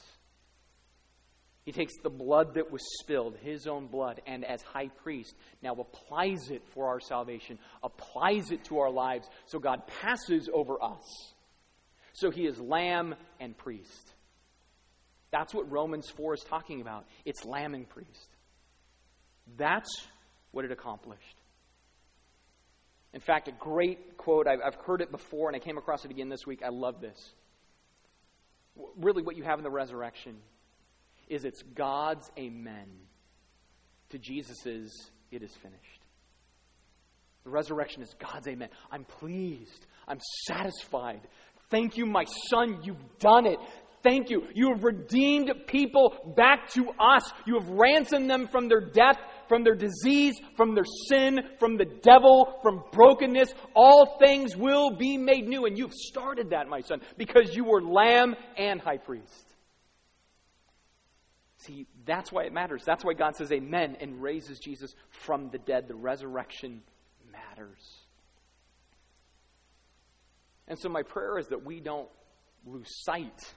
He 1.64 1.72
takes 1.72 1.94
the 2.02 2.10
blood 2.10 2.56
that 2.56 2.72
was 2.72 2.82
spilled, 3.00 3.38
his 3.38 3.68
own 3.68 3.88
blood, 3.88 4.22
and 4.26 4.44
as 4.44 4.62
high 4.64 4.88
priest, 4.88 5.36
now 5.62 5.74
applies 5.74 6.50
it 6.50 6.64
for 6.74 6.88
our 6.88 7.00
salvation, 7.00 7.60
applies 7.84 8.50
it 8.50 8.66
to 8.66 8.80
our 8.80 8.90
lives, 8.90 9.30
so 9.46 9.60
God 9.60 9.84
passes 10.02 10.50
over 10.52 10.82
us. 10.84 11.34
So 12.14 12.32
he 12.32 12.46
is 12.46 12.60
lamb 12.60 13.16
and 13.40 13.56
priest. 13.56 14.14
That's 15.30 15.54
what 15.54 15.72
Romans 15.72 16.10
4 16.10 16.34
is 16.34 16.42
talking 16.42 16.82
about. 16.82 17.06
It's 17.26 17.46
lamb 17.46 17.76
and 17.76 17.88
priest. 17.88 18.28
That's 19.56 19.90
what 20.52 20.66
it 20.66 20.72
accomplished. 20.72 21.38
In 23.14 23.22
fact, 23.22 23.48
a 23.48 23.52
great 23.52 24.18
quote, 24.18 24.48
I've 24.48 24.76
heard 24.86 25.02
it 25.02 25.12
before 25.12 25.48
and 25.48 25.56
I 25.56 25.60
came 25.60 25.78
across 25.78 26.06
it 26.06 26.12
again 26.12 26.30
this 26.30 26.46
week. 26.48 26.62
I 26.66 26.70
love 26.70 27.02
this. 27.02 27.34
Really, 28.98 29.22
what 29.22 29.36
you 29.36 29.44
have 29.44 29.60
in 29.60 29.64
the 29.64 29.70
resurrection 29.70 30.38
is 31.32 31.46
it's 31.46 31.64
God's 31.76 32.30
amen 32.38 32.88
to 34.10 34.20
Jesus's 34.20 34.92
it 35.32 35.42
is 35.42 35.56
finished. 35.64 36.06
The 37.46 37.50
resurrection 37.50 38.04
is 38.04 38.14
God's 38.20 38.48
amen. 38.48 38.70
I'm 38.92 39.06
pleased. 39.06 39.86
I'm 40.08 40.20
satisfied. 40.46 41.22
Thank 41.70 41.98
you, 41.98 42.06
my 42.06 42.26
son. 42.50 42.82
You've 42.84 43.18
done 43.20 43.46
it. 43.46 43.58
Thank 44.04 44.30
you. 44.30 44.44
You 44.54 44.74
have 44.74 44.84
redeemed 44.84 45.52
people 45.68 46.34
back 46.36 46.70
to 46.72 46.90
us. 47.00 47.32
You 47.46 47.60
have 47.60 47.70
ransomed 47.70 48.30
them 48.30 48.48
from 48.48 48.68
their 48.68 48.82
death, 48.82 49.18
from 49.48 49.64
their 49.64 49.76
disease, 49.76 50.36
from 50.58 50.76
their 50.76 50.86
sin, 51.08 51.40
from 51.60 51.78
the 51.78 51.86
devil, 51.86 52.60
from 52.62 52.84
brokenness. 52.92 53.54
All 53.74 54.18
things 54.20 54.56
will 54.56 54.98
be 54.98 55.18
made 55.18 55.48
new. 55.48 55.66
And 55.66 55.78
you've 55.78 55.94
started 55.94 56.50
that, 56.50 56.68
my 56.68 56.82
son, 56.82 57.00
because 57.18 57.56
you 57.56 57.64
were 57.64 57.82
lamb 57.82 58.36
and 58.58 58.82
high 58.82 58.98
priest. 58.98 59.51
See, 61.66 61.86
that's 62.06 62.32
why 62.32 62.46
it 62.46 62.54
matters. 62.54 62.84
That's 62.86 63.06
why 63.06 63.14
God 63.14 63.36
says 63.36 63.52
amen 63.52 63.98
and 64.00 64.22
raises 64.22 64.60
Jesus 64.60 64.96
from 65.12 65.50
the 65.52 65.60
dead. 65.60 65.88
The 65.88 65.96
resurrection 65.96 66.82
matters. 67.32 68.00
And 70.68 70.80
so, 70.80 70.90
my 70.90 71.04
prayer 71.04 71.38
is 71.38 71.48
that 71.48 71.64
we 71.64 71.80
don't 71.80 72.10
lose 72.66 72.88
sight 73.04 73.54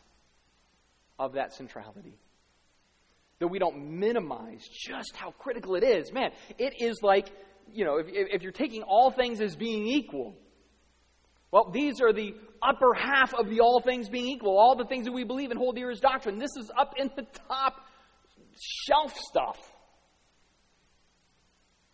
of 1.18 1.34
that 1.34 1.54
centrality. 1.54 2.18
That 3.38 3.48
we 3.48 3.58
don't 3.58 3.98
minimize 3.98 4.68
just 4.68 5.16
how 5.16 5.30
critical 5.30 5.74
it 5.74 5.82
is. 5.82 6.12
Man, 6.12 6.30
it 6.58 6.74
is 6.78 6.98
like, 7.02 7.30
you 7.72 7.86
know, 7.86 7.96
if, 7.96 8.06
if 8.08 8.42
you're 8.42 8.52
taking 8.52 8.82
all 8.82 9.10
things 9.10 9.40
as 9.40 9.56
being 9.56 9.86
equal, 9.86 10.36
well, 11.50 11.70
these 11.70 12.02
are 12.02 12.12
the 12.12 12.34
upper 12.62 12.92
half 12.92 13.32
of 13.32 13.48
the 13.48 13.60
all 13.60 13.80
things 13.80 14.10
being 14.10 14.26
equal, 14.26 14.58
all 14.58 14.76
the 14.76 14.84
things 14.84 15.06
that 15.06 15.12
we 15.12 15.24
believe 15.24 15.50
and 15.50 15.58
hold 15.58 15.76
dear 15.76 15.90
as 15.90 16.00
doctrine. 16.00 16.38
This 16.38 16.50
is 16.58 16.70
up 16.76 16.94
in 16.98 17.10
the 17.16 17.26
top 17.48 17.80
shelf 18.60 19.14
stuff. 19.30 19.58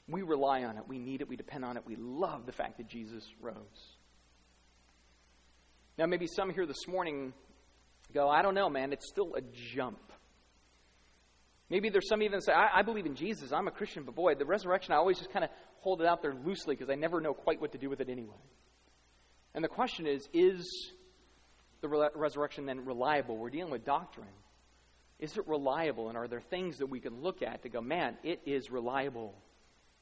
We 0.09 0.23
rely 0.23 0.65
on 0.65 0.77
it. 0.77 0.85
We 0.89 0.99
need 0.99 1.21
it. 1.21 1.29
We 1.29 1.37
depend 1.37 1.65
on 1.65 1.77
it. 1.77 1.85
We 1.87 1.97
love 1.97 2.47
the 2.47 2.53
fact 2.53 2.79
that 2.79 2.89
Jesus 2.89 3.25
rose. 3.41 3.55
Now, 5.99 6.07
maybe 6.07 6.27
some 6.27 6.51
here 6.51 6.67
this 6.67 6.89
morning 6.89 7.33
go, 8.13 8.29
I 8.29 8.43
don't 8.43 8.55
know, 8.55 8.69
man, 8.69 8.93
it's 8.93 9.09
still 9.09 9.35
a 9.37 9.43
jump. 9.75 10.01
Maybe 11.69 11.89
there's 11.89 12.09
some 12.09 12.23
even 12.23 12.41
say, 12.41 12.53
I, 12.53 12.81
I 12.81 12.83
believe 12.83 13.07
in 13.07 13.15
Jesus. 13.15 13.53
I'm 13.53 13.69
a 13.69 13.71
Christian, 13.71 14.03
but 14.03 14.17
boy, 14.17 14.35
the 14.35 14.45
resurrection, 14.45 14.93
I 14.93 14.97
always 14.97 15.19
just 15.19 15.33
kind 15.33 15.45
of 15.45 15.51
hold 15.79 16.01
it 16.01 16.07
out 16.07 16.21
there 16.21 16.35
loosely 16.35 16.75
because 16.75 16.91
I 16.91 16.97
never 16.97 17.21
know 17.21 17.33
quite 17.33 17.61
what 17.61 17.73
to 17.73 17.79
do 17.79 17.89
with 17.89 18.01
it 18.01 18.09
anyway. 18.09 18.41
And 19.55 19.63
the 19.63 19.69
question 19.69 20.07
is 20.07 20.29
is 20.33 20.93
the 21.81 21.89
re- 21.89 22.09
resurrection 22.15 22.67
then 22.67 22.85
reliable? 22.85 23.37
We're 23.37 23.51
dealing 23.51 23.73
with 23.73 23.85
doctrine. 23.85 24.27
Is 25.21 25.37
it 25.37 25.47
reliable? 25.47 26.09
And 26.09 26.17
are 26.17 26.27
there 26.27 26.41
things 26.41 26.79
that 26.79 26.87
we 26.87 26.99
can 26.99 27.21
look 27.21 27.43
at 27.43 27.63
to 27.63 27.69
go, 27.69 27.81
man, 27.81 28.17
it 28.25 28.41
is 28.47 28.71
reliable, 28.71 29.35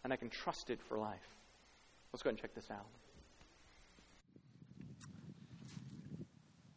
and 0.05 0.13
I 0.13 0.17
can 0.17 0.31
trust 0.31 0.71
it 0.71 0.81
for 0.89 0.97
life? 0.97 1.19
Let's 2.13 2.23
go 2.23 2.31
ahead 2.31 2.39
and 2.39 2.41
check 2.41 2.55
this 2.55 2.71
out. 2.71 2.87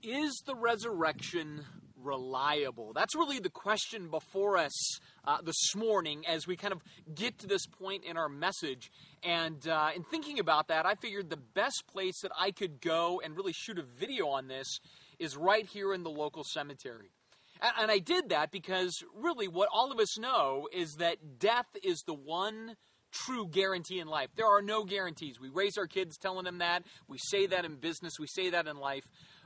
Is 0.04 0.42
the 0.48 0.56
resurrection 0.56 1.64
reliable? 2.04 2.94
That's 2.94 3.16
really 3.16 3.38
the 3.38 3.52
question 3.52 4.10
before 4.10 4.58
us 4.58 5.00
uh, 5.24 5.42
this 5.44 5.76
morning 5.76 6.26
as 6.28 6.48
we 6.48 6.58
kind 6.58 6.74
of 6.74 6.82
get 7.14 7.38
to 7.40 7.48
this 7.48 7.68
point 7.68 8.04
in 8.04 8.18
our 8.18 8.28
message. 8.28 8.92
And 9.22 9.66
uh, 9.68 9.90
in 9.96 10.04
thinking 10.04 10.40
about 10.40 10.70
that, 10.70 10.88
I 10.88 10.96
figured 10.96 11.30
the 11.30 11.38
best 11.38 11.84
place 11.88 12.20
that 12.24 12.32
I 12.36 12.50
could 12.50 12.82
go 12.82 13.22
and 13.24 13.38
really 13.38 13.54
shoot 13.54 13.78
a 13.78 13.84
video 13.84 14.30
on 14.30 14.48
this 14.48 14.80
is 15.20 15.38
right 15.38 15.68
here 15.68 15.94
in 15.94 16.02
the 16.02 16.10
local 16.10 16.44
cemetery. 16.44 17.12
And, 17.62 17.92
I 17.92 18.00
did 18.00 18.30
that 18.30 18.52
because 18.52 19.04
really 19.16 19.48
what 19.48 19.70
all 19.72 19.92
of 19.92 20.00
us 20.00 20.18
know 20.18 20.68
is 20.74 20.96
that 20.96 21.40
death 21.40 21.68
is 21.84 22.04
the 22.08 22.14
one 22.14 22.76
true 23.12 23.48
guarantee 23.48 24.00
in 24.00 24.08
life. 24.08 24.30
There 24.36 24.48
are 24.48 24.62
no 24.62 24.84
guarantees. 24.84 25.40
We 25.40 25.50
raise 25.50 25.78
our 25.78 25.88
kids 25.88 26.18
telling 26.18 26.46
them 26.46 26.60
that. 26.60 26.84
We 27.08 27.18
say 27.20 27.46
that 27.48 27.66
in 27.66 27.76
business. 27.76 28.14
We 28.20 28.28
say 28.28 28.50
that 28.50 28.68
in 28.68 28.78
life. 28.78 29.04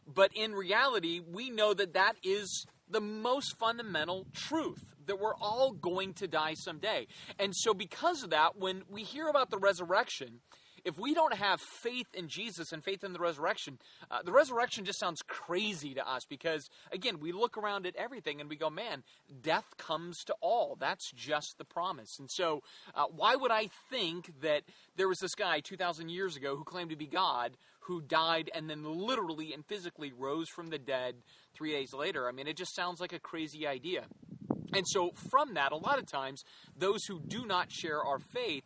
But 0.07 0.31
in 0.35 0.53
reality, 0.53 1.19
we 1.19 1.49
know 1.49 1.73
that 1.73 1.93
that 1.93 2.13
is 2.23 2.67
the 2.89 3.01
most 3.01 3.57
fundamental 3.57 4.27
truth 4.33 4.95
that 5.07 5.19
we're 5.19 5.35
all 5.35 5.71
going 5.73 6.13
to 6.13 6.27
die 6.27 6.53
someday. 6.53 7.07
And 7.39 7.55
so, 7.55 7.73
because 7.73 8.23
of 8.23 8.29
that, 8.29 8.57
when 8.57 8.83
we 8.89 9.03
hear 9.03 9.27
about 9.27 9.49
the 9.49 9.57
resurrection, 9.57 10.41
if 10.85 10.99
we 10.99 11.13
don't 11.13 11.33
have 11.33 11.59
faith 11.59 12.07
in 12.13 12.29
Jesus 12.29 12.71
and 12.71 12.83
faith 12.83 13.03
in 13.03 13.11
the 13.11 13.19
resurrection, 13.19 13.79
uh, 14.09 14.21
the 14.23 14.31
resurrection 14.31 14.85
just 14.85 14.99
sounds 14.99 15.21
crazy 15.27 15.93
to 15.95 16.07
us 16.07 16.25
because, 16.29 16.69
again, 16.91 17.19
we 17.19 17.31
look 17.31 17.57
around 17.57 17.85
at 17.85 17.95
everything 17.95 18.39
and 18.39 18.49
we 18.49 18.55
go, 18.55 18.69
man, 18.69 19.03
death 19.41 19.75
comes 19.77 20.23
to 20.25 20.35
all. 20.41 20.77
That's 20.79 21.11
just 21.11 21.55
the 21.57 21.65
promise. 21.65 22.19
And 22.19 22.29
so, 22.31 22.61
uh, 22.93 23.05
why 23.13 23.35
would 23.35 23.51
I 23.51 23.69
think 23.89 24.41
that 24.41 24.61
there 24.95 25.07
was 25.07 25.19
this 25.19 25.35
guy 25.35 25.59
2,000 25.59 26.09
years 26.09 26.37
ago 26.37 26.55
who 26.55 26.63
claimed 26.63 26.91
to 26.91 26.95
be 26.95 27.07
God 27.07 27.57
who 27.85 28.01
died 28.01 28.49
and 28.53 28.69
then 28.69 28.83
literally 28.83 29.53
and 29.53 29.63
physically 29.65 30.11
rose 30.11 30.49
from 30.49 30.69
the 30.69 30.79
dead 30.79 31.15
three 31.53 31.71
days 31.71 31.93
later. 31.93 32.27
I 32.27 32.31
mean, 32.31 32.47
it 32.47 32.57
just 32.57 32.75
sounds 32.75 32.99
like 32.99 33.13
a 33.13 33.19
crazy 33.19 33.67
idea. 33.67 34.05
And 34.73 34.85
so, 34.87 35.11
from 35.29 35.53
that, 35.53 35.71
a 35.71 35.77
lot 35.77 35.99
of 35.99 36.05
times, 36.05 36.43
those 36.75 37.05
who 37.05 37.19
do 37.19 37.45
not 37.45 37.71
share 37.71 38.03
our 38.03 38.19
faith, 38.19 38.63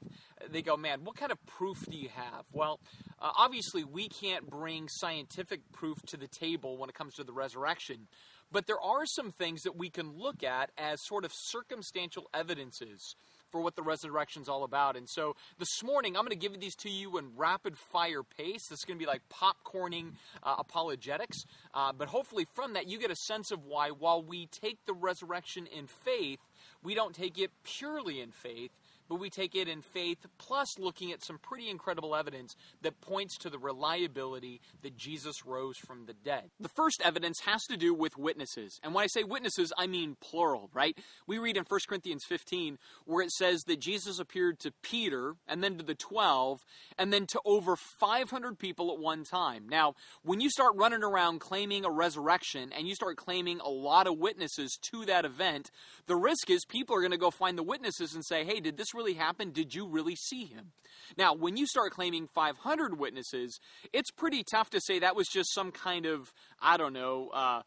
they 0.50 0.62
go, 0.62 0.78
man, 0.78 1.04
what 1.04 1.16
kind 1.18 1.32
of 1.32 1.46
proof 1.46 1.86
do 1.90 1.98
you 1.98 2.10
have? 2.10 2.46
Well, 2.54 2.80
uh, 3.20 3.32
obviously, 3.38 3.84
we 3.84 4.08
can't 4.08 4.50
bring 4.50 4.88
scientific 4.90 5.62
proof 5.72 5.98
to 6.08 6.18
the 6.18 6.28
table 6.28 6.78
when 6.78 6.90
it 6.90 6.96
comes 6.96 7.16
to 7.16 7.24
the 7.24 7.34
resurrection, 7.34 8.08
but 8.52 8.66
there 8.68 8.80
are 8.80 9.06
some 9.06 9.32
things 9.32 9.62
that 9.64 9.76
we 9.76 9.90
can 9.90 10.18
look 10.18 10.44
at 10.44 10.72
as 10.78 11.00
sort 11.06 11.26
of 11.26 11.32
circumstantial 11.34 12.30
evidences 12.34 13.16
for 13.52 13.62
what 13.62 13.76
the 13.76 13.82
resurrection 13.82 14.42
is 14.42 14.50
all 14.50 14.64
about. 14.64 14.96
And 14.96 15.08
so 15.10 15.36
this 15.58 15.84
morning, 15.84 16.16
I'm 16.16 16.24
going 16.24 16.38
to 16.40 16.48
give 16.48 16.60
these 16.60 16.76
to 16.78 16.90
you 16.90 17.18
in 17.18 17.36
rapid 17.36 17.78
fire 17.78 18.24
pace. 18.24 18.68
This 18.70 18.80
is 18.80 18.86
going 18.86 18.98
to 18.98 19.04
be 19.04 19.08
like 19.08 19.22
popcorning 19.30 20.14
uh, 20.44 20.56
apologetics. 20.60 21.44
Uh, 21.74 21.92
but 21.92 22.08
hopefully, 22.08 22.46
from 22.54 22.74
that, 22.74 22.88
you 22.88 23.00
get 23.00 23.12
a 23.12 23.16
sense 23.16 23.52
of 23.52 23.66
why, 23.66 23.90
while 23.90 24.22
we 24.22 24.48
take 24.48 24.78
the 24.86 24.94
resurrection 24.94 25.68
in 25.68 25.88
faith, 25.88 26.40
we 26.84 26.94
don't 26.96 27.16
take 27.16 27.38
it 27.38 27.52
purely 27.64 28.22
in 28.22 28.32
faith 28.32 28.72
but 29.10 29.20
we 29.20 29.30
take 29.30 29.56
it 29.56 29.68
in 29.68 29.82
faith, 29.82 30.26
plus 30.38 30.78
looking 30.78 31.12
at 31.12 31.24
some 31.24 31.40
pretty 31.40 31.70
incredible 31.70 32.16
evidence 32.16 32.56
that 32.82 33.02
points 33.02 33.38
to 33.40 33.50
the 33.50 33.60
reliability 33.60 34.62
that 34.84 34.96
Jesus 34.96 35.46
rose 35.46 35.78
from 35.78 36.06
the 36.06 36.14
dead. 36.14 36.52
The 36.60 36.70
first 36.70 37.02
evidence 37.04 37.40
has 37.46 37.64
to 37.66 37.78
do 37.78 37.94
with 37.94 38.18
witnesses. 38.18 38.80
And 38.84 38.94
when 38.94 39.04
I 39.04 39.08
say 39.08 39.24
witnesses, 39.24 39.74
I 39.78 39.88
mean 39.88 40.16
plural, 40.22 40.70
right? 40.74 40.98
We 41.28 41.40
read 41.40 41.58
in 41.58 41.64
1 41.68 41.80
Corinthians 41.88 42.24
15 42.28 42.78
where 43.06 43.24
it 43.24 43.32
says 43.32 43.64
that 43.64 43.80
Jesus 43.80 44.20
appeared 44.20 44.60
to 44.60 44.72
Peter, 44.84 45.36
and 45.48 45.64
then 45.64 45.78
to 45.78 45.84
the 45.84 45.96
12, 45.96 46.60
and 46.98 47.12
then 47.12 47.26
to 47.28 47.40
over 47.46 47.76
500 47.76 48.60
people 48.60 48.94
at 48.94 49.00
one 49.00 49.24
time. 49.24 49.68
Now, 49.68 49.96
when 50.24 50.40
you 50.40 50.50
start 50.50 50.76
running 50.76 51.04
around 51.04 51.40
claiming 51.40 51.86
a 51.86 51.92
resurrection 51.92 52.72
and 52.76 52.88
you 52.88 52.96
start 52.96 53.18
claiming 53.18 53.60
a 53.60 53.70
lot 53.70 54.08
of 54.08 54.18
witnesses 54.18 54.78
to 54.92 55.06
that 55.06 55.26
event, 55.26 55.72
the 56.08 56.16
risk 56.16 56.50
is 56.50 56.66
people 56.66 56.96
are 56.96 57.02
going 57.02 57.12
to 57.12 57.18
go 57.18 57.32
find 57.32 57.58
the 57.58 57.64
witnesses 57.64 58.14
and 58.14 58.24
say, 58.24 58.44
hey, 58.44 58.60
did 58.60 58.78
this 58.78 58.94
really 59.00 59.14
happen? 59.14 59.52
Did 59.52 59.74
you 59.74 59.88
really 59.88 60.16
see 60.16 60.46
him? 60.46 60.74
Now, 61.18 61.34
when 61.34 61.56
you 61.56 61.66
start 61.66 61.94
claiming 61.94 62.28
500 62.28 63.00
witnesses, 63.00 63.58
it's 63.94 64.12
pretty 64.12 64.44
tough 64.44 64.70
to 64.72 64.82
say 64.82 65.00
that 65.00 65.16
was 65.16 65.28
just 65.30 65.54
some 65.54 65.72
kind 65.72 66.06
of, 66.06 66.34
I 66.62 66.76
don't 66.76 66.92
know, 66.92 67.30
uh, 67.34 67.62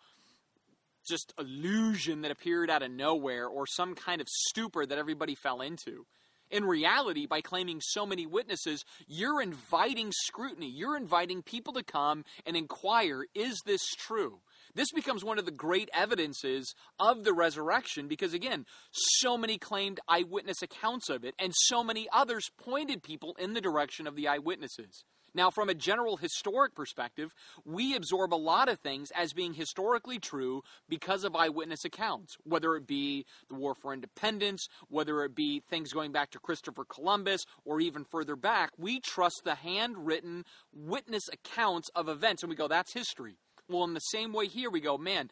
just 1.09 1.33
illusion 1.39 2.21
that 2.21 2.31
appeared 2.31 2.69
out 2.69 2.83
of 2.83 2.91
nowhere 2.91 3.47
or 3.47 3.67
some 3.67 3.95
kind 3.95 4.21
of 4.21 4.29
stupor 4.29 4.85
that 4.85 4.99
everybody 4.99 5.35
fell 5.35 5.63
into. 5.63 6.07
In 6.51 6.67
reality, 6.67 7.25
by 7.25 7.41
claiming 7.41 7.81
so 7.81 8.05
many 8.05 8.27
witnesses, 8.27 8.85
you're 9.09 9.41
inviting 9.41 10.13
scrutiny. 10.13 10.69
You're 10.69 10.99
inviting 10.99 11.41
people 11.41 11.73
to 11.73 11.83
come 11.83 12.25
and 12.45 12.59
inquire 12.59 13.25
is 13.35 13.59
this 13.65 13.83
true? 13.99 14.41
This 14.75 14.91
becomes 14.93 15.23
one 15.23 15.39
of 15.39 15.45
the 15.45 15.51
great 15.51 15.91
evidences 15.93 16.75
of 16.99 17.25
the 17.25 17.35
resurrection 17.35 18.09
because, 18.09 18.33
again, 18.33 18.65
so 18.91 19.37
many 19.37 19.59
claimed 19.59 20.01
eyewitness 20.09 20.63
accounts 20.63 21.11
of 21.11 21.25
it, 21.25 21.35
and 21.39 21.53
so 21.55 21.85
many 21.85 22.09
others 22.13 22.51
pointed 22.59 23.03
people 23.03 23.37
in 23.39 23.53
the 23.53 23.61
direction 23.61 24.07
of 24.07 24.17
the 24.17 24.29
eyewitnesses. 24.29 25.05
Now, 25.35 25.51
from 25.51 25.71
a 25.71 25.75
general 25.75 26.19
historic 26.19 26.75
perspective, 26.75 27.33
we 27.65 27.95
absorb 27.95 28.35
a 28.35 28.37
lot 28.37 28.69
of 28.69 28.81
things 28.81 29.11
as 29.15 29.33
being 29.33 29.55
historically 29.55 30.19
true 30.19 30.63
because 30.89 31.25
of 31.25 31.35
eyewitness 31.35 31.85
accounts, 31.87 32.37
whether 32.45 32.77
it 32.77 32.87
be 32.87 33.25
the 33.49 33.55
War 33.55 33.75
for 33.75 33.95
Independence, 33.95 34.69
whether 34.89 35.25
it 35.25 35.35
be 35.35 35.63
things 35.71 35.93
going 35.93 36.13
back 36.13 36.31
to 36.33 36.39
Christopher 36.39 36.85
Columbus, 36.85 37.45
or 37.65 37.81
even 37.81 38.05
further 38.05 38.37
back. 38.37 38.71
We 38.77 39.01
trust 39.01 39.43
the 39.45 39.55
handwritten 39.55 40.45
witness 40.73 41.29
accounts 41.33 41.89
of 41.95 42.09
events, 42.09 42.43
and 42.43 42.51
we 42.51 42.57
go, 42.57 42.69
that's 42.69 42.93
history. 42.93 43.37
Well, 43.73 43.85
in 43.85 43.95
the 43.95 44.01
same 44.01 44.33
way 44.33 44.47
here, 44.47 44.71
we 44.71 44.81
go, 44.81 44.99
man, 44.99 45.31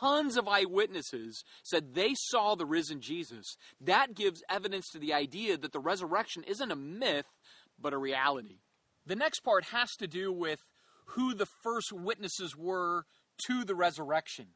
tons 0.00 0.36
of 0.36 0.46
eyewitnesses 0.46 1.42
said 1.62 1.94
they 1.94 2.10
saw 2.14 2.54
the 2.54 2.66
risen 2.66 3.00
Jesus. 3.00 3.56
That 3.80 4.14
gives 4.14 4.42
evidence 4.48 4.90
to 4.90 4.98
the 4.98 5.14
idea 5.14 5.56
that 5.56 5.72
the 5.72 5.80
resurrection 5.80 6.44
isn't 6.44 6.70
a 6.70 6.76
myth, 6.76 7.26
but 7.80 7.92
a 7.92 7.98
reality. 7.98 8.58
The 9.06 9.16
next 9.16 9.40
part 9.40 9.66
has 9.66 9.90
to 9.96 10.06
do 10.06 10.32
with 10.32 10.60
who 11.12 11.34
the 11.34 11.48
first 11.62 11.92
witnesses 11.92 12.54
were 12.56 13.04
to 13.46 13.64
the 13.64 13.74
resurrection. 13.74 14.48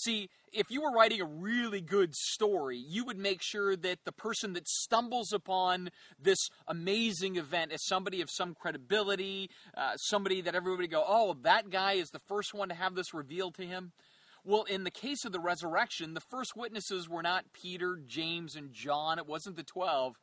See, 0.00 0.30
if 0.52 0.70
you 0.70 0.82
were 0.82 0.92
writing 0.92 1.20
a 1.20 1.24
really 1.24 1.80
good 1.80 2.14
story, 2.14 2.78
you 2.78 3.04
would 3.04 3.18
make 3.18 3.42
sure 3.42 3.74
that 3.74 4.04
the 4.04 4.12
person 4.12 4.52
that 4.52 4.68
stumbles 4.68 5.32
upon 5.32 5.90
this 6.22 6.38
amazing 6.68 7.34
event 7.34 7.72
is 7.72 7.84
somebody 7.84 8.20
of 8.20 8.30
some 8.30 8.54
credibility, 8.54 9.50
uh, 9.76 9.96
somebody 9.96 10.40
that 10.42 10.54
everybody 10.54 10.86
go, 10.86 11.02
oh, 11.04 11.34
that 11.42 11.70
guy 11.70 11.94
is 11.94 12.10
the 12.10 12.20
first 12.20 12.54
one 12.54 12.68
to 12.68 12.76
have 12.76 12.94
this 12.94 13.12
revealed 13.12 13.56
to 13.56 13.66
him. 13.66 13.90
Well, 14.44 14.62
in 14.62 14.84
the 14.84 14.92
case 14.92 15.24
of 15.24 15.32
the 15.32 15.40
resurrection, 15.40 16.14
the 16.14 16.20
first 16.20 16.56
witnesses 16.56 17.08
were 17.08 17.22
not 17.22 17.52
Peter, 17.52 17.98
James, 18.06 18.54
and 18.54 18.72
John. 18.72 19.18
It 19.18 19.26
wasn't 19.26 19.56
the 19.56 19.64
12, 19.64 20.14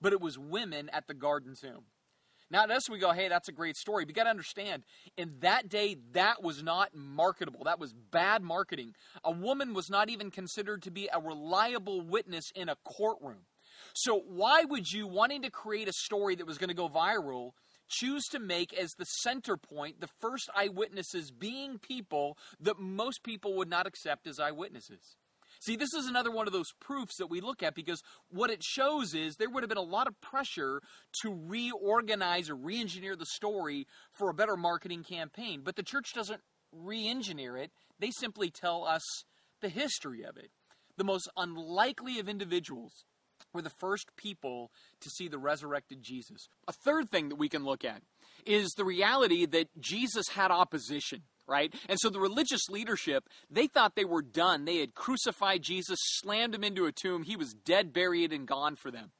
but 0.00 0.12
it 0.12 0.20
was 0.20 0.38
women 0.38 0.88
at 0.92 1.08
the 1.08 1.14
garden 1.14 1.54
tomb. 1.60 1.86
Now, 2.50 2.66
to 2.66 2.74
us, 2.74 2.88
we 2.90 2.98
go, 2.98 3.12
hey, 3.12 3.28
that's 3.28 3.48
a 3.48 3.52
great 3.52 3.76
story. 3.76 4.04
But 4.04 4.10
you 4.10 4.14
got 4.14 4.24
to 4.24 4.30
understand, 4.30 4.84
in 5.16 5.36
that 5.40 5.68
day, 5.68 5.96
that 6.12 6.42
was 6.42 6.62
not 6.62 6.94
marketable. 6.94 7.64
That 7.64 7.80
was 7.80 7.92
bad 7.92 8.42
marketing. 8.42 8.94
A 9.24 9.32
woman 9.32 9.74
was 9.74 9.88
not 9.90 10.10
even 10.10 10.30
considered 10.30 10.82
to 10.82 10.90
be 10.90 11.08
a 11.12 11.20
reliable 11.20 12.00
witness 12.00 12.44
in 12.54 12.68
a 12.68 12.76
courtroom. 12.84 13.46
So, 13.94 14.18
why 14.18 14.64
would 14.64 14.90
you, 14.92 15.06
wanting 15.06 15.42
to 15.42 15.50
create 15.50 15.88
a 15.88 15.92
story 15.92 16.34
that 16.36 16.46
was 16.46 16.58
going 16.58 16.68
to 16.68 16.74
go 16.74 16.88
viral, 16.88 17.52
choose 17.88 18.24
to 18.30 18.38
make 18.38 18.72
as 18.72 18.92
the 18.92 19.04
center 19.04 19.56
point 19.56 20.00
the 20.00 20.08
first 20.20 20.48
eyewitnesses 20.54 21.30
being 21.30 21.78
people 21.78 22.36
that 22.60 22.78
most 22.78 23.22
people 23.22 23.56
would 23.56 23.68
not 23.68 23.86
accept 23.86 24.26
as 24.26 24.38
eyewitnesses? 24.38 25.16
See, 25.64 25.76
this 25.76 25.94
is 25.94 26.06
another 26.06 26.30
one 26.30 26.46
of 26.46 26.52
those 26.52 26.74
proofs 26.78 27.16
that 27.16 27.30
we 27.30 27.40
look 27.40 27.62
at 27.62 27.74
because 27.74 28.02
what 28.28 28.50
it 28.50 28.62
shows 28.62 29.14
is 29.14 29.36
there 29.36 29.48
would 29.48 29.62
have 29.62 29.70
been 29.70 29.78
a 29.78 29.82
lot 29.82 30.06
of 30.06 30.20
pressure 30.20 30.82
to 31.22 31.34
reorganize 31.34 32.50
or 32.50 32.54
re 32.54 32.78
engineer 32.78 33.16
the 33.16 33.24
story 33.24 33.86
for 34.12 34.28
a 34.28 34.34
better 34.34 34.58
marketing 34.58 35.04
campaign. 35.04 35.62
But 35.64 35.76
the 35.76 35.82
church 35.82 36.12
doesn't 36.14 36.42
re 36.70 37.08
engineer 37.08 37.56
it, 37.56 37.70
they 37.98 38.10
simply 38.10 38.50
tell 38.50 38.84
us 38.84 39.02
the 39.62 39.70
history 39.70 40.22
of 40.22 40.36
it. 40.36 40.50
The 40.98 41.04
most 41.04 41.30
unlikely 41.34 42.18
of 42.18 42.28
individuals 42.28 43.06
were 43.54 43.62
the 43.62 43.70
first 43.70 44.14
people 44.18 44.70
to 45.00 45.08
see 45.08 45.28
the 45.28 45.38
resurrected 45.38 46.02
Jesus. 46.02 46.46
A 46.68 46.72
third 46.72 47.10
thing 47.10 47.30
that 47.30 47.36
we 47.36 47.48
can 47.48 47.64
look 47.64 47.86
at 47.86 48.02
is 48.44 48.72
the 48.72 48.84
reality 48.84 49.46
that 49.46 49.68
Jesus 49.80 50.28
had 50.34 50.50
opposition 50.50 51.22
right? 51.46 51.74
And 51.88 51.98
so 52.00 52.10
the 52.10 52.20
religious 52.20 52.68
leadership, 52.68 53.28
they 53.50 53.66
thought 53.66 53.94
they 53.94 54.04
were 54.04 54.22
done. 54.22 54.64
They 54.64 54.78
had 54.78 54.94
crucified 54.94 55.62
Jesus, 55.62 55.98
slammed 56.00 56.54
him 56.54 56.64
into 56.64 56.86
a 56.86 56.92
tomb. 56.92 57.22
He 57.22 57.36
was 57.36 57.54
dead, 57.54 57.92
buried, 57.92 58.32
and 58.32 58.46
gone 58.46 58.76
for 58.76 58.90
them. 58.90 59.12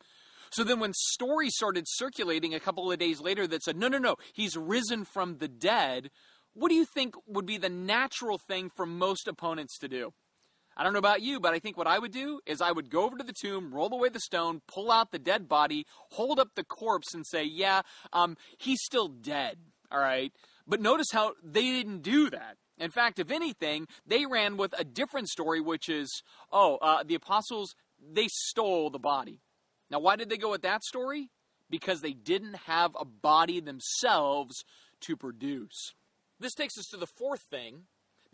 So 0.51 0.63
then, 0.63 0.79
when 0.79 0.93
stories 0.95 1.57
started 1.57 1.85
circulating 1.89 2.55
a 2.55 2.61
couple 2.61 2.91
of 2.91 2.99
days 2.99 3.21
later 3.21 3.47
that 3.49 3.65
said, 3.65 3.77
no, 3.77 3.89
no, 3.89 3.99
no, 3.99 4.15
he's 4.33 4.57
risen 4.57 5.05
from 5.05 5.39
the 5.39 5.49
dead, 5.49 6.11
what 6.53 6.69
do 6.69 6.77
you 6.77 6.85
think 6.85 7.15
would 7.27 7.47
be 7.47 7.59
the 7.59 7.69
natural 7.69 8.39
thing 8.39 8.71
for 8.71 8.87
most 8.87 9.27
opponents 9.27 9.77
to 9.79 9.89
do? 9.89 10.13
I 10.77 10.83
don't 10.83 10.93
know 10.93 10.99
about 11.01 11.23
you, 11.23 11.39
but 11.41 11.55
I 11.55 11.59
think 11.59 11.77
what 11.77 11.87
I 11.87 11.99
would 11.99 12.13
do 12.13 12.41
is 12.47 12.61
I 12.61 12.73
would 12.73 12.91
go 12.91 13.05
over 13.05 13.17
to 13.17 13.25
the 13.25 13.33
tomb, 13.33 13.73
roll 13.73 13.93
away 13.93 14.09
the 14.09 14.21
stone, 14.21 14.61
pull 14.67 14.91
out 14.91 15.13
the 15.13 15.19
dead 15.19 15.49
body, 15.49 15.87
hold 16.11 16.41
up 16.41 16.51
the 16.55 16.65
corpse, 16.65 17.15
and 17.15 17.27
say, 17.27 17.45
yeah, 17.45 17.83
um, 18.13 18.37
he's 18.59 18.83
still 18.83 19.09
dead, 19.09 19.59
all 19.91 20.01
right? 20.01 20.33
But 20.67 20.81
notice 20.81 21.09
how 21.13 21.35
they 21.43 21.63
didn't 21.63 22.03
do 22.03 22.31
that. 22.31 22.57
In 22.79 22.91
fact, 22.91 23.19
if 23.19 23.31
anything, 23.31 23.87
they 24.07 24.27
ran 24.27 24.57
with 24.57 24.75
a 24.79 24.85
different 24.85 25.29
story, 25.29 25.61
which 25.61 25.89
is, 25.89 26.23
oh, 26.51 26.77
uh, 26.77 27.05
the 27.05 27.15
apostles, 27.15 27.75
they 28.01 28.27
stole 28.29 28.91
the 28.91 28.99
body. 28.99 29.41
Now, 29.91 30.01
why 30.01 30.17
did 30.17 30.29
they 30.29 30.37
go 30.37 30.51
with 30.51 30.63
that 30.63 30.83
story? 30.83 31.31
Because 31.71 32.01
they 32.01 32.13
didn't 32.13 32.57
have 32.67 32.97
a 32.99 33.05
body 33.05 33.61
themselves 33.61 34.65
to 35.03 35.17
produce. 35.17 35.93
This 36.41 36.55
takes 36.55 36.77
us 36.79 36.87
to 36.87 36.97
the 36.97 37.07
fourth 37.07 37.43
thing 37.43 37.85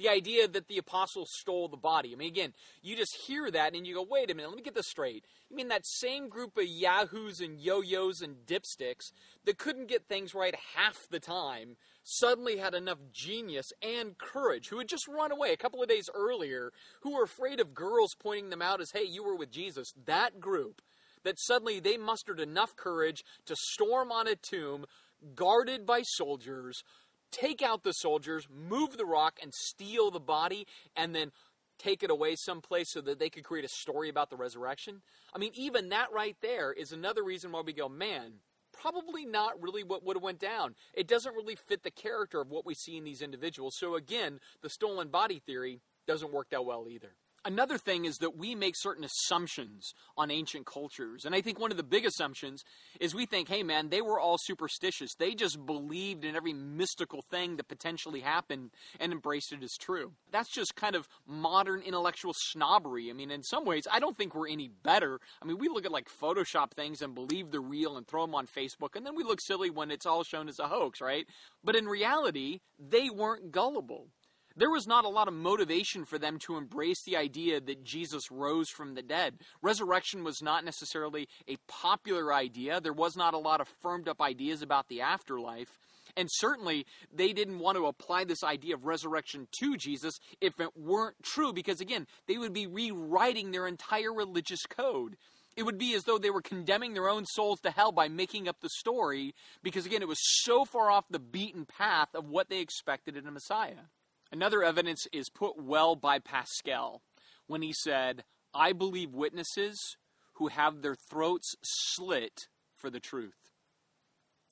the 0.01 0.09
idea 0.09 0.49
that 0.49 0.67
the 0.67 0.79
apostles 0.79 1.29
stole 1.31 1.69
the 1.69 1.77
body. 1.77 2.13
I 2.13 2.17
mean, 2.17 2.29
again, 2.29 2.55
you 2.83 2.97
just 2.97 3.15
hear 3.27 3.51
that 3.51 3.75
and 3.75 3.87
you 3.87 3.95
go, 3.95 4.07
wait 4.09 4.31
a 4.31 4.35
minute, 4.35 4.49
let 4.49 4.57
me 4.57 4.63
get 4.63 4.75
this 4.75 4.89
straight. 4.89 5.27
You 5.51 5.57
mean 5.57 5.69
that 5.69 5.85
same 5.85 6.31
group 6.31 6.57
of 6.57 6.65
yahoos 6.65 7.41
and 7.41 7.61
yo 7.61 7.83
yos 7.83 8.23
and 8.23 8.37
dipsticks 8.47 9.13
that 9.45 9.59
couldn't 9.59 9.89
get 9.89 10.09
things 10.09 10.35
right 10.35 10.55
half 10.75 10.97
the 11.11 11.21
time 11.21 11.77
suddenly 12.03 12.59
had 12.59 12.75
enough 12.75 12.99
genius 13.13 13.73
and 13.83 14.17
courage, 14.19 14.69
who 14.69 14.79
had 14.79 14.89
just 14.89 15.09
run 15.09 15.33
away 15.33 15.53
a 15.53 15.57
couple 15.57 15.83
of 15.83 15.89
days 15.89 16.09
earlier, 16.15 16.73
who 17.03 17.15
were 17.15 17.25
afraid 17.25 17.61
of 17.61 17.75
girls 17.75 18.15
pointing 18.19 18.51
them 18.51 18.63
out 18.63 18.81
as, 18.81 18.93
hey, 18.93 19.05
you 19.05 19.25
were 19.25 19.37
with 19.37 19.51
Jesus. 19.51 19.93
That 20.07 20.41
group, 20.41 20.83
that 21.25 21.39
suddenly 21.39 21.81
they 21.81 21.97
mustered 21.97 22.41
enough 22.41 22.77
courage 22.77 23.25
to 23.47 23.57
storm 23.57 24.11
on 24.11 24.27
a 24.27 24.37
tomb 24.37 24.87
guarded 25.35 25.85
by 25.85 26.01
soldiers 26.03 26.83
take 27.31 27.63
out 27.63 27.83
the 27.83 27.93
soldiers, 27.93 28.49
move 28.51 28.97
the 28.97 29.07
rock, 29.07 29.39
and 29.43 29.53
steal 29.55 30.11
the 30.11 30.21
body, 30.21 30.67
and 30.97 31.15
then 31.15 31.31
take 31.79 32.03
it 32.03 32.11
away 32.11 32.37
someplace 32.37 32.93
so 32.93 33.01
that 33.01 33.19
they 33.19 33.31
could 33.31 33.45
create 33.45 33.65
a 33.65 33.69
story 33.69 34.09
about 34.09 34.31
the 34.31 34.37
resurrection. 34.37 35.01
I 35.35 35.39
mean, 35.39 35.53
even 35.55 35.89
that 35.89 36.13
right 36.13 36.37
there 36.43 36.73
is 36.73 36.93
another 36.93 37.23
reason 37.23 37.53
why 37.53 37.63
we 37.63 37.73
go, 37.73 37.89
man, 37.89 38.35
probably 38.81 39.25
not 39.25 39.61
really 39.61 39.83
what 39.83 40.05
would 40.05 40.17
have 40.17 40.23
went 40.23 40.39
down. 40.39 40.75
It 40.95 41.07
doesn't 41.07 41.35
really 41.35 41.55
fit 41.57 41.83
the 41.83 41.91
character 41.91 42.41
of 42.41 42.51
what 42.51 42.65
we 42.65 42.75
see 42.75 42.97
in 42.97 43.05
these 43.05 43.23
individuals. 43.23 43.75
So 43.75 43.95
again, 43.95 44.41
the 44.63 44.71
stolen 44.71 45.09
body 45.09 45.39
theory 45.39 45.81
doesn't 46.07 46.33
work 46.33 46.49
that 46.51 46.65
well 46.65 46.87
either. 46.89 47.15
Another 47.43 47.79
thing 47.79 48.05
is 48.05 48.19
that 48.19 48.37
we 48.37 48.55
make 48.55 48.75
certain 48.77 49.03
assumptions 49.03 49.95
on 50.15 50.31
ancient 50.31 50.67
cultures. 50.67 51.25
And 51.25 51.35
I 51.35 51.41
think 51.41 51.59
one 51.59 51.71
of 51.71 51.79
the 51.79 51.83
big 51.83 52.05
assumptions 52.05 52.65
is 53.01 53.15
we 53.15 53.25
think, 53.25 53.49
hey 53.49 53.63
man, 53.63 53.89
they 53.89 54.03
were 54.03 54.21
all 54.21 54.37
superstitious. 54.39 55.15
They 55.15 55.35
just 55.35 55.65
believed 55.65 56.27
in 56.27 56.37
every 56.37 56.53
mystical 56.53 57.23
thing 57.31 57.57
that 57.57 57.67
potentially 57.69 58.21
happened 58.21 58.71
and 58.99 59.11
embraced 59.11 59.53
it 59.53 59.63
as 59.63 59.79
true. 59.79 60.13
That's 60.31 60.53
just 60.53 60.77
kind 60.77 60.95
of 60.95 61.09
modern 61.27 61.81
intellectual 61.81 62.35
snobbery. 62.37 63.09
I 63.09 63.15
mean, 63.15 63.31
in 63.31 63.43
some 63.43 63.65
ways, 63.65 63.85
I 63.91 64.01
don't 64.01 64.19
think 64.19 64.35
we're 64.35 64.49
any 64.49 64.69
better. 64.69 65.19
I 65.43 65.47
mean, 65.47 65.57
we 65.57 65.69
look 65.69 65.87
at 65.87 65.93
like 65.93 66.11
Photoshop 66.11 66.73
things 66.73 67.01
and 67.01 67.15
believe 67.15 67.51
they're 67.51 67.63
real 67.63 67.97
and 67.97 68.07
throw 68.07 68.27
them 68.27 68.35
on 68.35 68.49
Facebook, 68.49 68.97
and 68.97 69.07
then 69.07 69.15
we 69.17 69.25
look 69.25 69.41
silly 69.41 69.71
when 69.71 69.91
it's 69.91 70.05
all 70.05 70.25
shown 70.25 70.49
as 70.49 70.59
a 70.59 70.69
hoax, 70.69 71.01
right? 71.01 71.27
But 71.65 71.75
in 71.75 71.87
reality, 71.87 72.61
they 72.79 73.09
weren't 73.09 73.51
gullible 73.51 74.09
there 74.57 74.71
was 74.71 74.87
not 74.87 75.05
a 75.05 75.09
lot 75.09 75.29
of 75.29 75.35
motivation 75.35 76.05
for 76.05 76.19
them 76.19 76.39
to 76.47 76.57
embrace 76.57 77.03
the 77.05 77.17
idea 77.17 77.61
that 77.61 77.85
Jesus 77.85 78.31
rose 78.31 78.69
from 78.69 78.95
the 78.95 79.03
dead. 79.03 79.35
Resurrection 79.63 80.25
was 80.25 80.43
not 80.43 80.65
necessarily 80.65 81.29
a 81.49 81.57
popular 81.69 82.33
idea. 82.33 82.81
There 82.81 82.93
was 82.93 83.17
not 83.17 83.35
a 83.35 83.39
lot 83.39 83.61
of 83.61 83.69
firmed 83.81 84.09
up 84.09 84.21
ideas 84.21 84.63
about 84.63 84.89
the 84.89 85.01
afterlife. 85.01 85.79
And 86.17 86.29
certainly, 86.31 86.87
they 87.15 87.33
didn't 87.33 87.61
want 87.61 87.79
to 87.79 87.87
apply 87.87 88.25
this 88.25 88.43
idea 88.43 88.75
of 88.75 88.85
resurrection 88.85 89.47
to 89.61 89.77
Jesus 89.77 90.15
if 90.41 90.59
it 90.61 90.77
weren't 90.77 91.23
true, 91.23 91.53
because 91.53 91.81
again, 91.81 92.07
they 92.27 92.37
would 92.37 92.53
be 92.53 92.67
rewriting 92.67 93.53
their 93.53 93.67
entire 93.69 94.13
religious 94.13 94.63
code. 94.69 95.17
It 95.57 95.65
would 95.65 95.79
be 95.79 95.95
as 95.95 96.05
though 96.05 96.19
they 96.19 96.31
were 96.31 96.43
condemning 96.43 96.95
their 96.95 97.09
own 97.09 97.27
souls 97.27 97.61
to 97.61 97.71
hell 97.71 97.93
by 97.93 98.09
making 98.09 98.49
up 98.49 98.61
the 98.61 98.69
story, 98.69 99.35
because 99.63 99.87
again, 99.87 100.03
it 100.03 100.09
was 100.09 100.19
so 100.43 100.65
far 100.65 100.91
off 100.91 101.05
the 101.09 101.19
beaten 101.19 101.67
path 101.67 102.09
of 102.15 102.29
what 102.29 102.49
they 102.49 102.61
expected 102.61 103.17
in 103.17 103.27
a 103.27 103.31
Messiah. 103.31 103.87
Another 104.33 104.63
evidence 104.63 105.07
is 105.13 105.29
put 105.29 105.61
well 105.61 105.97
by 105.97 106.19
Pascal 106.19 107.03
when 107.47 107.63
he 107.63 107.73
said, 107.73 108.25
I 108.55 108.73
believe 108.73 109.13
witnesses 109.13 109.97
who 110.35 110.49
have 110.49 110.83
their 110.83 110.95
throats 110.95 111.55
slit 111.63 112.49
for 112.77 112.91
the 112.91 113.01
truth. 113.01 113.53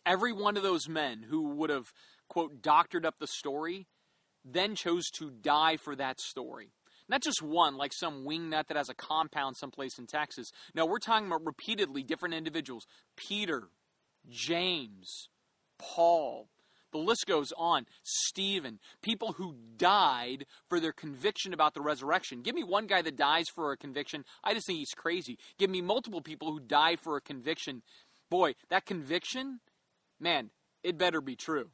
Every 0.05 0.33
one 0.33 0.57
of 0.57 0.63
those 0.63 0.89
men 0.89 1.27
who 1.29 1.49
would 1.55 1.71
have, 1.71 1.93
quote, 2.29 2.63
doctored 2.63 3.07
up 3.07 3.17
the 3.19 3.27
story 3.27 3.87
then 4.45 4.75
chose 4.75 5.11
to 5.11 5.31
die 5.31 5.77
for 5.77 5.95
that 5.97 6.21
story. 6.21 6.73
Not 7.09 7.23
just 7.23 7.43
one, 7.43 7.77
like 7.77 7.93
some 7.93 8.25
wingnut 8.25 8.67
that 8.69 8.77
has 8.77 8.89
a 8.89 8.95
compound 8.95 9.57
someplace 9.57 9.99
in 9.99 10.07
Texas. 10.07 10.51
No, 10.75 10.85
we're 10.85 10.99
talking 10.99 11.27
about 11.27 11.45
repeatedly 11.45 12.03
different 12.03 12.35
individuals 12.35 12.87
Peter, 13.17 13.69
James, 14.29 15.29
Paul, 15.79 16.49
the 16.93 16.99
list 16.99 17.25
goes 17.27 17.53
on. 17.57 17.87
Stephen, 18.03 18.79
people 19.03 19.33
who 19.33 19.55
died 19.77 20.47
for 20.69 20.81
their 20.81 20.93
conviction 20.93 21.53
about 21.53 21.75
the 21.75 21.81
resurrection. 21.81 22.43
Give 22.43 22.55
me 22.55 22.65
one 22.65 22.87
guy 22.87 23.03
that 23.03 23.17
dies 23.17 23.49
for 23.55 23.73
a 23.73 23.77
conviction. 23.77 24.25
I 24.43 24.55
just 24.55 24.67
think 24.67 24.79
he's 24.79 24.95
crazy. 24.97 25.39
Give 25.59 25.71
me 25.71 25.81
multiple 25.81 26.21
people 26.21 26.53
who 26.53 26.61
die 26.61 26.97
for 26.97 27.17
a 27.17 27.21
conviction. 27.21 27.83
Boy, 28.31 28.55
that 28.71 28.87
conviction, 28.87 29.61
man, 30.21 30.51
it 30.83 30.99
better 30.99 31.21
be 31.21 31.37
true. 31.37 31.71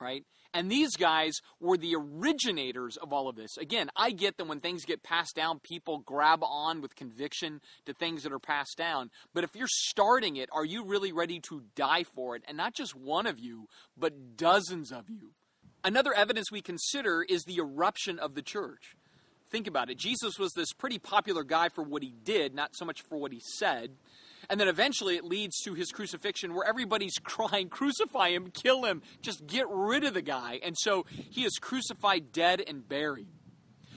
Right? 0.00 0.24
And 0.54 0.70
these 0.70 0.96
guys 0.96 1.32
were 1.60 1.78
the 1.78 1.94
originators 1.96 2.96
of 2.96 3.12
all 3.12 3.28
of 3.28 3.36
this. 3.36 3.56
Again, 3.56 3.90
I 3.96 4.10
get 4.10 4.36
that 4.36 4.46
when 4.46 4.60
things 4.60 4.84
get 4.84 5.02
passed 5.02 5.34
down, 5.34 5.60
people 5.60 5.98
grab 5.98 6.40
on 6.42 6.80
with 6.82 6.94
conviction 6.94 7.60
to 7.86 7.94
things 7.94 8.22
that 8.22 8.32
are 8.32 8.38
passed 8.38 8.76
down. 8.76 9.10
But 9.32 9.44
if 9.44 9.56
you're 9.56 9.66
starting 9.68 10.36
it, 10.36 10.50
are 10.52 10.64
you 10.64 10.84
really 10.84 11.12
ready 11.12 11.40
to 11.48 11.62
die 11.74 12.04
for 12.04 12.36
it? 12.36 12.42
And 12.46 12.56
not 12.56 12.74
just 12.74 12.94
one 12.94 13.26
of 13.26 13.38
you, 13.38 13.68
but 13.96 14.36
dozens 14.36 14.92
of 14.92 15.08
you. 15.08 15.30
Another 15.84 16.12
evidence 16.12 16.52
we 16.52 16.60
consider 16.60 17.22
is 17.22 17.44
the 17.44 17.56
eruption 17.56 18.18
of 18.18 18.34
the 18.34 18.42
church. 18.42 18.96
Think 19.50 19.66
about 19.66 19.90
it. 19.90 19.98
Jesus 19.98 20.38
was 20.38 20.52
this 20.52 20.72
pretty 20.72 20.98
popular 20.98 21.44
guy 21.44 21.68
for 21.68 21.82
what 21.82 22.02
he 22.02 22.14
did, 22.24 22.54
not 22.54 22.74
so 22.74 22.84
much 22.84 23.02
for 23.02 23.18
what 23.18 23.32
he 23.32 23.40
said. 23.58 23.90
And 24.48 24.58
then 24.60 24.68
eventually 24.68 25.16
it 25.16 25.24
leads 25.24 25.60
to 25.62 25.74
his 25.74 25.90
crucifixion 25.90 26.54
where 26.54 26.66
everybody's 26.66 27.14
crying, 27.22 27.68
Crucify 27.68 28.30
him, 28.30 28.50
kill 28.50 28.84
him, 28.84 29.02
just 29.20 29.46
get 29.46 29.66
rid 29.68 30.04
of 30.04 30.14
the 30.14 30.22
guy. 30.22 30.60
And 30.62 30.76
so 30.78 31.06
he 31.10 31.44
is 31.44 31.58
crucified, 31.60 32.32
dead, 32.32 32.62
and 32.66 32.88
buried. 32.88 33.28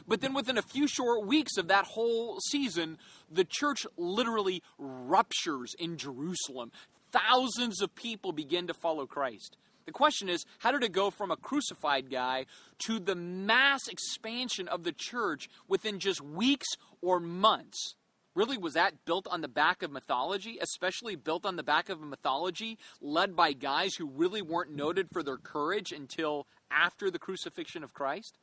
But 0.07 0.21
then 0.21 0.33
within 0.33 0.57
a 0.57 0.61
few 0.61 0.87
short 0.87 1.25
weeks 1.25 1.57
of 1.57 1.67
that 1.67 1.85
whole 1.85 2.39
season, 2.39 2.97
the 3.29 3.45
church 3.45 3.87
literally 3.97 4.61
ruptures 4.77 5.73
in 5.79 5.97
Jerusalem. 5.97 6.71
Thousands 7.11 7.81
of 7.81 7.95
people 7.95 8.31
begin 8.31 8.67
to 8.67 8.73
follow 8.73 9.07
Christ. 9.07 9.57
The 9.85 9.91
question 9.91 10.29
is, 10.29 10.45
how 10.59 10.71
did 10.71 10.83
it 10.83 10.91
go 10.91 11.11
from 11.11 11.31
a 11.31 11.37
crucified 11.37 12.09
guy 12.09 12.45
to 12.79 12.99
the 12.99 13.15
mass 13.15 13.87
expansion 13.87 14.67
of 14.67 14.83
the 14.83 14.91
church 14.91 15.47
within 15.67 15.99
just 15.99 16.21
weeks 16.21 16.67
or 17.01 17.19
months? 17.19 17.95
Really, 18.35 18.57
was 18.57 18.73
that 18.73 19.05
built 19.05 19.27
on 19.31 19.39
the 19.39 19.47
back 19.47 19.81
of 19.81 19.91
mythology, 19.91 20.57
especially 20.61 21.15
built 21.15 21.45
on 21.45 21.55
the 21.55 21.63
back 21.63 21.87
of 21.87 22.01
a 22.01 22.05
mythology 22.05 22.77
led 22.99 23.33
by 23.33 23.53
guys 23.53 23.95
who 23.95 24.09
really 24.09 24.41
weren't 24.41 24.75
noted 24.75 25.07
for 25.11 25.23
their 25.23 25.37
courage 25.37 25.93
until 25.93 26.45
after 26.69 27.09
the 27.09 27.17
crucifixion 27.17 27.81
of 27.81 27.93
Christ? 27.93 28.37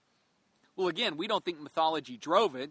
Well, 0.76 0.88
again, 0.88 1.18
we 1.18 1.28
don't 1.28 1.44
think 1.44 1.60
mythology 1.60 2.16
drove 2.16 2.56
it. 2.56 2.70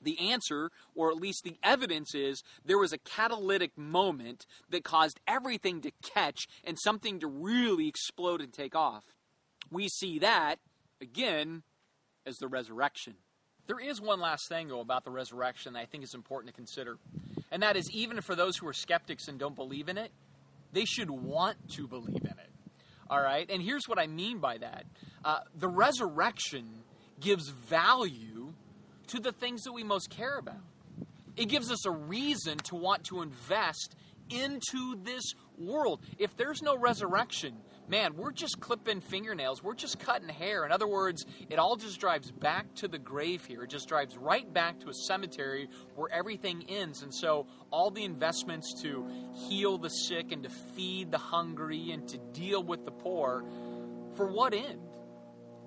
The 0.00 0.18
answer, 0.30 0.70
or 0.94 1.10
at 1.10 1.18
least 1.18 1.44
the 1.44 1.58
evidence, 1.62 2.14
is 2.14 2.42
there 2.64 2.78
was 2.78 2.92
a 2.92 2.98
catalytic 2.98 3.76
moment 3.76 4.46
that 4.70 4.82
caused 4.82 5.20
everything 5.28 5.82
to 5.82 5.92
catch 6.02 6.48
and 6.64 6.78
something 6.82 7.20
to 7.20 7.28
really 7.28 7.86
explode 7.86 8.40
and 8.40 8.52
take 8.52 8.74
off. 8.74 9.04
We 9.70 9.88
see 9.88 10.18
that, 10.20 10.56
again, 11.00 11.62
as 12.26 12.36
the 12.38 12.48
resurrection. 12.48 13.16
There 13.72 13.88
is 13.88 14.02
one 14.02 14.20
last 14.20 14.50
thing, 14.50 14.68
though, 14.68 14.80
about 14.80 15.02
the 15.02 15.10
resurrection 15.10 15.72
that 15.72 15.78
I 15.78 15.86
think 15.86 16.04
is 16.04 16.12
important 16.12 16.52
to 16.52 16.54
consider. 16.54 16.98
And 17.50 17.62
that 17.62 17.74
is, 17.74 17.90
even 17.90 18.20
for 18.20 18.34
those 18.34 18.58
who 18.58 18.68
are 18.68 18.74
skeptics 18.74 19.28
and 19.28 19.38
don't 19.38 19.56
believe 19.56 19.88
in 19.88 19.96
it, 19.96 20.12
they 20.72 20.84
should 20.84 21.10
want 21.10 21.56
to 21.76 21.88
believe 21.88 22.22
in 22.22 22.32
it. 22.32 22.50
All 23.08 23.20
right? 23.22 23.50
And 23.50 23.62
here's 23.62 23.88
what 23.88 23.98
I 23.98 24.06
mean 24.08 24.40
by 24.40 24.58
that 24.58 24.84
uh, 25.24 25.38
the 25.58 25.68
resurrection 25.68 26.66
gives 27.18 27.48
value 27.48 28.52
to 29.06 29.20
the 29.20 29.32
things 29.32 29.62
that 29.62 29.72
we 29.72 29.84
most 29.84 30.10
care 30.10 30.36
about. 30.36 30.60
It 31.38 31.46
gives 31.46 31.72
us 31.72 31.86
a 31.86 31.90
reason 31.90 32.58
to 32.64 32.74
want 32.74 33.04
to 33.04 33.22
invest 33.22 33.94
into 34.28 34.98
this 35.02 35.32
world. 35.56 36.00
If 36.18 36.36
there's 36.36 36.60
no 36.60 36.76
resurrection, 36.76 37.56
man, 37.88 38.16
we're 38.16 38.32
just 38.32 38.60
clipping 38.60 39.00
fingernails. 39.00 39.62
We're 39.62 39.74
just 39.74 39.98
cutting 39.98 40.28
hair. 40.28 40.64
In 40.64 40.72
other 40.72 40.86
words, 40.86 41.24
it 41.50 41.58
all 41.58 41.76
just 41.76 42.00
drives 42.00 42.30
back 42.30 42.74
to 42.76 42.88
the 42.88 42.98
grave 42.98 43.44
here. 43.44 43.64
It 43.64 43.70
just 43.70 43.88
drives 43.88 44.16
right 44.16 44.50
back 44.52 44.80
to 44.80 44.88
a 44.88 44.94
cemetery 44.94 45.68
where 45.94 46.10
everything 46.10 46.64
ends. 46.68 47.02
And 47.02 47.14
so, 47.14 47.46
all 47.70 47.90
the 47.90 48.04
investments 48.04 48.82
to 48.82 49.06
heal 49.48 49.78
the 49.78 49.90
sick 49.90 50.32
and 50.32 50.42
to 50.44 50.50
feed 50.50 51.10
the 51.10 51.18
hungry 51.18 51.90
and 51.90 52.06
to 52.08 52.18
deal 52.32 52.62
with 52.62 52.84
the 52.84 52.92
poor, 52.92 53.44
for 54.16 54.26
what 54.26 54.54
end? 54.54 54.80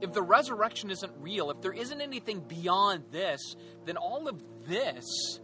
If 0.02 0.14
the 0.14 0.22
resurrection 0.22 0.92
isn't 0.92 1.14
real, 1.20 1.52
if 1.52 1.62
there 1.62 1.74
isn't 1.74 2.02
anything 2.02 2.42
beyond 2.42 3.06
this, 3.12 3.56
then 3.86 3.98
all 3.98 4.28
of 4.28 4.44
this 4.68 5.40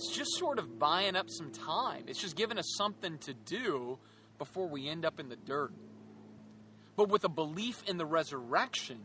it's 0.00 0.16
just 0.16 0.38
sort 0.38 0.58
of 0.58 0.78
buying 0.78 1.14
up 1.14 1.26
some 1.28 1.50
time. 1.50 2.04
It's 2.06 2.18
just 2.18 2.34
giving 2.34 2.56
us 2.56 2.64
something 2.78 3.18
to 3.18 3.34
do 3.34 3.98
before 4.40 4.66
we 4.66 4.88
end 4.88 5.04
up 5.04 5.20
in 5.20 5.28
the 5.28 5.36
dirt. 5.36 5.70
But 6.96 7.10
with 7.10 7.24
a 7.24 7.28
belief 7.28 7.84
in 7.86 7.98
the 7.98 8.06
resurrection, 8.06 8.98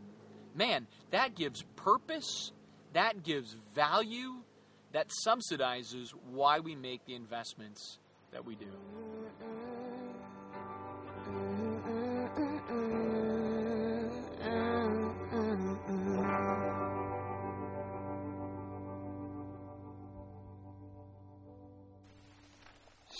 man, 0.54 0.86
that 1.10 1.36
gives 1.36 1.62
purpose, 1.76 2.52
that 2.94 3.22
gives 3.22 3.54
value, 3.74 4.36
that 4.92 5.08
subsidizes 5.26 6.10
why 6.30 6.60
we 6.60 6.74
make 6.74 7.04
the 7.04 7.14
investments 7.14 7.98
that 8.32 8.46
we 8.46 8.54
do. 8.54 8.66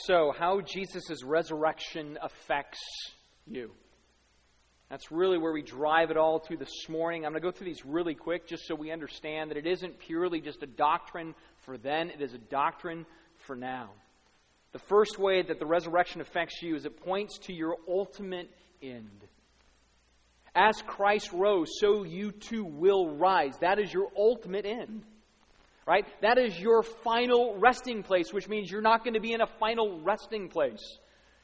So, 0.06 0.32
how 0.38 0.60
Jesus' 0.60 1.24
resurrection 1.24 2.16
affects 2.22 2.78
you. 3.44 3.72
That's 4.88 5.10
really 5.10 5.36
where 5.36 5.50
we 5.50 5.62
drive 5.62 6.12
it 6.12 6.16
all 6.16 6.38
through 6.38 6.58
this 6.58 6.88
morning. 6.88 7.24
I'm 7.24 7.32
going 7.32 7.42
to 7.42 7.48
go 7.48 7.50
through 7.50 7.66
these 7.66 7.84
really 7.84 8.14
quick 8.14 8.46
just 8.46 8.68
so 8.68 8.76
we 8.76 8.92
understand 8.92 9.50
that 9.50 9.56
it 9.56 9.66
isn't 9.66 9.98
purely 9.98 10.40
just 10.40 10.62
a 10.62 10.66
doctrine 10.68 11.34
for 11.64 11.76
then, 11.76 12.10
it 12.10 12.22
is 12.22 12.34
a 12.34 12.38
doctrine 12.38 13.04
for 13.48 13.56
now. 13.56 13.90
The 14.70 14.78
first 14.78 15.18
way 15.18 15.42
that 15.42 15.58
the 15.58 15.66
resurrection 15.66 16.20
affects 16.20 16.62
you 16.62 16.76
is 16.76 16.84
it 16.84 17.02
points 17.04 17.38
to 17.38 17.52
your 17.52 17.74
ultimate 17.88 18.48
end. 18.80 19.24
As 20.54 20.80
Christ 20.82 21.32
rose, 21.32 21.80
so 21.80 22.04
you 22.04 22.30
too 22.30 22.64
will 22.64 23.16
rise. 23.16 23.58
That 23.58 23.80
is 23.80 23.92
your 23.92 24.06
ultimate 24.16 24.66
end 24.66 25.04
right? 25.86 26.04
That 26.20 26.38
is 26.38 26.58
your 26.58 26.82
final 26.82 27.56
resting 27.58 28.02
place, 28.02 28.32
which 28.32 28.48
means 28.48 28.70
you're 28.70 28.80
not 28.80 29.04
going 29.04 29.14
to 29.14 29.20
be 29.20 29.32
in 29.32 29.40
a 29.40 29.46
final 29.46 30.00
resting 30.00 30.48
place. 30.48 30.98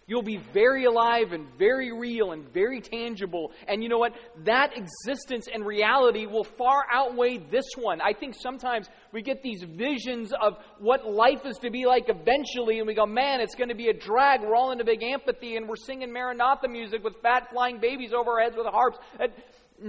You'll 0.09 0.22
be 0.22 0.38
very 0.53 0.84
alive 0.84 1.32
and 1.32 1.47
very 1.57 1.93
real 1.93 2.32
and 2.32 2.53
very 2.53 2.80
tangible. 2.80 3.53
And 3.68 3.82
you 3.84 3.88
know 3.88 3.99
what? 3.99 4.12
That 4.45 4.72
existence 4.76 5.47
and 5.53 5.64
reality 5.64 6.26
will 6.26 6.43
far 6.45 6.84
outweigh 6.93 7.38
this 7.38 7.64
one. 7.78 8.01
I 8.01 8.12
think 8.12 8.34
sometimes 8.34 8.88
we 9.12 9.22
get 9.22 9.43
these 9.43 9.62
visions 9.62 10.32
of 10.38 10.55
what 10.80 11.09
life 11.09 11.47
is 11.47 11.57
to 11.59 11.70
be 11.70 11.86
like 11.86 12.09
eventually, 12.09 12.78
and 12.78 12.86
we 12.86 12.95
go, 12.95 13.07
man, 13.07 13.40
it's 13.40 13.55
going 13.55 13.68
to 13.68 13.76
be 13.76 13.88
a 13.88 13.95
drag. 13.95 14.43
We're 14.43 14.57
all 14.57 14.72
in 14.72 14.80
a 14.80 14.84
big 14.84 15.05
amphitheater 15.05 15.59
and 15.59 15.68
we're 15.68 15.76
singing 15.76 16.12
Maranatha 16.12 16.68
music 16.68 17.05
with 17.05 17.14
fat 17.22 17.49
flying 17.53 17.78
babies 17.78 18.12
over 18.12 18.32
our 18.32 18.40
heads 18.40 18.57
with 18.57 18.66
harps. 18.66 18.99
It 19.20 19.32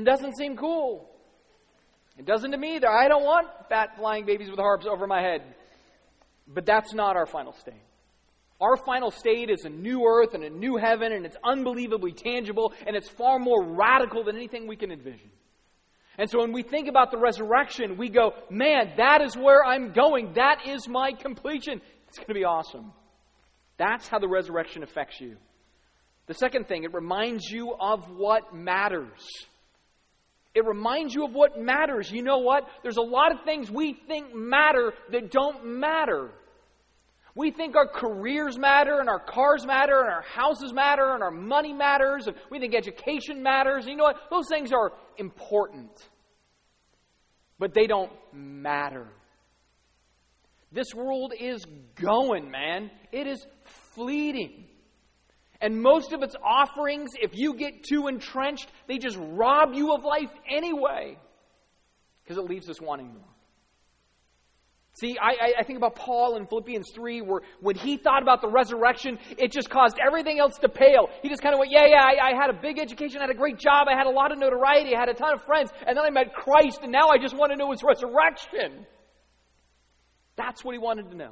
doesn't 0.05 0.37
seem 0.37 0.55
cool. 0.57 1.09
It 2.17 2.25
doesn't 2.25 2.51
to 2.51 2.57
me 2.57 2.75
either. 2.75 2.89
I 2.89 3.07
don't 3.07 3.23
want 3.23 3.47
fat 3.69 3.95
flying 3.97 4.25
babies 4.25 4.49
with 4.49 4.59
harps 4.59 4.85
over 4.85 5.07
my 5.07 5.21
head. 5.21 5.41
But 6.47 6.65
that's 6.65 6.93
not 6.93 7.15
our 7.15 7.25
final 7.25 7.53
state. 7.53 7.81
Our 8.61 8.77
final 8.77 9.11
state 9.11 9.49
is 9.49 9.65
a 9.65 9.69
new 9.69 10.05
earth 10.05 10.33
and 10.33 10.43
a 10.43 10.49
new 10.49 10.77
heaven, 10.77 11.11
and 11.11 11.25
it's 11.25 11.35
unbelievably 11.43 12.13
tangible, 12.13 12.73
and 12.85 12.95
it's 12.95 13.09
far 13.09 13.39
more 13.39 13.63
radical 13.63 14.23
than 14.23 14.35
anything 14.35 14.67
we 14.67 14.75
can 14.75 14.91
envision. 14.91 15.29
And 16.17 16.29
so 16.29 16.39
when 16.39 16.53
we 16.53 16.61
think 16.61 16.87
about 16.87 17.11
the 17.11 17.17
resurrection, 17.17 17.97
we 17.97 18.09
go, 18.09 18.33
man, 18.49 18.93
that 18.97 19.21
is 19.21 19.35
where 19.35 19.65
I'm 19.65 19.91
going. 19.93 20.33
That 20.35 20.67
is 20.67 20.87
my 20.87 21.11
completion. 21.11 21.81
It's 22.07 22.17
going 22.17 22.27
to 22.27 22.33
be 22.35 22.45
awesome. 22.45 22.93
That's 23.77 24.07
how 24.07 24.19
the 24.19 24.27
resurrection 24.27 24.83
affects 24.83 25.19
you. 25.19 25.37
The 26.27 26.35
second 26.35 26.67
thing, 26.67 26.83
it 26.83 26.93
reminds 26.93 27.49
you 27.49 27.73
of 27.73 28.07
what 28.11 28.53
matters. 28.53 29.27
It 30.55 30.65
reminds 30.65 31.15
you 31.15 31.25
of 31.25 31.33
what 31.33 31.59
matters. 31.59 32.11
You 32.11 32.21
know 32.21 32.37
what? 32.39 32.67
There's 32.83 32.97
a 32.97 33.01
lot 33.01 33.31
of 33.31 33.43
things 33.43 33.71
we 33.71 33.93
think 34.07 34.35
matter 34.35 34.93
that 35.11 35.31
don't 35.31 35.65
matter. 35.65 36.31
We 37.35 37.49
think 37.49 37.75
our 37.75 37.87
careers 37.87 38.59
matter, 38.59 38.99
and 38.99 39.09
our 39.09 39.19
cars 39.19 39.65
matter, 39.65 40.01
and 40.01 40.09
our 40.09 40.21
houses 40.21 40.71
matter, 40.71 41.15
and 41.15 41.23
our 41.23 41.31
money 41.31 41.73
matters, 41.73 42.27
and 42.27 42.35
we 42.51 42.59
think 42.59 42.75
education 42.75 43.41
matters. 43.41 43.87
You 43.87 43.95
know 43.95 44.03
what? 44.03 44.17
Those 44.29 44.47
things 44.47 44.71
are 44.71 44.91
important, 45.17 45.89
but 47.57 47.73
they 47.73 47.87
don't 47.87 48.11
matter. 48.31 49.07
This 50.71 50.93
world 50.95 51.33
is 51.39 51.65
going, 51.95 52.51
man. 52.51 52.91
It 53.11 53.25
is 53.25 53.43
fleeting. 53.95 54.65
And 55.63 55.81
most 55.81 56.11
of 56.11 56.23
its 56.23 56.35
offerings, 56.43 57.11
if 57.21 57.31
you 57.33 57.55
get 57.55 57.85
too 57.85 58.07
entrenched, 58.07 58.69
they 58.85 58.97
just 58.97 59.17
rob 59.17 59.73
you 59.73 59.93
of 59.93 60.03
life 60.03 60.29
anyway. 60.53 61.17
Because 62.21 62.37
it 62.37 62.49
leaves 62.49 62.69
us 62.69 62.81
wanting 62.81 63.07
more. 63.07 63.23
See, 64.95 65.17
I, 65.19 65.53
I, 65.59 65.63
think 65.63 65.77
about 65.77 65.95
Paul 65.95 66.35
in 66.35 66.45
Philippians 66.45 66.91
3, 66.93 67.21
where 67.21 67.41
when 67.61 67.75
he 67.75 67.97
thought 67.97 68.21
about 68.21 68.41
the 68.41 68.49
resurrection, 68.49 69.17
it 69.39 69.51
just 69.51 69.69
caused 69.69 69.97
everything 70.05 70.37
else 70.37 70.53
to 70.59 70.69
pale. 70.69 71.07
He 71.23 71.29
just 71.29 71.41
kind 71.41 71.55
of 71.55 71.59
went, 71.59 71.71
Yeah, 71.71 71.87
yeah, 71.87 72.03
I, 72.03 72.31
I 72.31 72.35
had 72.39 72.51
a 72.51 72.61
big 72.61 72.77
education, 72.77 73.19
I 73.19 73.21
had 73.21 73.31
a 73.31 73.33
great 73.33 73.57
job, 73.57 73.87
I 73.89 73.97
had 73.97 74.05
a 74.05 74.11
lot 74.11 74.31
of 74.31 74.37
notoriety, 74.37 74.95
I 74.95 74.99
had 74.99 75.09
a 75.09 75.15
ton 75.15 75.33
of 75.33 75.41
friends, 75.45 75.71
and 75.87 75.97
then 75.97 76.05
I 76.05 76.11
met 76.11 76.35
Christ, 76.35 76.81
and 76.83 76.91
now 76.91 77.07
I 77.07 77.17
just 77.17 77.35
want 77.35 77.51
to 77.53 77.57
know 77.57 77.71
his 77.71 77.81
resurrection. 77.81 78.85
That's 80.35 80.63
what 80.63 80.73
he 80.73 80.79
wanted 80.79 81.09
to 81.09 81.15
know. 81.15 81.31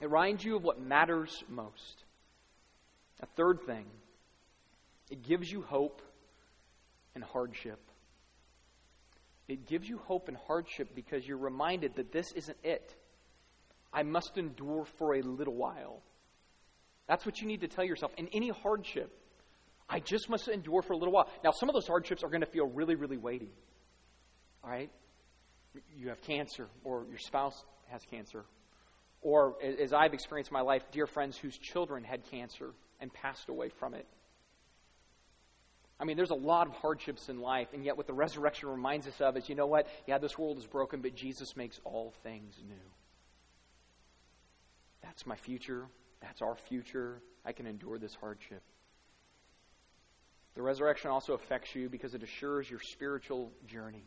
It 0.00 0.06
reminds 0.06 0.44
you 0.44 0.54
of 0.54 0.62
what 0.62 0.80
matters 0.80 1.42
most. 1.48 2.04
A 3.20 3.26
third 3.26 3.60
thing, 3.66 3.86
it 5.10 5.22
gives 5.22 5.50
you 5.50 5.62
hope 5.62 6.02
and 7.14 7.24
hardship. 7.24 7.80
It 9.48 9.66
gives 9.66 9.88
you 9.88 9.98
hope 9.98 10.28
and 10.28 10.36
hardship 10.46 10.94
because 10.94 11.26
you're 11.26 11.38
reminded 11.38 11.94
that 11.96 12.12
this 12.12 12.32
isn't 12.32 12.58
it. 12.62 12.94
I 13.92 14.02
must 14.02 14.36
endure 14.36 14.84
for 14.98 15.14
a 15.14 15.22
little 15.22 15.54
while. 15.54 16.02
That's 17.06 17.24
what 17.24 17.40
you 17.40 17.46
need 17.46 17.60
to 17.60 17.68
tell 17.68 17.84
yourself. 17.84 18.12
In 18.18 18.28
any 18.34 18.50
hardship, 18.50 19.16
I 19.88 20.00
just 20.00 20.28
must 20.28 20.48
endure 20.48 20.82
for 20.82 20.94
a 20.94 20.96
little 20.96 21.14
while. 21.14 21.28
Now, 21.44 21.52
some 21.52 21.68
of 21.68 21.74
those 21.74 21.86
hardships 21.86 22.24
are 22.24 22.28
going 22.28 22.40
to 22.40 22.50
feel 22.50 22.66
really, 22.66 22.96
really 22.96 23.16
weighty. 23.16 23.52
All 24.64 24.70
right? 24.70 24.90
You 25.96 26.08
have 26.08 26.20
cancer, 26.22 26.66
or 26.82 27.06
your 27.08 27.18
spouse 27.18 27.62
has 27.88 28.02
cancer, 28.10 28.44
or 29.22 29.56
as 29.62 29.92
I've 29.92 30.12
experienced 30.12 30.50
in 30.50 30.54
my 30.54 30.62
life, 30.62 30.82
dear 30.90 31.06
friends 31.06 31.36
whose 31.36 31.56
children 31.56 32.02
had 32.02 32.24
cancer 32.30 32.72
and 33.00 33.12
passed 33.12 33.48
away 33.48 33.68
from 33.68 33.94
it. 33.94 34.06
I 35.98 36.04
mean, 36.04 36.16
there's 36.16 36.30
a 36.30 36.34
lot 36.34 36.66
of 36.66 36.74
hardships 36.74 37.28
in 37.28 37.40
life, 37.40 37.68
and 37.72 37.84
yet 37.84 37.96
what 37.96 38.06
the 38.06 38.12
resurrection 38.12 38.68
reminds 38.68 39.06
us 39.06 39.18
of 39.20 39.36
is 39.36 39.48
you 39.48 39.54
know 39.54 39.66
what? 39.66 39.88
Yeah, 40.06 40.18
this 40.18 40.36
world 40.36 40.58
is 40.58 40.66
broken, 40.66 41.00
but 41.00 41.14
Jesus 41.14 41.56
makes 41.56 41.80
all 41.84 42.12
things 42.22 42.54
new. 42.66 42.74
That's 45.02 45.26
my 45.26 45.36
future. 45.36 45.86
That's 46.20 46.42
our 46.42 46.56
future. 46.68 47.22
I 47.44 47.52
can 47.52 47.66
endure 47.66 47.98
this 47.98 48.14
hardship. 48.14 48.62
The 50.54 50.62
resurrection 50.62 51.10
also 51.10 51.34
affects 51.34 51.74
you 51.74 51.88
because 51.88 52.14
it 52.14 52.22
assures 52.22 52.68
your 52.68 52.80
spiritual 52.80 53.52
journey. 53.66 54.04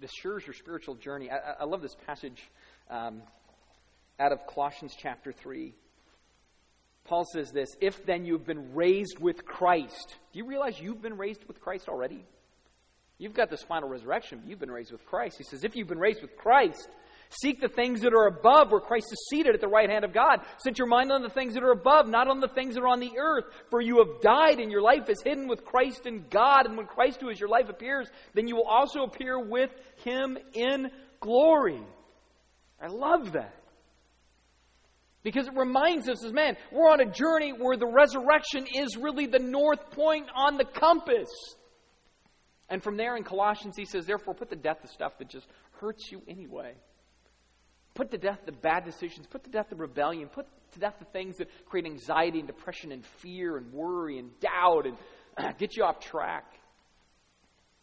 It 0.00 0.04
assures 0.04 0.46
your 0.46 0.54
spiritual 0.54 0.94
journey. 0.94 1.30
I, 1.30 1.60
I 1.60 1.64
love 1.64 1.82
this 1.82 1.96
passage 2.06 2.42
um, 2.88 3.22
out 4.18 4.32
of 4.32 4.46
Colossians 4.46 4.94
chapter 4.98 5.32
3. 5.32 5.74
Paul 7.10 7.24
says 7.24 7.50
this 7.50 7.76
If 7.80 8.06
then 8.06 8.24
you've 8.24 8.46
been 8.46 8.72
raised 8.72 9.18
with 9.18 9.44
Christ, 9.44 10.16
do 10.32 10.38
you 10.38 10.46
realize 10.46 10.80
you've 10.80 11.02
been 11.02 11.18
raised 11.18 11.44
with 11.48 11.60
Christ 11.60 11.88
already? 11.88 12.24
You've 13.18 13.34
got 13.34 13.50
this 13.50 13.64
final 13.64 13.88
resurrection, 13.88 14.38
but 14.38 14.48
you've 14.48 14.60
been 14.60 14.70
raised 14.70 14.92
with 14.92 15.04
Christ. 15.04 15.36
He 15.36 15.42
says, 15.42 15.64
If 15.64 15.74
you've 15.74 15.88
been 15.88 15.98
raised 15.98 16.22
with 16.22 16.36
Christ, 16.36 16.88
seek 17.42 17.60
the 17.60 17.68
things 17.68 18.02
that 18.02 18.14
are 18.14 18.28
above 18.28 18.70
where 18.70 18.80
Christ 18.80 19.06
is 19.10 19.26
seated 19.28 19.56
at 19.56 19.60
the 19.60 19.66
right 19.66 19.90
hand 19.90 20.04
of 20.04 20.12
God. 20.12 20.38
Set 20.58 20.78
your 20.78 20.86
mind 20.86 21.10
on 21.10 21.22
the 21.22 21.28
things 21.28 21.54
that 21.54 21.64
are 21.64 21.72
above, 21.72 22.06
not 22.06 22.28
on 22.28 22.38
the 22.38 22.48
things 22.48 22.76
that 22.76 22.82
are 22.82 22.88
on 22.88 23.00
the 23.00 23.18
earth. 23.18 23.46
For 23.70 23.80
you 23.80 23.98
have 23.98 24.20
died, 24.20 24.60
and 24.60 24.70
your 24.70 24.80
life 24.80 25.10
is 25.10 25.20
hidden 25.20 25.48
with 25.48 25.64
Christ 25.64 26.06
in 26.06 26.26
God. 26.30 26.66
And 26.66 26.76
when 26.76 26.86
Christ, 26.86 27.20
who 27.20 27.28
is 27.28 27.40
your 27.40 27.48
life, 27.48 27.68
appears, 27.68 28.08
then 28.34 28.46
you 28.46 28.54
will 28.54 28.68
also 28.68 29.02
appear 29.02 29.36
with 29.36 29.70
him 30.04 30.38
in 30.54 30.92
glory. 31.18 31.82
I 32.80 32.86
love 32.86 33.32
that. 33.32 33.59
Because 35.22 35.46
it 35.46 35.54
reminds 35.54 36.08
us 36.08 36.24
as 36.24 36.32
man, 36.32 36.56
we're 36.72 36.88
on 36.88 37.00
a 37.00 37.10
journey 37.10 37.52
where 37.52 37.76
the 37.76 37.86
resurrection 37.86 38.66
is 38.74 38.96
really 38.96 39.26
the 39.26 39.38
north 39.38 39.90
point 39.90 40.28
on 40.34 40.56
the 40.56 40.64
compass. 40.64 41.28
And 42.70 42.82
from 42.82 42.96
there 42.96 43.16
in 43.16 43.24
Colossians, 43.24 43.76
he 43.76 43.84
says, 43.84 44.06
therefore, 44.06 44.34
put 44.34 44.48
to 44.50 44.56
death 44.56 44.78
the 44.80 44.88
stuff 44.88 45.18
that 45.18 45.28
just 45.28 45.46
hurts 45.80 46.10
you 46.10 46.22
anyway. 46.28 46.74
Put 47.94 48.12
to 48.12 48.18
death 48.18 48.38
the 48.46 48.52
bad 48.52 48.84
decisions. 48.84 49.26
Put 49.26 49.44
to 49.44 49.50
death 49.50 49.66
the 49.68 49.76
rebellion. 49.76 50.28
Put 50.28 50.46
to 50.72 50.78
death 50.78 50.94
the 51.00 51.04
things 51.06 51.36
that 51.38 51.48
create 51.66 51.84
anxiety 51.84 52.38
and 52.38 52.46
depression 52.46 52.92
and 52.92 53.04
fear 53.04 53.56
and 53.56 53.72
worry 53.72 54.18
and 54.18 54.30
doubt 54.38 54.86
and 54.86 55.56
get 55.58 55.76
you 55.76 55.82
off 55.82 55.98
track. 55.98 56.44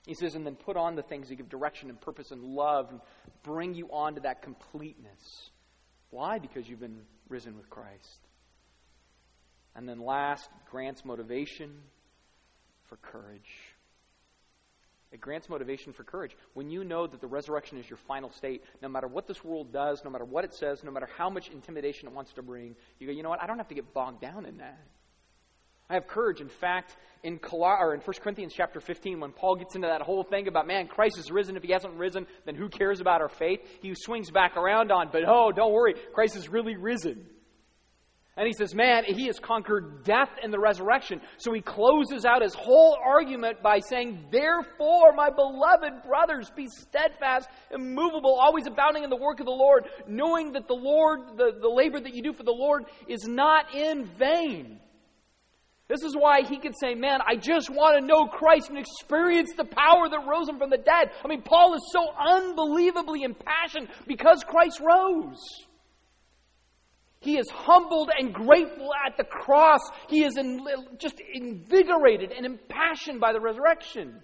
He 0.08 0.14
says, 0.14 0.36
and 0.36 0.46
then 0.46 0.56
put 0.56 0.78
on 0.78 0.96
the 0.96 1.02
things 1.02 1.28
that 1.28 1.36
give 1.36 1.50
direction 1.50 1.90
and 1.90 2.00
purpose 2.00 2.32
and 2.32 2.42
love 2.42 2.90
and 2.92 3.02
bring 3.44 3.74
you 3.74 3.90
on 3.92 4.16
to 4.16 4.22
that 4.22 4.42
completeness. 4.42 5.50
Why? 6.10 6.40
Because 6.40 6.68
you've 6.68 6.80
been 6.80 7.02
risen 7.30 7.58
with 7.58 7.70
Christ. 7.70 8.20
And 9.76 9.88
then 9.88 10.00
last, 10.00 10.50
grants 10.72 11.06
motivation 11.06 11.72
for 12.86 12.98
courage. 12.98 13.52
It 15.12 15.22
grants 15.22 15.48
motivation 15.48 15.94
for 15.94 16.04
courage. 16.04 16.36
When 16.54 16.70
you 16.70 16.84
know 16.84 17.08
that 17.08 17.22
the 17.22 17.28
resurrection 17.28 17.78
is 17.78 17.90
your 17.90 17.98
final 17.98 18.30
state, 18.30 18.64
no 18.82 18.90
matter 18.90 19.08
what 19.08 19.28
this 19.28 19.44
world 19.44 19.72
does, 19.72 20.04
no 20.04 20.10
matter 20.10 20.26
what 20.26 20.44
it 20.44 20.54
says, 20.54 20.84
no 20.84 20.92
matter 20.92 21.08
how 21.18 21.30
much 21.30 21.50
intimidation 21.50 22.08
it 22.08 22.14
wants 22.14 22.34
to 22.34 22.42
bring, 22.42 22.76
you 23.00 23.08
go, 23.08 23.14
you 23.14 23.24
know 23.24 23.30
what? 23.30 23.42
I 23.42 23.48
don't 23.48 23.58
have 23.58 23.70
to 23.70 23.76
get 23.76 23.94
bogged 23.94 24.22
down 24.22 24.46
in 24.46 24.58
that. 24.58 24.80
I 25.90 25.94
have 25.94 26.08
courage. 26.08 26.42
In 26.42 26.50
fact, 26.50 26.98
in, 27.24 27.40
Col- 27.40 27.64
or 27.64 27.94
in 27.94 28.02
1 28.02 28.14
Corinthians 28.22 28.54
chapter 28.56 28.80
15, 28.80 29.20
when 29.20 29.32
Paul 29.32 29.56
gets 29.56 29.76
into 29.76 29.88
that 29.88 30.02
whole 30.02 30.24
thing 30.24 30.48
about, 30.48 30.68
man, 30.68 30.88
Christ 30.88 31.18
is 31.18 31.32
risen. 31.32 31.56
If 31.56 31.64
he 31.64 31.72
hasn't 31.72 31.94
risen, 31.96 32.28
then 32.46 32.56
who 32.56 32.70
cares 32.70 33.00
about 33.00 33.22
our 33.22 33.30
faith? 33.30 33.60
He 33.82 33.94
swings 33.96 34.30
back 34.30 34.58
around 34.58 34.92
on, 34.92 35.10
but 35.12 35.24
oh, 35.28 35.52
don't 35.52 35.74
worry, 35.74 35.96
Christ 36.14 36.36
is 36.36 36.50
really 36.50 36.76
risen. 36.76 37.26
And 38.38 38.46
he 38.46 38.54
says, 38.54 38.76
man, 38.76 39.04
he 39.04 39.26
has 39.26 39.40
conquered 39.40 40.04
death 40.04 40.30
and 40.44 40.54
the 40.54 40.60
resurrection. 40.60 41.22
So 41.38 41.54
he 41.54 41.62
closes 41.62 42.24
out 42.24 42.44
his 42.44 42.54
whole 42.54 42.96
argument 43.04 43.64
by 43.64 43.80
saying, 43.80 44.28
Therefore, 44.32 45.12
my 45.16 45.32
beloved 45.32 46.04
brothers, 46.06 46.52
be 46.56 46.68
steadfast, 46.68 47.50
immovable, 47.74 48.38
always 48.40 48.68
abounding 48.68 49.04
in 49.04 49.10
the 49.10 49.16
work 49.16 49.40
of 49.40 49.48
the 49.48 49.52
Lord, 49.52 49.88
knowing 50.08 50.52
that 50.52 50.68
the 50.68 50.76
Lord, 50.76 51.36
the, 51.36 51.58
the 51.60 51.68
labor 51.68 52.00
that 52.00 52.14
you 52.14 52.22
do 52.22 52.32
for 52.32 52.44
the 52.44 52.52
Lord, 52.52 52.84
is 53.08 53.28
not 53.28 53.74
in 53.74 54.06
vain. 54.06 54.80
This 55.88 56.04
is 56.04 56.16
why 56.16 56.42
he 56.42 56.60
could 56.60 56.74
say, 56.80 56.96
Man, 56.96 57.20
I 57.26 57.36
just 57.36 57.70
want 57.70 58.00
to 58.00 58.06
know 58.06 58.28
Christ 58.28 58.70
and 58.70 58.78
experience 58.78 59.52
the 59.56 59.64
power 59.64 60.10
that 60.10 60.28
rose 60.28 60.50
him 60.50 60.58
from 60.58 60.70
the 60.70 60.78
dead. 60.78 61.12
I 61.24 61.28
mean, 61.28 61.42
Paul 61.42 61.76
is 61.76 61.90
so 61.92 62.10
unbelievably 62.20 63.24
impassioned 63.24 63.88
because 64.06 64.44
Christ 64.44 64.82
rose. 64.82 65.42
He 67.20 67.38
is 67.38 67.50
humbled 67.50 68.12
and 68.18 68.34
grateful 68.34 68.92
at 69.06 69.18
the 69.18 69.24
cross. 69.24 69.80
He 70.08 70.24
is 70.24 70.38
in, 70.38 70.66
just 71.00 71.20
invigorated 71.34 72.32
and 72.32 72.46
impassioned 72.46 73.20
by 73.20 73.34
the 73.34 73.40
resurrection. 73.40 74.22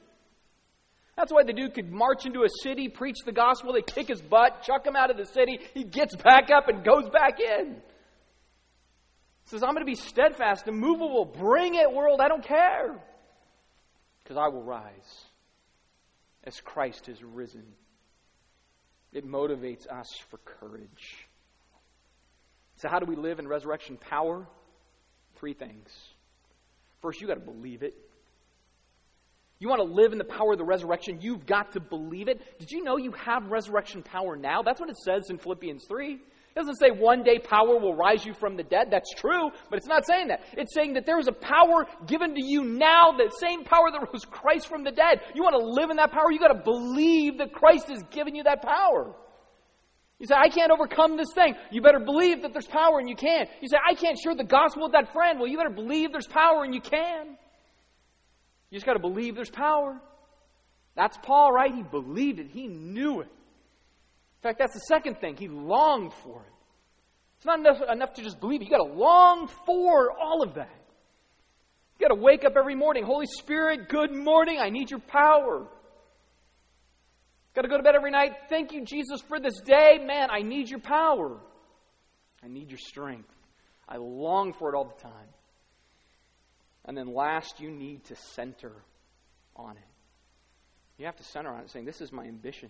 That's 1.16 1.32
why 1.32 1.44
the 1.44 1.54
dude 1.54 1.74
could 1.74 1.92
march 1.92 2.26
into 2.26 2.44
a 2.44 2.50
city, 2.62 2.90
preach 2.90 3.18
the 3.26 3.32
gospel, 3.32 3.74
they 3.74 3.82
kick 3.82 4.08
his 4.08 4.22
butt, 4.22 4.64
chuck 4.64 4.86
him 4.86 4.96
out 4.96 5.12
of 5.12 5.18
the 5.18 5.26
city. 5.26 5.60
He 5.74 5.84
gets 5.84 6.16
back 6.16 6.50
up 6.52 6.70
and 6.70 6.84
goes 6.84 7.10
back 7.10 7.40
in. 7.40 7.82
Says, 9.46 9.64
I'm 9.64 9.74
going 9.74 9.86
to 9.86 9.86
be 9.86 9.96
steadfast, 9.96 10.68
immovable. 10.68 11.26
Bring 11.26 11.76
it, 11.76 11.92
world. 11.92 12.22
I 12.22 12.28
don't 12.28 12.44
care. 12.44 12.96
Because 14.24 14.38
I 14.38 14.48
will 14.48 14.64
rise 14.64 15.26
as 16.44 16.60
Christ 16.62 17.08
has 17.08 17.24
risen. 17.24 17.66
It 19.12 19.28
motivates 19.28 19.88
us 19.88 20.08
for 20.30 20.38
courage. 20.38 21.28
So, 22.78 22.90
how 22.90 23.00
do 23.00 23.06
we 23.06 23.16
live 23.16 23.40
in 23.40 23.48
resurrection 23.48 23.98
power? 23.98 24.48
Three 25.36 25.54
things. 25.54 25.90
First, 27.02 27.22
you 27.22 27.28
got 27.28 27.36
to 27.36 27.40
believe 27.40 27.84
it. 27.84 27.96
You 29.60 29.70
want 29.70 29.82
to 29.82 29.94
live 29.94 30.12
in 30.12 30.18
the 30.18 30.26
power 30.26 30.54
of 30.54 30.58
the 30.58 30.66
resurrection, 30.66 31.20
you've 31.22 31.46
got 31.46 31.74
to 31.74 31.80
believe 31.80 32.28
it. 32.28 32.60
Did 32.60 32.72
you 32.72 32.84
know 32.84 32.98
you 32.98 33.12
have 33.12 33.50
resurrection 33.50 34.04
power 34.04 34.36
now? 34.36 34.62
That's 34.62 34.80
what 34.80 34.90
it 34.90 34.98
says 34.98 35.30
in 35.30 35.38
Philippians 35.38 35.86
3. 35.86 36.20
It 36.56 36.60
doesn't 36.60 36.76
say 36.76 36.92
one 36.92 37.24
day 37.24 37.40
power 37.40 37.80
will 37.80 37.96
rise 37.96 38.24
you 38.24 38.34
from 38.36 38.56
the 38.56 38.62
dead. 38.62 38.90
That's 38.92 39.12
true, 39.16 39.50
but 39.72 39.78
it's 39.78 39.88
not 39.88 40.06
saying 40.06 40.28
that. 40.28 40.42
It's 40.54 40.72
saying 40.72 40.94
that 40.94 41.08
there 41.08 41.18
is 41.18 41.28
a 41.28 41.32
power 41.32 41.88
given 42.06 42.36
to 42.36 42.46
you 42.46 42.64
now, 42.64 43.12
the 43.12 43.32
same 43.40 43.64
power 43.64 43.90
that 43.92 44.08
rose 44.14 44.24
Christ 44.24 44.68
from 44.68 44.84
the 44.84 44.92
dead. 44.92 45.22
You 45.34 45.42
want 45.42 45.56
to 45.56 45.66
live 45.66 45.90
in 45.90 45.98
that 45.98 46.12
power, 46.12 46.32
you 46.32 46.38
got 46.38 46.54
to 46.54 46.64
believe 46.64 47.40
that 47.40 47.54
Christ 47.54 47.90
has 47.90 48.04
given 48.12 48.36
you 48.36 48.44
that 48.44 48.62
power. 48.62 49.16
You 50.20 50.28
say, 50.28 50.36
I 50.36 50.48
can't 50.50 50.72
overcome 50.72 51.18
this 51.18 51.34
thing. 51.34 51.56
You 51.72 51.82
better 51.82 52.00
believe 52.00 52.44
that 52.44 52.54
there's 52.54 52.68
power 52.68 53.00
and 53.00 53.10
you 53.10 53.16
can. 53.16 53.48
You 53.60 53.68
say, 53.68 53.78
I 53.84 53.96
can't 53.96 54.18
share 54.24 54.36
the 54.36 54.44
gospel 54.44 54.84
with 54.84 54.92
that 54.92 55.12
friend. 55.12 55.40
Well, 55.40 55.50
you 55.50 55.58
better 55.58 55.72
believe 55.72 56.12
there's 56.12 56.28
power 56.28 56.64
and 56.64 56.74
you 56.74 56.82
can. 56.82 57.36
You 58.70 58.78
just 58.78 58.86
got 58.86 58.94
to 58.94 59.00
believe 59.00 59.36
there's 59.36 59.50
power. 59.50 60.00
That's 60.96 61.18
Paul, 61.24 61.52
right? 61.52 61.74
He 61.74 61.82
believed 61.82 62.40
it, 62.40 62.48
he 62.52 62.68
knew 62.68 63.22
it. 63.22 63.30
In 64.44 64.50
fact, 64.50 64.60
that's 64.60 64.74
the 64.74 64.82
second 64.82 65.22
thing. 65.22 65.38
He 65.38 65.48
longed 65.48 66.12
for 66.22 66.42
it. 66.42 66.54
It's 67.38 67.46
not 67.46 67.60
enough, 67.60 67.78
enough 67.90 68.14
to 68.16 68.24
just 68.24 68.42
believe 68.42 68.62
it. 68.62 68.66
You 68.66 68.72
got 68.72 68.86
to 68.86 68.94
long 68.94 69.48
for 69.66 70.12
all 70.20 70.44
of 70.44 70.56
that. 70.56 70.82
You've 71.94 72.10
got 72.10 72.14
to 72.14 72.22
wake 72.22 72.44
up 72.44 72.58
every 72.58 72.76
morning. 72.76 73.06
Holy 73.06 73.26
Spirit, 73.26 73.88
good 73.88 74.14
morning. 74.14 74.60
I 74.60 74.70
need 74.70 74.92
your 74.92 75.00
power. 75.00 75.66
Got 77.56 77.62
to 77.62 77.70
go 77.70 77.78
to 77.78 77.84
bed 77.84 77.96
every 77.96 78.12
night. 78.12 78.34
Thank 78.50 78.74
you, 78.74 78.84
Jesus, 78.84 79.22
for 79.22 79.40
this 79.40 79.62
day. 79.62 79.98
Man, 80.06 80.28
I 80.30 80.42
need 80.42 80.70
your 80.70 80.82
power. 80.82 81.38
I 82.44 82.50
need 82.50 82.70
your 82.70 82.80
strength. 82.80 83.34
I 83.88 83.96
long 83.96 84.52
for 84.52 84.74
it 84.74 84.76
all 84.76 84.94
the 84.94 85.02
time. 85.02 85.30
And 86.84 86.98
then 86.98 87.14
last, 87.14 87.62
you 87.62 87.72
need 87.72 88.04
to 88.06 88.18
center 88.18 88.74
on 89.56 89.78
it. 89.78 89.84
You 90.98 91.06
have 91.06 91.16
to 91.16 91.24
center 91.24 91.50
on 91.50 91.62
it, 91.62 91.70
saying, 91.72 91.86
This 91.86 92.02
is 92.02 92.12
my 92.12 92.26
ambition. 92.26 92.70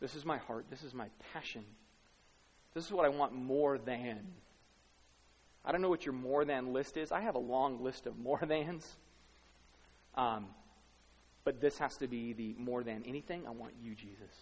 This 0.00 0.14
is 0.14 0.24
my 0.24 0.38
heart. 0.38 0.66
This 0.70 0.82
is 0.82 0.94
my 0.94 1.06
passion. 1.32 1.64
This 2.74 2.86
is 2.86 2.92
what 2.92 3.04
I 3.04 3.08
want 3.08 3.32
more 3.34 3.78
than. 3.78 4.20
I 5.64 5.72
don't 5.72 5.82
know 5.82 5.90
what 5.90 6.06
your 6.06 6.14
more 6.14 6.44
than 6.44 6.72
list 6.72 6.96
is. 6.96 7.12
I 7.12 7.20
have 7.20 7.34
a 7.34 7.40
long 7.40 7.82
list 7.82 8.06
of 8.06 8.18
more 8.18 8.40
thans. 8.46 8.86
Um, 10.14 10.46
but 11.44 11.60
this 11.60 11.78
has 11.78 11.96
to 11.96 12.08
be 12.08 12.32
the 12.32 12.54
more 12.58 12.82
than 12.82 13.02
anything. 13.06 13.46
I 13.46 13.50
want 13.50 13.74
you, 13.82 13.94
Jesus. 13.94 14.34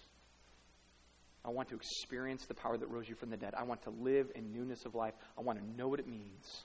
I 1.45 1.51
want 1.51 1.69
to 1.69 1.77
experience 1.77 2.47
the 2.47 2.55
power 2.55 2.77
that 2.77 2.91
rose 2.91 3.09
you 3.09 3.15
from 3.15 3.31
the 3.31 3.37
dead. 3.37 3.55
I 3.57 3.63
want 3.63 3.83
to 3.83 3.91
live 3.91 4.31
in 4.35 4.53
newness 4.53 4.85
of 4.85 4.95
life. 4.95 5.15
I 5.37 5.41
want 5.41 5.59
to 5.59 5.79
know 5.79 5.89
what 5.89 6.01
it 6.01 6.09
means, 6.09 6.65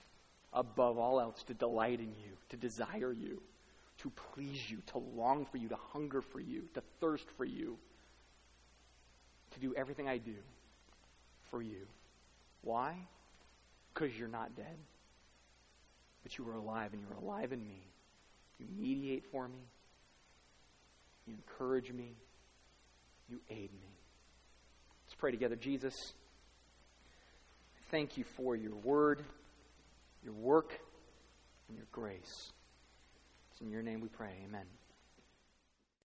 above 0.52 0.98
all 0.98 1.22
else, 1.22 1.44
to 1.44 1.54
delight 1.54 2.00
in 2.00 2.10
you, 2.10 2.32
to 2.50 2.58
desire 2.58 3.14
you, 3.14 3.42
to 4.00 4.12
please 4.34 4.70
you, 4.70 4.80
to 4.88 4.98
long 4.98 5.46
for 5.46 5.58
you, 5.58 5.70
to 5.70 5.78
hunger 5.94 6.22
for 6.22 6.40
you, 6.40 6.64
to 6.74 6.82
thirst 7.00 7.26
for 7.38 7.46
you, 7.46 7.78
to 9.54 9.60
do 9.60 9.74
everything 9.76 10.08
I 10.08 10.18
do 10.18 10.36
for 11.50 11.62
you. 11.62 11.88
Why? 12.62 12.96
Because 13.94 14.18
you're 14.18 14.28
not 14.28 14.56
dead, 14.56 14.78
but 16.24 16.38
you 16.38 16.48
are 16.50 16.56
alive, 16.56 16.94
and 16.94 17.02
you're 17.02 17.18
alive 17.18 17.52
in 17.52 17.66
me. 17.66 17.86
You 18.60 18.66
mediate 18.78 19.26
for 19.32 19.48
me. 19.48 19.60
You 21.28 21.34
encourage 21.34 21.92
me. 21.92 22.16
You 23.30 23.40
aid 23.50 23.72
me. 23.74 23.94
Let's 25.06 25.16
pray 25.16 25.32
together. 25.32 25.56
Jesus, 25.56 25.94
thank 27.92 28.18
you 28.18 28.24
for 28.24 28.56
your 28.56 28.76
word, 28.76 29.24
your 30.24 30.34
work, 30.34 30.80
and 31.68 31.78
your 31.78 31.88
grace. 31.92 32.52
It's 33.52 33.62
in 33.62 33.70
your 33.70 33.84
name 33.84 34.02
we 34.02 34.10
pray. 34.10 34.34
Amen. 34.48 34.66